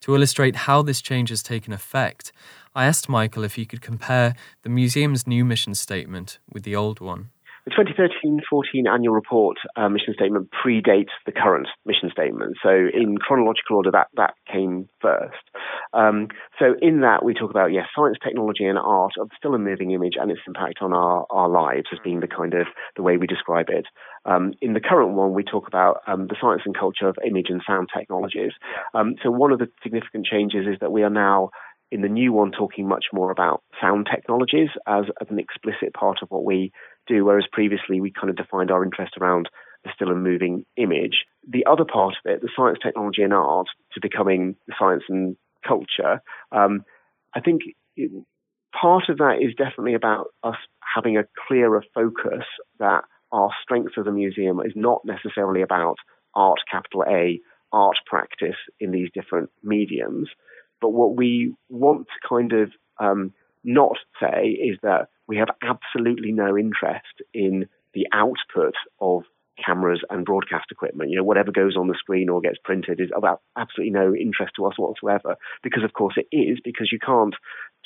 To 0.00 0.14
illustrate 0.14 0.56
how 0.56 0.82
this 0.82 1.00
change 1.00 1.30
has 1.30 1.42
taken 1.42 1.72
effect, 1.72 2.32
I 2.74 2.86
asked 2.86 3.08
Michael 3.08 3.44
if 3.44 3.56
he 3.56 3.66
could 3.66 3.82
compare 3.82 4.34
the 4.62 4.70
museum's 4.70 5.26
new 5.26 5.44
mission 5.44 5.74
statement 5.74 6.38
with 6.50 6.62
the 6.62 6.74
old 6.74 7.00
one. 7.00 7.30
The 7.64 7.70
2013-14 7.70 8.92
annual 8.92 9.14
report 9.14 9.56
uh, 9.76 9.88
mission 9.88 10.14
statement 10.14 10.48
predates 10.50 11.14
the 11.26 11.32
current 11.32 11.68
mission 11.86 12.10
statement. 12.10 12.56
So 12.60 12.70
in 12.70 13.18
chronological 13.18 13.76
order, 13.76 13.92
that, 13.92 14.08
that 14.16 14.34
came 14.50 14.88
first. 15.00 15.38
Um, 15.92 16.26
so 16.58 16.74
in 16.82 17.02
that, 17.02 17.24
we 17.24 17.34
talk 17.34 17.50
about, 17.50 17.72
yes, 17.72 17.86
science, 17.94 18.16
technology, 18.24 18.64
and 18.64 18.78
art 18.78 19.12
of 19.20 19.30
still 19.36 19.54
a 19.54 19.60
moving 19.60 19.92
image 19.92 20.14
and 20.20 20.32
its 20.32 20.40
impact 20.44 20.78
on 20.80 20.92
our, 20.92 21.24
our 21.30 21.48
lives 21.48 21.86
as 21.92 22.00
being 22.02 22.18
the 22.18 22.26
kind 22.26 22.54
of 22.54 22.66
the 22.96 23.02
way 23.02 23.16
we 23.16 23.28
describe 23.28 23.66
it. 23.68 23.86
Um, 24.24 24.54
in 24.60 24.72
the 24.72 24.80
current 24.80 25.14
one, 25.14 25.32
we 25.32 25.44
talk 25.44 25.68
about 25.68 25.98
um, 26.08 26.26
the 26.26 26.36
science 26.40 26.62
and 26.64 26.76
culture 26.76 27.08
of 27.08 27.16
image 27.24 27.46
and 27.48 27.62
sound 27.64 27.90
technologies. 27.96 28.52
Um, 28.92 29.14
so 29.22 29.30
one 29.30 29.52
of 29.52 29.60
the 29.60 29.68
significant 29.84 30.26
changes 30.26 30.66
is 30.66 30.78
that 30.80 30.90
we 30.90 31.04
are 31.04 31.10
now 31.10 31.50
in 31.92 32.00
the 32.00 32.08
new 32.08 32.32
one 32.32 32.50
talking 32.50 32.88
much 32.88 33.04
more 33.12 33.30
about 33.30 33.62
sound 33.80 34.08
technologies 34.10 34.70
as, 34.86 35.04
as 35.20 35.28
an 35.28 35.38
explicit 35.38 35.92
part 35.92 36.18
of 36.22 36.30
what 36.30 36.44
we 36.44 36.72
do, 37.06 37.24
whereas 37.24 37.44
previously 37.52 38.00
we 38.00 38.10
kind 38.10 38.30
of 38.30 38.36
defined 38.36 38.70
our 38.70 38.82
interest 38.82 39.12
around 39.20 39.48
the 39.84 39.90
still 39.94 40.10
and 40.10 40.24
moving 40.24 40.64
image. 40.78 41.24
The 41.46 41.66
other 41.70 41.84
part 41.84 42.14
of 42.14 42.30
it, 42.30 42.40
the 42.40 42.48
science, 42.56 42.78
technology, 42.82 43.22
and 43.22 43.34
art, 43.34 43.66
to 43.92 44.00
becoming 44.00 44.56
science 44.78 45.02
and 45.08 45.36
culture, 45.66 46.22
um, 46.50 46.82
I 47.34 47.40
think 47.40 47.60
it, 47.96 48.10
part 48.80 49.10
of 49.10 49.18
that 49.18 49.38
is 49.42 49.54
definitely 49.54 49.94
about 49.94 50.28
us 50.42 50.56
having 50.94 51.18
a 51.18 51.24
clearer 51.46 51.84
focus 51.94 52.44
that 52.78 53.04
our 53.32 53.50
strength 53.62 53.92
as 53.98 54.06
a 54.06 54.12
museum 54.12 54.60
is 54.60 54.72
not 54.74 55.02
necessarily 55.04 55.60
about 55.60 55.96
art, 56.34 56.60
capital 56.70 57.04
A, 57.06 57.38
art 57.70 57.96
practice 58.06 58.56
in 58.80 58.92
these 58.92 59.08
different 59.12 59.50
mediums, 59.62 60.28
but 60.82 60.90
what 60.90 61.16
we 61.16 61.54
want 61.70 62.08
to 62.08 62.28
kind 62.28 62.52
of 62.52 62.72
um, 62.98 63.32
not 63.64 63.96
say 64.20 64.48
is 64.48 64.76
that 64.82 65.08
we 65.26 65.38
have 65.38 65.48
absolutely 65.62 66.32
no 66.32 66.58
interest 66.58 67.22
in 67.32 67.66
the 67.94 68.06
output 68.12 68.74
of 69.00 69.22
cameras 69.64 70.00
and 70.10 70.24
broadcast 70.24 70.66
equipment. 70.70 71.10
You 71.10 71.16
know, 71.16 71.24
whatever 71.24 71.52
goes 71.52 71.76
on 71.76 71.88
the 71.88 71.94
screen 71.98 72.28
or 72.28 72.40
gets 72.40 72.58
printed 72.64 73.00
is 73.00 73.10
about 73.16 73.40
absolutely 73.56 73.92
no 73.92 74.14
interest 74.14 74.54
to 74.56 74.66
us 74.66 74.74
whatsoever. 74.76 75.36
Because 75.62 75.84
of 75.84 75.92
course 75.92 76.16
it 76.16 76.26
is, 76.34 76.58
because 76.64 76.90
you 76.90 76.98
can't 76.98 77.34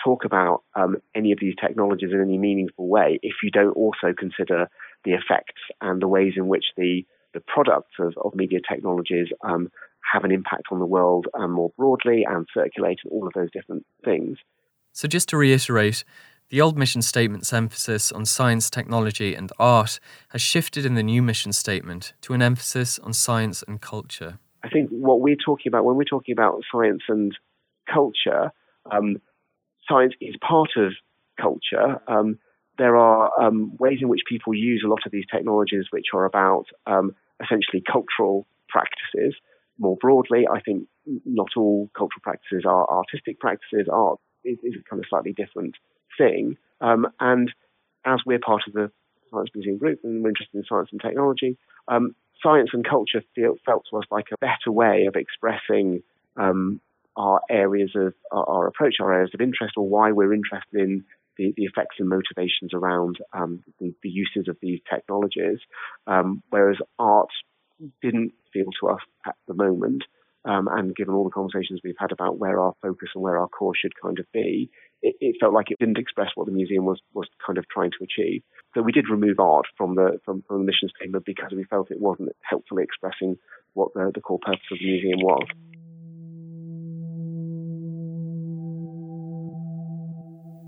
talk 0.02 0.24
about 0.24 0.62
um, 0.74 0.96
any 1.14 1.32
of 1.32 1.38
these 1.40 1.54
technologies 1.60 2.10
in 2.12 2.20
any 2.20 2.38
meaningful 2.38 2.88
way 2.88 3.18
if 3.22 3.36
you 3.42 3.50
don't 3.50 3.76
also 3.76 4.12
consider 4.16 4.68
the 5.04 5.12
effects 5.12 5.62
and 5.80 6.02
the 6.02 6.08
ways 6.08 6.34
in 6.36 6.48
which 6.48 6.66
the 6.76 7.02
the 7.34 7.40
products 7.46 7.92
of, 7.98 8.14
of 8.24 8.34
media 8.34 8.60
technologies 8.66 9.28
um, 9.42 9.70
have 10.12 10.24
an 10.24 10.32
impact 10.32 10.64
on 10.70 10.78
the 10.78 10.86
world 10.86 11.26
um, 11.34 11.52
more 11.52 11.70
broadly 11.76 12.24
and 12.28 12.46
circulate 12.52 12.98
and 13.04 13.12
all 13.12 13.26
of 13.26 13.32
those 13.34 13.50
different 13.52 13.84
things. 14.04 14.38
So, 14.92 15.08
just 15.08 15.28
to 15.30 15.36
reiterate, 15.36 16.04
the 16.48 16.60
old 16.60 16.78
mission 16.78 17.02
statement's 17.02 17.52
emphasis 17.52 18.12
on 18.12 18.24
science, 18.24 18.70
technology, 18.70 19.34
and 19.34 19.50
art 19.58 19.98
has 20.28 20.40
shifted 20.40 20.86
in 20.86 20.94
the 20.94 21.02
new 21.02 21.20
mission 21.22 21.52
statement 21.52 22.12
to 22.22 22.34
an 22.34 22.42
emphasis 22.42 22.98
on 23.00 23.12
science 23.12 23.64
and 23.66 23.80
culture. 23.80 24.38
I 24.62 24.68
think 24.68 24.90
what 24.90 25.20
we're 25.20 25.36
talking 25.36 25.70
about 25.70 25.84
when 25.84 25.96
we're 25.96 26.04
talking 26.04 26.32
about 26.32 26.60
science 26.72 27.02
and 27.08 27.36
culture, 27.92 28.52
um, 28.90 29.16
science 29.88 30.14
is 30.20 30.34
part 30.46 30.70
of 30.76 30.92
culture. 31.40 32.00
Um, 32.08 32.38
there 32.78 32.96
are 32.96 33.30
um, 33.40 33.76
ways 33.78 33.98
in 34.00 34.08
which 34.08 34.22
people 34.28 34.54
use 34.54 34.82
a 34.84 34.88
lot 34.88 35.00
of 35.04 35.12
these 35.12 35.24
technologies 35.32 35.86
which 35.90 36.06
are 36.14 36.24
about 36.24 36.66
um, 36.86 37.14
essentially 37.42 37.82
cultural 37.90 38.46
practices 38.68 39.34
more 39.78 39.96
broadly, 40.00 40.46
I 40.50 40.60
think 40.60 40.88
not 41.24 41.48
all 41.56 41.90
cultural 41.96 42.20
practices 42.22 42.64
are 42.66 42.88
artistic 42.88 43.38
practices. 43.40 43.88
Art 43.92 44.18
is, 44.44 44.58
is 44.62 44.74
a 44.78 44.88
kind 44.88 45.00
of 45.00 45.06
slightly 45.08 45.32
different 45.32 45.74
thing. 46.18 46.56
Um, 46.80 47.06
and 47.20 47.52
as 48.04 48.20
we're 48.26 48.38
part 48.38 48.62
of 48.66 48.72
the 48.72 48.90
Science 49.30 49.50
Museum 49.54 49.78
Group 49.78 50.00
and 50.04 50.22
we're 50.22 50.30
interested 50.30 50.56
in 50.56 50.64
science 50.68 50.88
and 50.92 51.00
technology, 51.00 51.56
um, 51.88 52.14
science 52.42 52.70
and 52.72 52.88
culture 52.88 53.22
feel, 53.34 53.56
felt 53.64 53.84
to 53.90 53.98
us 53.98 54.04
like 54.10 54.26
a 54.32 54.38
better 54.38 54.70
way 54.70 55.06
of 55.06 55.16
expressing 55.16 56.02
um, 56.36 56.80
our 57.16 57.40
areas 57.50 57.92
of 57.94 58.14
our, 58.30 58.48
our, 58.48 58.66
approach, 58.66 58.96
our 59.00 59.12
areas 59.12 59.30
of 59.34 59.40
interest, 59.40 59.74
or 59.76 59.88
why 59.88 60.12
we're 60.12 60.34
interested 60.34 60.80
in 60.80 61.04
the, 61.38 61.52
the 61.56 61.64
effects 61.64 61.96
and 61.98 62.08
motivations 62.08 62.72
around 62.72 63.18
um, 63.32 63.62
the, 63.80 63.94
the, 64.02 64.08
uses 64.08 64.48
of 64.48 64.56
these 64.60 64.80
technologies. 64.90 65.58
Um, 66.06 66.42
whereas 66.50 66.76
art 66.98 67.28
didn't 68.02 68.32
feel 68.52 68.66
to 68.80 68.88
us 68.88 69.00
at 69.26 69.34
the 69.48 69.54
moment. 69.54 70.02
Um, 70.44 70.68
and 70.70 70.94
given 70.94 71.12
all 71.12 71.24
the 71.24 71.30
conversations 71.30 71.80
we've 71.82 71.98
had 71.98 72.12
about 72.12 72.38
where 72.38 72.60
our 72.60 72.72
focus 72.80 73.08
and 73.14 73.24
where 73.24 73.36
our 73.36 73.48
core 73.48 73.74
should 73.74 74.00
kind 74.00 74.20
of 74.20 74.26
be, 74.32 74.70
it, 75.02 75.16
it, 75.20 75.36
felt 75.40 75.52
like 75.52 75.72
it 75.72 75.78
didn't 75.80 75.98
express 75.98 76.28
what 76.36 76.46
the 76.46 76.52
museum 76.52 76.84
was 76.84 77.00
was 77.14 77.26
kind 77.44 77.58
of 77.58 77.64
trying 77.68 77.90
to 77.90 78.04
achieve. 78.04 78.42
So 78.74 78.82
we 78.82 78.92
did 78.92 79.06
remove 79.10 79.40
art 79.40 79.66
from 79.76 79.96
the 79.96 80.20
from, 80.24 80.44
from 80.46 80.58
the 80.58 80.64
mission 80.64 80.88
statement 80.96 81.24
because 81.26 81.50
we 81.50 81.64
felt 81.64 81.90
it 81.90 82.00
wasn't 82.00 82.30
helpfully 82.48 82.84
expressing 82.84 83.36
what 83.74 83.92
the, 83.94 84.12
the 84.14 84.20
core 84.20 84.38
purpose 84.38 84.60
of 84.70 84.78
the 84.78 84.86
museum 84.86 85.18
was. 85.20 85.46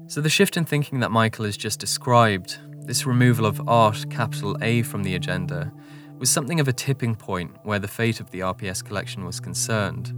So 0.09 0.22
the 0.22 0.30
shift 0.30 0.56
in 0.56 0.64
thinking 0.64 1.00
that 1.00 1.11
Michael 1.11 1.44
has 1.44 1.56
just 1.56 1.78
described, 1.78 2.59
this 2.86 3.04
removal 3.04 3.44
of 3.44 3.68
art, 3.68 4.11
capital 4.11 4.56
A, 4.62 4.80
from 4.82 5.02
the 5.02 5.14
agenda, 5.14 5.70
was 6.19 6.31
something 6.31 6.61
of 6.61 6.69
a 6.69 6.73
tipping 6.73 7.14
point 7.14 7.57
where 7.62 7.79
the 7.79 7.89
fate 7.89 8.21
of 8.21 8.31
the 8.31 8.41
RPS 8.41 8.85
collection 8.85 9.25
was 9.25 9.41
concerned. 9.41 10.12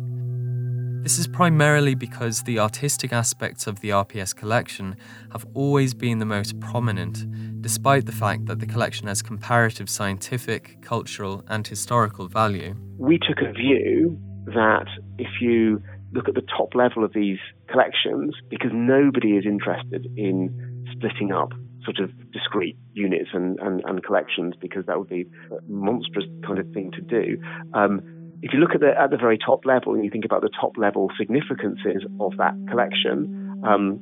This 1.03 1.19
is 1.19 1.27
primarily 1.27 1.95
because 1.95 2.43
the 2.43 2.59
artistic 2.59 3.13
aspects 3.13 3.67
of 3.67 3.81
the 3.81 3.89
RPS 3.91 4.37
collection 4.37 4.97
have 5.33 5.47
always 5.55 5.95
been 5.95 6.19
the 6.19 6.27
most 6.27 6.61
prominent, 6.61 7.63
despite 7.63 8.05
the 8.05 8.13
fact 8.13 8.47
that 8.47 8.61
the 8.61 8.67
collection 8.67 9.09
has 9.09 9.23
comparative 9.23 9.89
scientific, 9.89 10.83
cultural, 10.83 11.43
and 11.49 11.67
historical 11.67 12.29
value. 12.29 12.75
We 12.99 13.19
took 13.19 13.39
a 13.39 13.53
view 13.53 14.19
that 14.47 14.87
if 15.19 15.41
you 15.41 15.83
look 16.13 16.29
at 16.29 16.35
the 16.35 16.47
top 16.57 16.75
level 16.75 17.03
of 17.03 17.13
these 17.15 17.39
collections, 17.69 18.35
because 18.51 18.71
nobody 18.75 19.37
is 19.37 19.47
interested 19.47 20.07
in 20.17 20.85
splitting 20.93 21.33
up 21.33 21.53
sort 21.85 21.99
of 21.99 22.11
discrete 22.33 22.76
units 22.93 23.31
and, 23.33 23.59
and, 23.61 23.83
and 23.85 24.05
collections, 24.05 24.55
because 24.61 24.87
that 24.87 24.99
would 24.99 25.09
be 25.09 25.26
a 25.51 25.61
monstrous 25.68 26.26
kind 26.47 26.59
of 26.59 26.70
thing 26.72 26.91
to 26.93 27.01
do. 27.01 27.41
Um, 27.74 28.01
if 28.43 28.53
you 28.53 28.59
look 28.59 28.74
at 28.74 28.81
the 28.81 28.93
at 28.99 29.11
the 29.11 29.16
very 29.16 29.39
top 29.39 29.66
level 29.66 29.95
and 29.95 30.05
you 30.05 30.11
think 30.11 30.24
about 30.24 30.41
the 30.41 30.51
top 30.61 30.76
level 30.78 31.11
significances 31.18 32.05
of 32.20 32.37
that 32.39 32.55
collection, 32.70 33.62
um, 33.66 34.01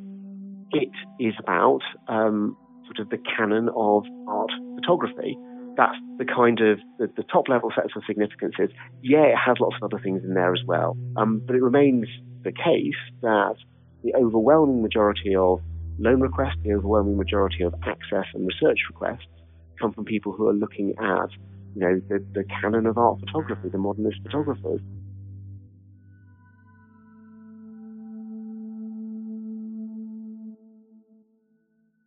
it 0.71 0.91
is 1.19 1.35
about 1.41 1.81
um, 2.09 2.57
sort 2.87 3.01
of 3.01 3.11
the 3.11 3.19
canon 3.37 3.69
of 3.75 4.05
art 4.29 4.51
photography. 4.77 5.37
That's 5.77 5.97
the 6.19 6.25
kind 6.25 6.61
of 6.61 6.79
the, 6.99 7.09
the, 7.17 7.23
top 7.23 7.49
level 7.49 7.71
sets 7.75 7.95
of 7.95 8.03
significances. 8.07 8.71
Yeah, 9.03 9.25
it 9.25 9.37
has 9.37 9.59
lots 9.61 9.77
of 9.81 9.93
other 9.93 10.03
things 10.03 10.25
in 10.25 10.35
there 10.35 10.53
as 10.53 10.61
well, 10.67 10.97
um, 11.17 11.41
but 11.45 11.55
it 11.55 11.63
remains 11.63 12.07
the 12.43 12.51
case 12.51 12.99
that 13.23 13.55
the 14.03 14.15
overwhelming 14.15 14.83
majority 14.83 15.37
of 15.37 15.61
loan 15.99 16.21
requests, 16.21 16.57
the 16.65 16.73
overwhelming 16.73 17.17
majority 17.17 17.63
of 17.65 17.75
access 17.83 18.27
and 18.35 18.47
research 18.47 18.79
requests 18.89 19.27
come 19.81 19.93
from 19.93 20.05
people 20.05 20.33
who 20.33 20.49
are 20.49 20.55
looking 20.55 20.95
at 20.99 21.31
you 21.75 21.81
know, 21.81 22.01
the, 22.09 22.25
the 22.35 22.45
canon 22.61 22.87
of 22.87 22.99
art 22.99 23.21
photography, 23.21 23.69
the 23.69 23.79
modernist 23.79 24.19
photographers. 24.23 24.81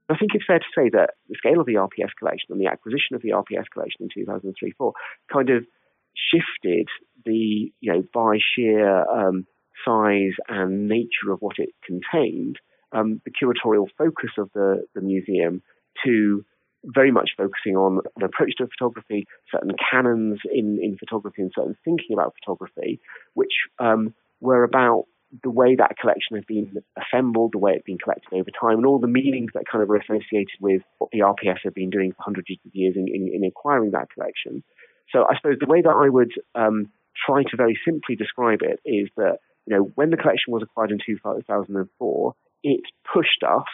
I 0.10 0.18
think 0.18 0.32
it's 0.34 0.46
fair 0.46 0.60
to 0.60 0.66
say 0.76 0.89
that 0.89 1.12
the 1.30 1.36
scale 1.38 1.62
of 1.62 1.66
the 1.66 1.76
RPS 1.76 2.12
collection 2.20 2.48
and 2.50 2.60
the 2.60 2.68
acquisition 2.68 3.16
of 3.16 3.22
the 3.22 3.30
RPS 3.30 3.66
collection 3.74 4.10
in 4.14 4.26
2003-4 4.28 4.92
kind 5.32 5.50
of 5.50 5.66
shifted 6.14 6.89
the, 7.26 7.72
you 7.80 7.94
know, 7.94 8.04
by 8.14 8.38
sheer 8.54 9.10
um, 9.10 9.46
size 9.86 10.34
and 10.50 10.89
nature 10.89 11.32
of 11.32 11.39
what 11.39 11.60
it 11.60 11.70
contained, 11.86 12.60
um, 12.94 13.22
the 13.26 13.32
curatorial 13.32 13.88
focus 13.98 14.32
of 14.38 14.50
the, 14.54 14.86
the 14.96 15.02
museum 15.02 15.62
to 16.06 16.46
very 16.86 17.12
much 17.12 17.32
focusing 17.38 17.76
on 17.76 18.00
an 18.16 18.24
approach 18.24 18.54
to 18.58 18.68
photography, 18.68 19.28
certain 19.52 19.72
canons 19.92 20.39
in, 20.52 20.80
in 20.82 20.98
photography, 20.98 21.42
and 21.42 21.52
certain 21.56 21.78
thinking 21.86 22.14
about 22.14 22.34
photography, 22.44 23.00
which 23.34 23.54
um, 23.80 24.14
were 24.39 24.64
about 24.64 25.06
the 25.44 25.50
way 25.50 25.76
that 25.76 25.98
collection 25.98 26.36
has 26.36 26.46
been 26.46 26.84
assembled, 26.98 27.54
the 27.54 27.58
way 27.58 27.74
it's 27.74 27.86
been 27.86 27.98
collected 27.98 28.34
over 28.34 28.50
time, 28.60 28.78
and 28.78 28.86
all 28.86 29.00
the 29.00 29.08
meanings 29.08 29.52
that 29.54 29.64
kind 29.72 29.82
of 29.82 29.89
were 29.89 29.98
associated 29.98 30.58
with 30.60 30.82
what 30.98 31.12
the 31.12 31.20
RPS 31.20 31.60
have 31.64 31.74
been 31.74 31.89
doing 31.89 32.12
for 32.12 32.24
hundreds 32.24 32.50
of 32.50 32.76
years 32.76 32.96
in, 32.98 33.08
in, 33.08 33.32
in 33.34 33.44
acquiring 33.46 33.92
that 33.92 34.10
collection. 34.14 34.64
So 35.12 35.24
I 35.24 35.36
suppose 35.38 35.58
the 35.60 35.68
way 35.68 35.82
that 35.82 35.89
I 35.89 36.10
would 36.10 36.32
um, 36.56 36.89
try 37.26 37.44
to 37.44 37.58
very 37.58 37.80
simply 37.86 38.16
describe 38.16 38.60
it 38.62 38.80
is 38.86 39.10
that 39.18 39.39
you 39.66 39.76
know 39.76 39.92
when 39.96 40.10
the 40.10 40.18
collection 40.18 40.52
was 40.52 40.64
acquired 40.64 40.92
in 40.92 41.00
2004, 41.06 42.34
it 42.64 42.82
pushed 43.12 43.43
us 43.43 43.66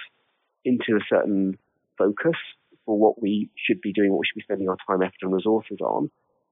into 0.65 0.95
a 0.95 1.05
certain 1.09 1.57
focus 1.97 2.37
for 2.85 2.97
what 2.97 3.21
we 3.21 3.49
should 3.55 3.81
be 3.81 3.93
doing, 3.93 4.11
what 4.11 4.19
we 4.19 4.27
should 4.27 4.39
be 4.39 4.43
spending 4.43 4.69
our 4.69 4.77
time, 4.87 5.01
effort, 5.01 5.21
and 5.21 5.33
resources 5.33 5.79
on. 5.81 6.09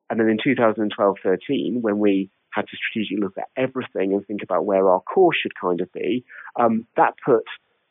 And 0.09 0.19
then 0.19 0.29
in 0.29 0.38
2012 0.43 1.17
13, 1.23 1.79
when 1.81 1.99
we 1.99 2.29
had 2.51 2.67
to 2.67 2.77
strategically 2.77 3.21
look 3.21 3.38
at 3.38 3.49
everything 3.57 4.13
and 4.13 4.25
think 4.25 4.43
about 4.43 4.65
where 4.65 4.89
our 4.89 5.01
core 5.01 5.33
should 5.33 5.59
kind 5.59 5.81
of 5.81 5.91
be, 5.91 6.23
um, 6.57 6.88
that 6.95 7.13
put, 7.25 7.43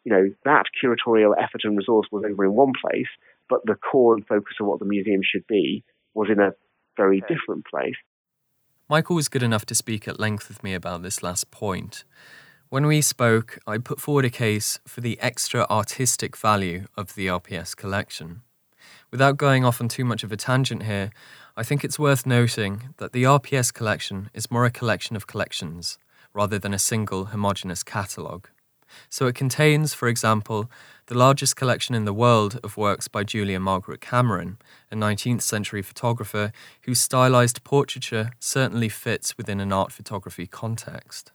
you 0.04 0.12
know, 0.12 0.30
that 0.44 0.64
curatorial 0.82 1.32
effort 1.36 1.62
and 1.64 1.76
resource 1.76 2.06
was 2.10 2.24
over 2.28 2.44
in 2.44 2.52
one 2.52 2.72
place, 2.80 3.08
but 3.48 3.60
the 3.64 3.74
core 3.74 4.14
and 4.14 4.26
focus 4.26 4.54
of 4.60 4.66
what 4.66 4.78
the 4.78 4.86
museum 4.86 5.20
should 5.22 5.46
be 5.46 5.84
was 6.14 6.28
in 6.30 6.40
a 6.40 6.52
very 6.96 7.20
different 7.22 7.66
place. 7.66 7.96
Michael 8.88 9.16
was 9.16 9.28
good 9.28 9.42
enough 9.42 9.66
to 9.66 9.74
speak 9.74 10.06
at 10.06 10.20
length 10.20 10.48
with 10.48 10.62
me 10.62 10.74
about 10.74 11.02
this 11.02 11.22
last 11.22 11.50
point. 11.50 12.04
When 12.74 12.88
we 12.88 13.02
spoke, 13.02 13.60
I 13.68 13.78
put 13.78 14.00
forward 14.00 14.24
a 14.24 14.30
case 14.30 14.80
for 14.84 15.00
the 15.00 15.16
extra 15.20 15.64
artistic 15.70 16.36
value 16.36 16.86
of 16.96 17.14
the 17.14 17.28
RPS 17.28 17.76
collection. 17.76 18.42
Without 19.12 19.36
going 19.36 19.64
off 19.64 19.80
on 19.80 19.86
too 19.86 20.04
much 20.04 20.24
of 20.24 20.32
a 20.32 20.36
tangent 20.36 20.82
here, 20.82 21.12
I 21.56 21.62
think 21.62 21.84
it's 21.84 22.00
worth 22.00 22.26
noting 22.26 22.88
that 22.96 23.12
the 23.12 23.22
RPS 23.22 23.72
collection 23.72 24.28
is 24.34 24.50
more 24.50 24.64
a 24.64 24.72
collection 24.72 25.14
of 25.14 25.28
collections 25.28 25.98
rather 26.32 26.58
than 26.58 26.74
a 26.74 26.78
single 26.80 27.26
homogeneous 27.26 27.84
catalogue. 27.84 28.48
So 29.08 29.28
it 29.28 29.36
contains, 29.36 29.94
for 29.94 30.08
example, 30.08 30.68
the 31.06 31.16
largest 31.16 31.54
collection 31.54 31.94
in 31.94 32.06
the 32.06 32.12
world 32.12 32.58
of 32.64 32.76
works 32.76 33.06
by 33.06 33.22
Julia 33.22 33.60
Margaret 33.60 34.00
Cameron, 34.00 34.58
a 34.90 34.96
19th 34.96 35.42
century 35.42 35.82
photographer 35.82 36.50
whose 36.82 37.00
stylized 37.00 37.62
portraiture 37.62 38.32
certainly 38.40 38.88
fits 38.88 39.38
within 39.38 39.60
an 39.60 39.72
art 39.72 39.92
photography 39.92 40.48
context. 40.48 41.30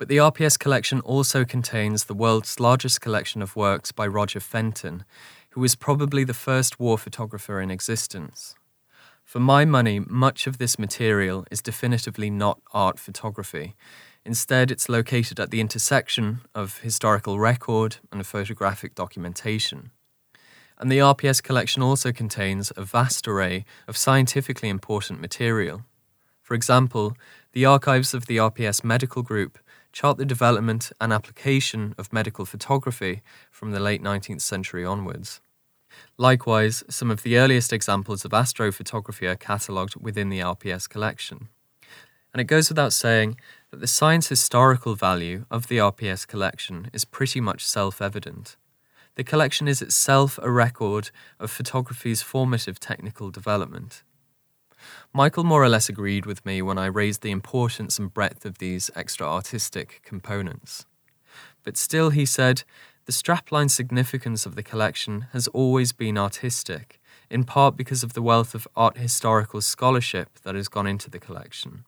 But 0.00 0.08
the 0.08 0.16
RPS 0.16 0.58
collection 0.58 1.00
also 1.00 1.44
contains 1.44 2.04
the 2.04 2.14
world's 2.14 2.58
largest 2.58 3.02
collection 3.02 3.42
of 3.42 3.54
works 3.54 3.92
by 3.92 4.06
Roger 4.06 4.40
Fenton, 4.40 5.04
who 5.50 5.60
was 5.60 5.74
probably 5.74 6.24
the 6.24 6.32
first 6.32 6.80
war 6.80 6.96
photographer 6.96 7.60
in 7.60 7.70
existence. 7.70 8.54
For 9.24 9.40
my 9.40 9.66
money, 9.66 10.00
much 10.00 10.46
of 10.46 10.56
this 10.56 10.78
material 10.78 11.44
is 11.50 11.60
definitively 11.60 12.30
not 12.30 12.62
art 12.72 12.98
photography. 12.98 13.76
Instead, 14.24 14.70
it's 14.70 14.88
located 14.88 15.38
at 15.38 15.50
the 15.50 15.60
intersection 15.60 16.40
of 16.54 16.78
historical 16.78 17.38
record 17.38 17.98
and 18.10 18.26
photographic 18.26 18.94
documentation. 18.94 19.90
And 20.78 20.90
the 20.90 21.00
RPS 21.00 21.42
collection 21.42 21.82
also 21.82 22.10
contains 22.10 22.72
a 22.74 22.84
vast 22.84 23.28
array 23.28 23.66
of 23.86 23.98
scientifically 23.98 24.70
important 24.70 25.20
material. 25.20 25.82
For 26.40 26.54
example, 26.54 27.18
the 27.52 27.66
archives 27.66 28.14
of 28.14 28.24
the 28.24 28.38
RPS 28.38 28.82
Medical 28.82 29.22
Group 29.22 29.58
chart 29.92 30.16
the 30.16 30.24
development 30.24 30.92
and 31.00 31.12
application 31.12 31.94
of 31.98 32.12
medical 32.12 32.44
photography 32.44 33.22
from 33.50 33.70
the 33.70 33.80
late 33.80 34.02
19th 34.02 34.40
century 34.40 34.84
onwards. 34.84 35.40
Likewise, 36.16 36.84
some 36.88 37.10
of 37.10 37.22
the 37.22 37.36
earliest 37.36 37.72
examples 37.72 38.24
of 38.24 38.30
astrophotography 38.30 39.28
are 39.28 39.36
catalogued 39.36 39.96
within 39.96 40.28
the 40.28 40.40
RPS 40.40 40.88
collection. 40.88 41.48
And 42.32 42.40
it 42.40 42.44
goes 42.44 42.68
without 42.68 42.92
saying 42.92 43.38
that 43.70 43.80
the 43.80 43.86
science 43.86 44.28
historical 44.28 44.94
value 44.94 45.46
of 45.50 45.66
the 45.66 45.78
RPS 45.78 46.26
collection 46.26 46.88
is 46.92 47.04
pretty 47.04 47.40
much 47.40 47.66
self 47.66 48.00
evident. 48.00 48.56
The 49.16 49.24
collection 49.24 49.66
is 49.66 49.82
itself 49.82 50.38
a 50.40 50.50
record 50.50 51.10
of 51.40 51.50
photography's 51.50 52.22
formative 52.22 52.78
technical 52.78 53.30
development. 53.30 54.04
Michael 55.12 55.44
more 55.44 55.62
or 55.62 55.68
less 55.68 55.88
agreed 55.88 56.26
with 56.26 56.44
me 56.44 56.62
when 56.62 56.78
I 56.78 56.86
raised 56.86 57.22
the 57.22 57.30
importance 57.30 57.98
and 57.98 58.12
breadth 58.12 58.44
of 58.44 58.58
these 58.58 58.90
extra 58.94 59.26
artistic 59.26 60.00
components. 60.04 60.86
But 61.64 61.76
still, 61.76 62.10
he 62.10 62.26
said, 62.26 62.64
the 63.06 63.12
strapline 63.12 63.70
significance 63.70 64.46
of 64.46 64.54
the 64.54 64.62
collection 64.62 65.26
has 65.32 65.48
always 65.48 65.92
been 65.92 66.16
artistic, 66.16 67.00
in 67.28 67.44
part 67.44 67.76
because 67.76 68.02
of 68.02 68.12
the 68.12 68.22
wealth 68.22 68.54
of 68.54 68.68
art 68.76 68.98
historical 68.98 69.60
scholarship 69.60 70.38
that 70.42 70.54
has 70.54 70.68
gone 70.68 70.86
into 70.86 71.10
the 71.10 71.18
collection. 71.18 71.84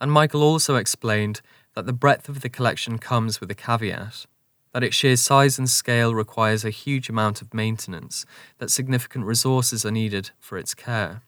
And 0.00 0.12
Michael 0.12 0.42
also 0.42 0.76
explained 0.76 1.40
that 1.74 1.86
the 1.86 1.92
breadth 1.92 2.28
of 2.28 2.40
the 2.40 2.48
collection 2.48 2.98
comes 2.98 3.40
with 3.40 3.50
a 3.50 3.54
caveat 3.54 4.26
that 4.76 4.84
its 4.84 4.94
sheer 4.94 5.16
size 5.16 5.58
and 5.58 5.70
scale 5.70 6.14
requires 6.14 6.62
a 6.62 6.68
huge 6.68 7.08
amount 7.08 7.40
of 7.40 7.54
maintenance, 7.54 8.26
that 8.58 8.70
significant 8.70 9.24
resources 9.24 9.86
are 9.86 9.90
needed 9.90 10.32
for 10.38 10.58
its 10.58 10.74
care. 10.74 11.22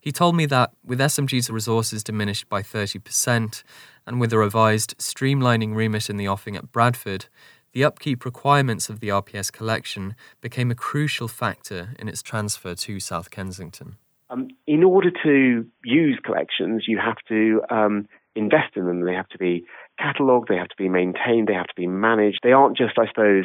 He 0.00 0.12
told 0.12 0.36
me 0.36 0.46
that 0.46 0.72
with 0.84 0.98
SMG's 0.98 1.50
resources 1.50 2.02
diminished 2.02 2.48
by 2.48 2.62
30%, 2.62 3.62
and 4.06 4.20
with 4.20 4.32
a 4.32 4.38
revised 4.38 4.96
streamlining 4.98 5.74
remit 5.74 6.10
in 6.10 6.16
the 6.16 6.28
offing 6.28 6.56
at 6.56 6.72
Bradford, 6.72 7.26
the 7.72 7.84
upkeep 7.84 8.24
requirements 8.24 8.88
of 8.88 9.00
the 9.00 9.08
RPS 9.08 9.50
collection 9.52 10.14
became 10.40 10.70
a 10.70 10.74
crucial 10.74 11.28
factor 11.28 11.94
in 11.98 12.08
its 12.08 12.22
transfer 12.22 12.74
to 12.74 13.00
South 13.00 13.30
Kensington. 13.30 13.96
Um, 14.30 14.48
in 14.66 14.84
order 14.84 15.10
to 15.24 15.66
use 15.84 16.18
collections, 16.24 16.84
you 16.86 16.98
have 16.98 17.18
to 17.28 17.62
um, 17.70 18.08
invest 18.34 18.76
in 18.76 18.86
them. 18.86 19.04
They 19.04 19.14
have 19.14 19.28
to 19.28 19.38
be 19.38 19.64
catalogued, 19.98 20.48
they 20.48 20.56
have 20.56 20.68
to 20.68 20.76
be 20.76 20.88
maintained, 20.88 21.48
they 21.48 21.54
have 21.54 21.66
to 21.66 21.74
be 21.76 21.86
managed. 21.86 22.40
They 22.42 22.52
aren't 22.52 22.76
just, 22.76 22.98
I 22.98 23.06
suppose, 23.08 23.44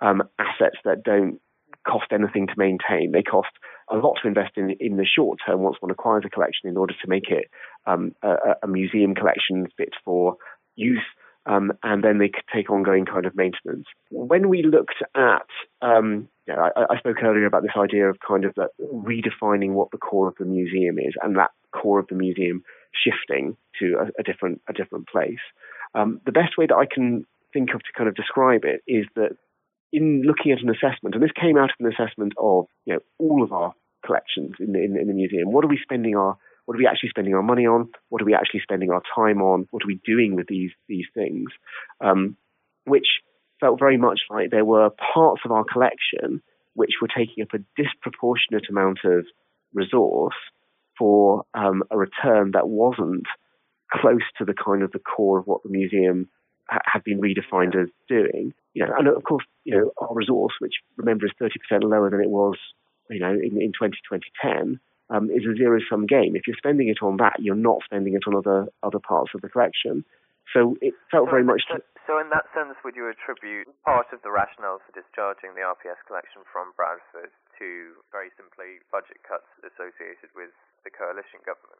um, 0.00 0.22
assets 0.38 0.76
that 0.84 1.02
don't 1.02 1.40
cost 1.86 2.06
anything 2.12 2.46
to 2.46 2.54
maintain. 2.56 3.12
They 3.12 3.22
cost 3.22 3.50
a 3.90 3.96
lot 3.96 4.18
to 4.22 4.28
invest 4.28 4.52
in 4.56 4.70
in 4.80 4.96
the 4.96 5.06
short 5.06 5.38
term 5.44 5.60
once 5.60 5.76
one 5.80 5.90
acquires 5.90 6.24
a 6.26 6.30
collection 6.30 6.68
in 6.68 6.76
order 6.76 6.94
to 6.94 7.08
make 7.08 7.28
it 7.28 7.50
um, 7.86 8.12
a, 8.22 8.36
a, 8.62 8.66
museum 8.66 9.14
collection 9.14 9.66
fit 9.76 9.90
for 10.04 10.36
use. 10.76 11.02
Um, 11.46 11.72
and 11.82 12.04
then 12.04 12.18
they 12.18 12.28
could 12.28 12.44
take 12.54 12.70
ongoing 12.70 13.06
kind 13.06 13.24
of 13.24 13.34
maintenance. 13.34 13.86
When 14.10 14.50
we 14.50 14.62
looked 14.62 15.02
at, 15.16 15.46
um, 15.80 16.28
you 16.46 16.54
know, 16.54 16.70
I, 16.76 16.94
I, 16.94 16.98
spoke 16.98 17.16
earlier 17.22 17.46
about 17.46 17.62
this 17.62 17.76
idea 17.78 18.10
of 18.10 18.18
kind 18.26 18.44
of 18.44 18.54
redefining 18.78 19.72
what 19.72 19.90
the 19.90 19.96
core 19.96 20.28
of 20.28 20.34
the 20.38 20.44
museum 20.44 20.98
is, 20.98 21.14
and 21.22 21.36
that 21.36 21.50
core 21.72 21.98
of 21.98 22.08
the 22.08 22.14
museum 22.14 22.62
shifting 22.92 23.56
to 23.78 23.96
a, 24.00 24.20
a 24.20 24.22
different 24.22 24.60
a 24.68 24.74
different 24.74 25.08
place. 25.08 25.40
Um, 25.94 26.20
the 26.26 26.32
best 26.32 26.58
way 26.58 26.66
that 26.66 26.76
I 26.76 26.86
can 26.86 27.24
think 27.52 27.70
of 27.74 27.80
to 27.80 27.92
kind 27.96 28.08
of 28.08 28.14
describe 28.14 28.64
it 28.64 28.82
is 28.86 29.06
that 29.16 29.30
in 29.92 30.22
looking 30.24 30.52
at 30.52 30.62
an 30.62 30.70
assessment, 30.70 31.14
and 31.14 31.22
this 31.22 31.32
came 31.40 31.56
out 31.56 31.70
of 31.70 31.76
an 31.80 31.92
assessment 31.92 32.32
of 32.38 32.66
you 32.84 32.94
know 32.94 33.00
all 33.18 33.42
of 33.42 33.52
our 33.52 33.74
collections 34.04 34.54
in 34.60 34.72
the, 34.72 34.78
in, 34.82 34.96
in 34.96 35.06
the 35.08 35.14
museum. 35.14 35.52
What 35.52 35.64
are 35.64 35.68
we 35.68 35.78
spending 35.82 36.16
our 36.16 36.36
what 36.66 36.76
are 36.76 36.78
we 36.78 36.86
actually 36.86 37.08
spending 37.10 37.34
our 37.34 37.42
money 37.42 37.66
on? 37.66 37.88
What 38.10 38.22
are 38.22 38.26
we 38.26 38.34
actually 38.34 38.60
spending 38.60 38.90
our 38.90 39.02
time 39.14 39.42
on? 39.42 39.66
What 39.70 39.82
are 39.82 39.88
we 39.88 40.00
doing 40.04 40.36
with 40.36 40.46
these 40.46 40.70
these 40.88 41.06
things? 41.14 41.50
Um, 42.00 42.36
which 42.84 43.06
felt 43.60 43.78
very 43.78 43.96
much 43.96 44.20
like 44.30 44.50
there 44.50 44.64
were 44.64 44.90
parts 45.14 45.42
of 45.44 45.52
our 45.52 45.64
collection 45.64 46.42
which 46.74 46.92
were 47.02 47.08
taking 47.08 47.42
up 47.42 47.52
a 47.52 47.82
disproportionate 47.82 48.68
amount 48.70 49.00
of 49.04 49.26
resource 49.74 50.34
for 50.96 51.44
um, 51.54 51.82
a 51.90 51.98
return 51.98 52.52
that 52.52 52.68
wasn't 52.68 53.26
close 53.92 54.22
to 54.38 54.44
the 54.44 54.54
kind 54.54 54.82
of 54.82 54.92
the 54.92 55.00
core 55.00 55.38
of 55.38 55.46
what 55.46 55.62
the 55.62 55.70
museum 55.70 56.28
ha- 56.70 56.86
had 56.86 57.04
been 57.04 57.20
redefined 57.20 57.74
as 57.76 57.88
doing. 58.08 58.54
You 58.74 58.86
know, 58.86 58.94
and 58.96 59.08
of 59.08 59.24
course, 59.24 59.44
you 59.64 59.76
know, 59.76 59.90
our 59.98 60.14
resource, 60.14 60.54
which 60.60 60.74
remember 60.96 61.26
is 61.26 61.32
30% 61.40 61.82
lower 61.82 62.08
than 62.10 62.20
it 62.20 62.30
was, 62.30 62.56
you 63.10 63.20
know, 63.20 63.32
in, 63.32 63.60
in 63.60 63.72
2010, 63.74 64.78
um, 65.10 65.26
is 65.30 65.42
a 65.42 65.58
zero-sum 65.58 66.06
game. 66.06 66.36
If 66.38 66.46
you're 66.46 66.56
spending 66.56 66.88
it 66.88 67.02
on 67.02 67.18
that, 67.18 67.42
you're 67.42 67.58
not 67.58 67.82
spending 67.84 68.14
it 68.14 68.22
on 68.30 68.38
other 68.38 68.70
other 68.82 69.02
parts 69.02 69.34
of 69.34 69.42
the 69.42 69.50
collection. 69.50 70.04
So 70.54 70.78
it 70.80 70.94
felt 71.10 71.26
so 71.26 71.34
very 71.34 71.44
much. 71.44 71.62
So, 71.66 71.82
so, 72.06 72.18
in 72.18 72.30
that 72.34 72.46
sense, 72.54 72.74
would 72.82 72.98
you 72.98 73.06
attribute 73.06 73.70
part 73.86 74.10
of 74.10 74.22
the 74.26 74.34
rationale 74.34 74.82
for 74.82 74.90
discharging 74.90 75.54
the 75.54 75.62
RPS 75.62 75.98
collection 76.06 76.42
from 76.50 76.74
Bradford 76.74 77.30
to 77.58 77.68
very 78.10 78.34
simply 78.34 78.82
budget 78.90 79.22
cuts 79.22 79.46
associated 79.62 80.30
with 80.34 80.50
the 80.82 80.90
coalition 80.90 81.38
government? 81.46 81.78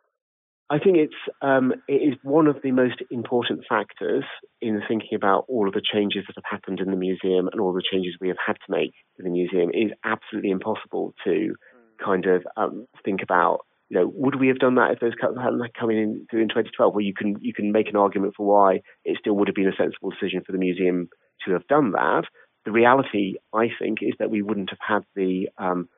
I 0.71 0.79
think 0.79 0.99
it's 0.99 1.13
um, 1.43 1.75
it 1.89 1.95
is 1.95 2.15
one 2.23 2.47
of 2.47 2.59
the 2.63 2.71
most 2.71 3.03
important 3.11 3.65
factors 3.69 4.23
in 4.61 4.81
thinking 4.87 5.17
about 5.17 5.45
all 5.49 5.67
of 5.67 5.75
the 5.75 5.83
changes 5.83 6.23
that 6.29 6.37
have 6.37 6.49
happened 6.49 6.79
in 6.79 6.93
the 6.93 6.97
museum 6.97 7.49
and 7.51 7.61
all 7.61 7.73
the 7.73 7.83
changes 7.83 8.15
we 8.21 8.29
have 8.29 8.37
had 8.45 8.53
to 8.53 8.71
make 8.71 8.93
in 9.19 9.25
the 9.25 9.33
museum. 9.33 9.71
It 9.75 9.87
is 9.87 9.93
absolutely 10.05 10.53
impossible 10.53 11.13
to 11.25 11.57
kind 12.03 12.27
of 12.27 12.45
um, 12.57 12.87
think 13.05 13.21
about. 13.23 13.61
You 13.89 13.99
know, 13.99 14.13
would 14.15 14.39
we 14.39 14.47
have 14.47 14.61
done 14.61 14.77
that 14.77 14.93
if 14.93 15.01
those 15.01 15.15
cuts 15.21 15.35
hadn't 15.37 15.61
come 15.75 15.91
in 15.91 16.25
in 16.33 16.49
2012? 16.49 16.95
Well, 16.95 17.01
you 17.01 17.15
can 17.15 17.35
you 17.41 17.53
can 17.53 17.73
make 17.73 17.89
an 17.89 17.97
argument 17.97 18.35
for 18.37 18.47
why 18.47 18.83
it 19.05 19.17
still 19.19 19.35
would 19.35 19.49
have 19.49 19.57
been 19.57 19.67
a 19.67 19.77
sensible 19.77 20.11
decision 20.11 20.43
for 20.47 20.53
the 20.53 20.59
museum 20.59 21.09
to 21.47 21.53
have 21.53 21.67
done 21.67 21.91
that. 21.93 22.23
The 22.65 22.71
reality, 22.71 23.35
I 23.53 23.71
think, 23.77 23.99
is 24.03 24.13
that 24.21 24.31
we 24.31 24.43
wouldn't 24.43 24.71
have 24.71 24.79
had 24.87 25.03
the 25.17 25.49
um, 25.59 25.89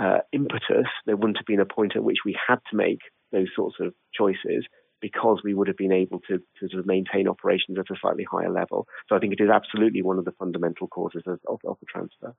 uh, 0.00 0.20
impetus. 0.32 0.88
There 1.04 1.16
wouldn't 1.16 1.36
have 1.36 1.46
been 1.46 1.60
a 1.60 1.66
point 1.66 1.96
at 1.96 2.04
which 2.04 2.24
we 2.24 2.34
had 2.48 2.60
to 2.70 2.76
make 2.76 3.00
those 3.32 3.48
sorts 3.56 3.76
of 3.80 3.94
choices 4.14 4.66
because 5.00 5.40
we 5.42 5.52
would 5.52 5.66
have 5.66 5.76
been 5.76 5.92
able 5.92 6.20
to, 6.20 6.38
to 6.38 6.68
sort 6.70 6.78
of 6.78 6.86
maintain 6.86 7.28
operations 7.28 7.76
at 7.78 7.90
a 7.90 7.98
slightly 8.00 8.24
higher 8.30 8.50
level. 8.50 8.86
So 9.08 9.16
I 9.16 9.18
think 9.18 9.32
it 9.32 9.42
is 9.42 9.50
absolutely 9.50 10.00
one 10.00 10.18
of 10.18 10.24
the 10.24 10.32
fundamental 10.32 10.86
causes 10.86 11.22
of, 11.26 11.40
of, 11.48 11.58
of 11.66 11.76
the 11.80 11.86
transfer. 11.86 12.34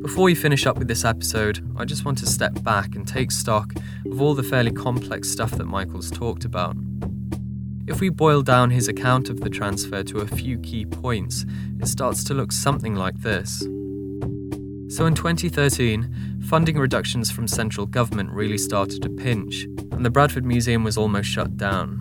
Before 0.00 0.24
we 0.24 0.34
finish 0.34 0.66
up 0.66 0.78
with 0.78 0.86
this 0.86 1.04
episode, 1.04 1.66
I 1.76 1.84
just 1.84 2.04
want 2.04 2.18
to 2.18 2.26
step 2.26 2.62
back 2.62 2.94
and 2.94 3.08
take 3.08 3.32
stock 3.32 3.72
of 4.06 4.20
all 4.20 4.34
the 4.34 4.42
fairly 4.42 4.70
complex 4.70 5.28
stuff 5.28 5.50
that 5.52 5.64
Michael's 5.64 6.10
talked 6.10 6.44
about. 6.44 6.76
If 7.86 8.00
we 8.00 8.10
boil 8.10 8.42
down 8.42 8.70
his 8.70 8.86
account 8.86 9.28
of 9.28 9.40
the 9.40 9.50
transfer 9.50 10.02
to 10.04 10.18
a 10.18 10.26
few 10.26 10.58
key 10.58 10.86
points, 10.86 11.44
it 11.80 11.88
starts 11.88 12.22
to 12.24 12.34
look 12.34 12.52
something 12.52 12.94
like 12.94 13.16
this. 13.20 13.66
So 14.94 15.06
in 15.06 15.16
2013, 15.16 16.42
funding 16.44 16.78
reductions 16.78 17.28
from 17.28 17.48
central 17.48 17.84
government 17.84 18.30
really 18.30 18.56
started 18.56 19.02
to 19.02 19.08
pinch, 19.08 19.64
and 19.90 20.06
the 20.06 20.10
Bradford 20.10 20.44
Museum 20.44 20.84
was 20.84 20.96
almost 20.96 21.28
shut 21.28 21.56
down. 21.56 22.00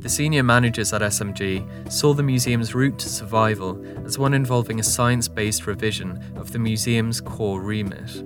The 0.00 0.08
senior 0.10 0.42
managers 0.42 0.92
at 0.92 1.00
SMG 1.00 1.90
saw 1.90 2.12
the 2.12 2.22
museum's 2.22 2.74
route 2.74 2.98
to 2.98 3.08
survival 3.08 3.82
as 4.04 4.18
one 4.18 4.34
involving 4.34 4.78
a 4.78 4.82
science 4.82 5.28
based 5.28 5.66
revision 5.66 6.22
of 6.36 6.52
the 6.52 6.58
museum's 6.58 7.22
core 7.22 7.62
remit. 7.62 8.22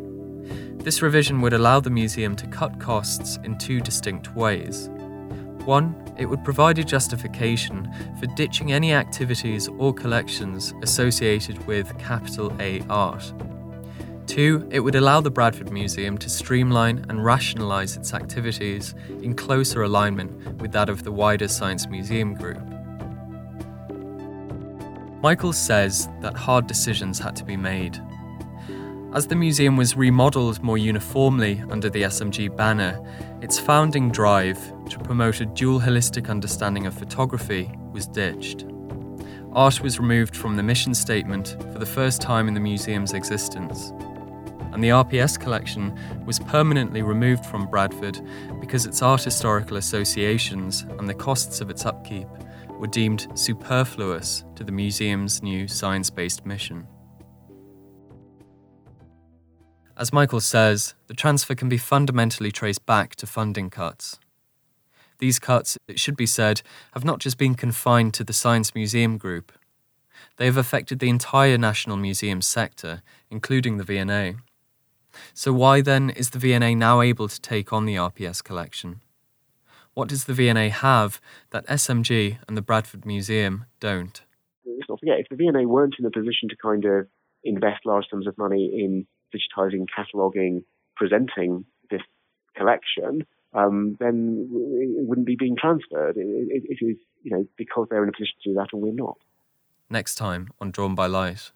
This 0.83 1.03
revision 1.03 1.41
would 1.41 1.53
allow 1.53 1.79
the 1.79 1.91
museum 1.91 2.35
to 2.35 2.49
cut 2.49 2.81
costs 2.81 3.39
in 3.45 3.57
two 3.59 3.81
distinct 3.81 4.35
ways. 4.35 4.91
One, 5.65 5.95
it 6.19 6.27
would 6.27 6.45
provide 6.45 6.79
a 6.79 6.85
justification 6.85 7.91
for 8.19 8.27
ditching 8.27 8.73
any 8.73 8.93
activities 8.93 9.69
or 9.69 9.95
collections 9.95 10.75
associated 10.83 11.67
with 11.67 11.97
capital 11.99 12.55
A 12.61 12.83
art. 12.91 13.33
Two, 14.27 14.67
it 14.71 14.81
would 14.81 14.95
allow 14.95 15.21
the 15.21 15.31
Bradford 15.31 15.71
Museum 15.71 16.17
to 16.19 16.31
streamline 16.31 17.05
and 17.09 17.25
rationalise 17.25 17.97
its 17.97 18.15
activities 18.15 18.95
in 19.21 19.35
closer 19.35 19.83
alignment 19.83 20.61
with 20.61 20.73
that 20.73 20.89
of 20.89 21.03
the 21.03 21.13
wider 21.13 21.49
Science 21.49 21.87
Museum 21.89 22.35
Group. 22.35 22.63
Michael 25.23 25.53
says 25.53 26.09
that 26.21 26.35
hard 26.35 26.67
decisions 26.67 27.19
had 27.19 27.37
to 27.37 27.45
be 27.45 27.57
made. 27.57 28.01
As 29.15 29.27
the 29.27 29.37
museum 29.37 29.77
was 29.77 29.97
remodelled 29.97 30.63
more 30.63 30.79
uniformly 30.79 31.63
under 31.71 31.91
the 31.91 32.03
SMG 32.03 32.57
banner, 32.57 32.99
its 33.43 33.59
founding 33.59 34.11
drive 34.11 34.59
to 34.89 34.99
promote 35.01 35.41
a 35.41 35.47
dual 35.47 35.81
holistic 35.81 36.31
understanding 36.31 36.87
of 36.87 36.95
photography 36.95 37.71
was 37.93 38.07
ditched. 38.07 38.65
Art 39.53 39.83
was 39.83 39.99
removed 39.99 40.35
from 40.35 40.57
the 40.57 40.63
mission 40.63 40.95
statement 40.95 41.57
for 41.73 41.79
the 41.79 41.87
first 41.87 42.23
time 42.23 42.49
in 42.49 42.55
the 42.55 42.61
museum's 42.61 43.13
existence 43.13 43.93
and 44.73 44.83
the 44.83 44.89
RPS 44.89 45.39
collection 45.39 45.97
was 46.25 46.39
permanently 46.39 47.03
removed 47.03 47.45
from 47.45 47.67
Bradford 47.67 48.21
because 48.59 48.87
its 48.87 49.03
art 49.03 49.23
historical 49.23 49.77
associations 49.77 50.87
and 50.99 51.09
the 51.09 51.15
costs 51.15 51.61
of 51.61 51.69
its 51.69 51.85
upkeep 51.85 52.27
were 52.71 52.87
deemed 52.87 53.29
superfluous 53.35 54.45
to 54.57 54.65
the 54.65 54.73
museum's 54.73 55.43
new 55.43 55.69
science 55.69 56.09
based 56.11 56.47
mission. 56.47 56.87
As 59.97 60.13
Michael 60.13 60.41
says, 60.41 60.95
the 61.07 61.15
transfer 61.15 61.55
can 61.55 61.69
be 61.69 61.77
fundamentally 61.77 62.51
traced 62.51 62.87
back 62.87 63.15
to 63.17 63.27
funding 63.27 63.69
cuts. 63.69 64.19
These 65.19 65.39
cuts, 65.39 65.77
it 65.87 66.01
should 66.01 66.17
be 66.17 66.27
said, 66.27 66.63
have 66.95 67.05
not 67.05 67.19
just 67.19 67.37
been 67.37 67.55
confined 67.55 68.15
to 68.15 68.25
the 68.25 68.33
Science 68.33 68.75
Museum 68.75 69.19
Group. 69.19 69.53
They 70.37 70.47
have 70.47 70.57
affected 70.57 70.99
the 70.99 71.11
entire 71.11 71.59
National 71.59 71.97
Museum 71.97 72.41
sector, 72.41 73.03
including 73.31 73.77
the 73.77 73.85
V&A. 73.85 74.37
So, 75.35 75.53
why 75.53 75.83
then 75.83 76.09
is 76.09 76.31
the 76.31 76.39
V&A 76.39 76.75
now 76.75 77.03
able 77.03 77.29
to 77.29 77.41
take 77.41 77.71
on 77.73 77.85
the 77.85 77.97
RPS 77.97 78.43
collection? 78.43 79.03
What 79.93 80.09
does 80.09 80.25
the 80.25 80.33
V&A 80.33 80.71
have 80.71 81.21
that 81.51 81.67
SMG 81.67 82.39
and 82.49 82.57
the 82.57 82.63
Bradford 82.63 83.05
Museum 83.05 83.67
don't? 83.79 84.23
Let's 84.65 84.89
not 84.89 85.01
forget, 85.01 85.21
if 85.21 85.29
the 85.29 85.37
V&A 85.37 85.67
weren't 85.67 85.97
in 85.99 86.07
a 86.07 86.11
position 86.11 86.49
to 86.49 86.57
kind 86.57 86.87
of 86.87 87.09
invest 87.45 87.85
large 87.85 88.07
sums 88.11 88.27
of 88.27 88.39
money 88.39 88.71
in 88.75 89.07
digitising, 89.35 89.87
cataloguing, 89.95 90.65
presenting 90.97 91.65
this 91.91 92.03
collection, 92.57 93.27
um, 93.55 93.97
then 94.01 94.49
it 94.99 95.07
wouldn't 95.07 95.27
be 95.27 95.37
being 95.37 95.57
transferred. 95.57 96.17
It, 96.17 96.27
it, 96.27 96.63
it 96.69 96.85
is, 96.85 96.97
you 97.23 97.31
know, 97.31 97.47
because 97.57 97.87
they're 97.91 98.03
in 98.03 98.09
a 98.09 98.13
position 98.13 98.35
to 98.45 98.51
do 98.51 98.55
that 98.55 98.69
and 98.73 98.83
we're 98.83 98.93
not. 98.93 99.19
Next 99.91 100.15
time 100.15 100.49
on 100.61 100.71
Drawn 100.71 100.95
by 100.95 101.07
Light. 101.07 101.53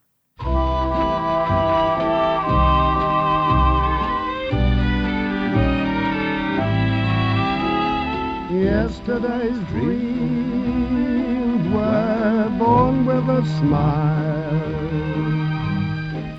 Yesterday's 8.51 9.59
dreams 9.69 11.75
were 11.75 12.57
born 12.59 13.07
with 13.07 13.29
a 13.29 13.45
smile. 13.59 14.86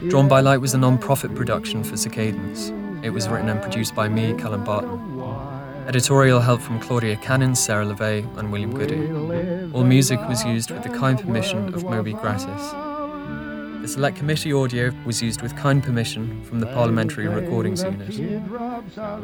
Drawn 0.09 0.29
by 0.29 0.39
Light 0.39 0.61
was 0.61 0.73
a 0.73 0.77
non 0.77 0.97
profit 0.97 1.35
production 1.35 1.83
for 1.83 1.97
Cicadans. 1.97 2.71
It 3.05 3.09
was 3.09 3.27
written 3.27 3.49
and 3.49 3.61
produced 3.61 3.93
by 3.93 4.07
me, 4.07 4.33
Callum 4.35 4.63
Barton. 4.63 5.21
Editorial 5.87 6.39
help 6.39 6.61
from 6.61 6.79
Claudia 6.79 7.17
Cannon, 7.17 7.55
Sarah 7.55 7.85
LeVay, 7.85 8.37
and 8.37 8.51
William 8.51 8.73
Goody. 8.73 9.71
All 9.73 9.83
music 9.83 10.19
was 10.27 10.45
used 10.45 10.71
with 10.71 10.83
the 10.83 10.89
kind 10.89 11.19
permission 11.19 11.73
of 11.73 11.83
Moby 11.83 12.13
Gratis. 12.13 12.71
The 13.81 13.87
Select 13.87 14.17
Committee 14.17 14.53
audio 14.53 14.91
was 15.05 15.21
used 15.21 15.41
with 15.41 15.55
kind 15.55 15.83
permission 15.83 16.41
from 16.43 16.61
the 16.61 16.67
Parliamentary 16.67 17.27
Recordings 17.27 17.83
Unit. 17.83 18.17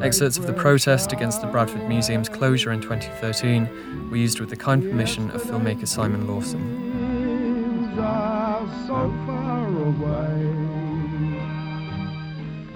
Excerpts 0.01 0.37
of 0.37 0.47
the 0.47 0.53
protest 0.53 1.11
against 1.13 1.41
the 1.41 1.47
Bradford 1.47 1.87
Museum's 1.87 2.29
closure 2.29 2.71
in 2.71 2.81
2013 2.81 4.09
were 4.09 4.17
used 4.17 4.39
with 4.39 4.49
the 4.49 4.55
kind 4.55 4.83
permission 4.83 5.31
of 5.31 5.41
filmmaker 5.43 5.87
Simon 5.87 6.27
Lawson. 6.27 6.83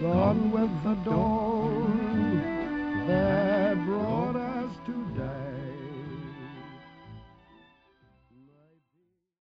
Gone 0.01 0.51
with 0.51 0.83
the 0.83 0.93
dawn, 1.09 2.41
That 3.07 3.83
brought 3.83 4.35
brought 4.35 4.46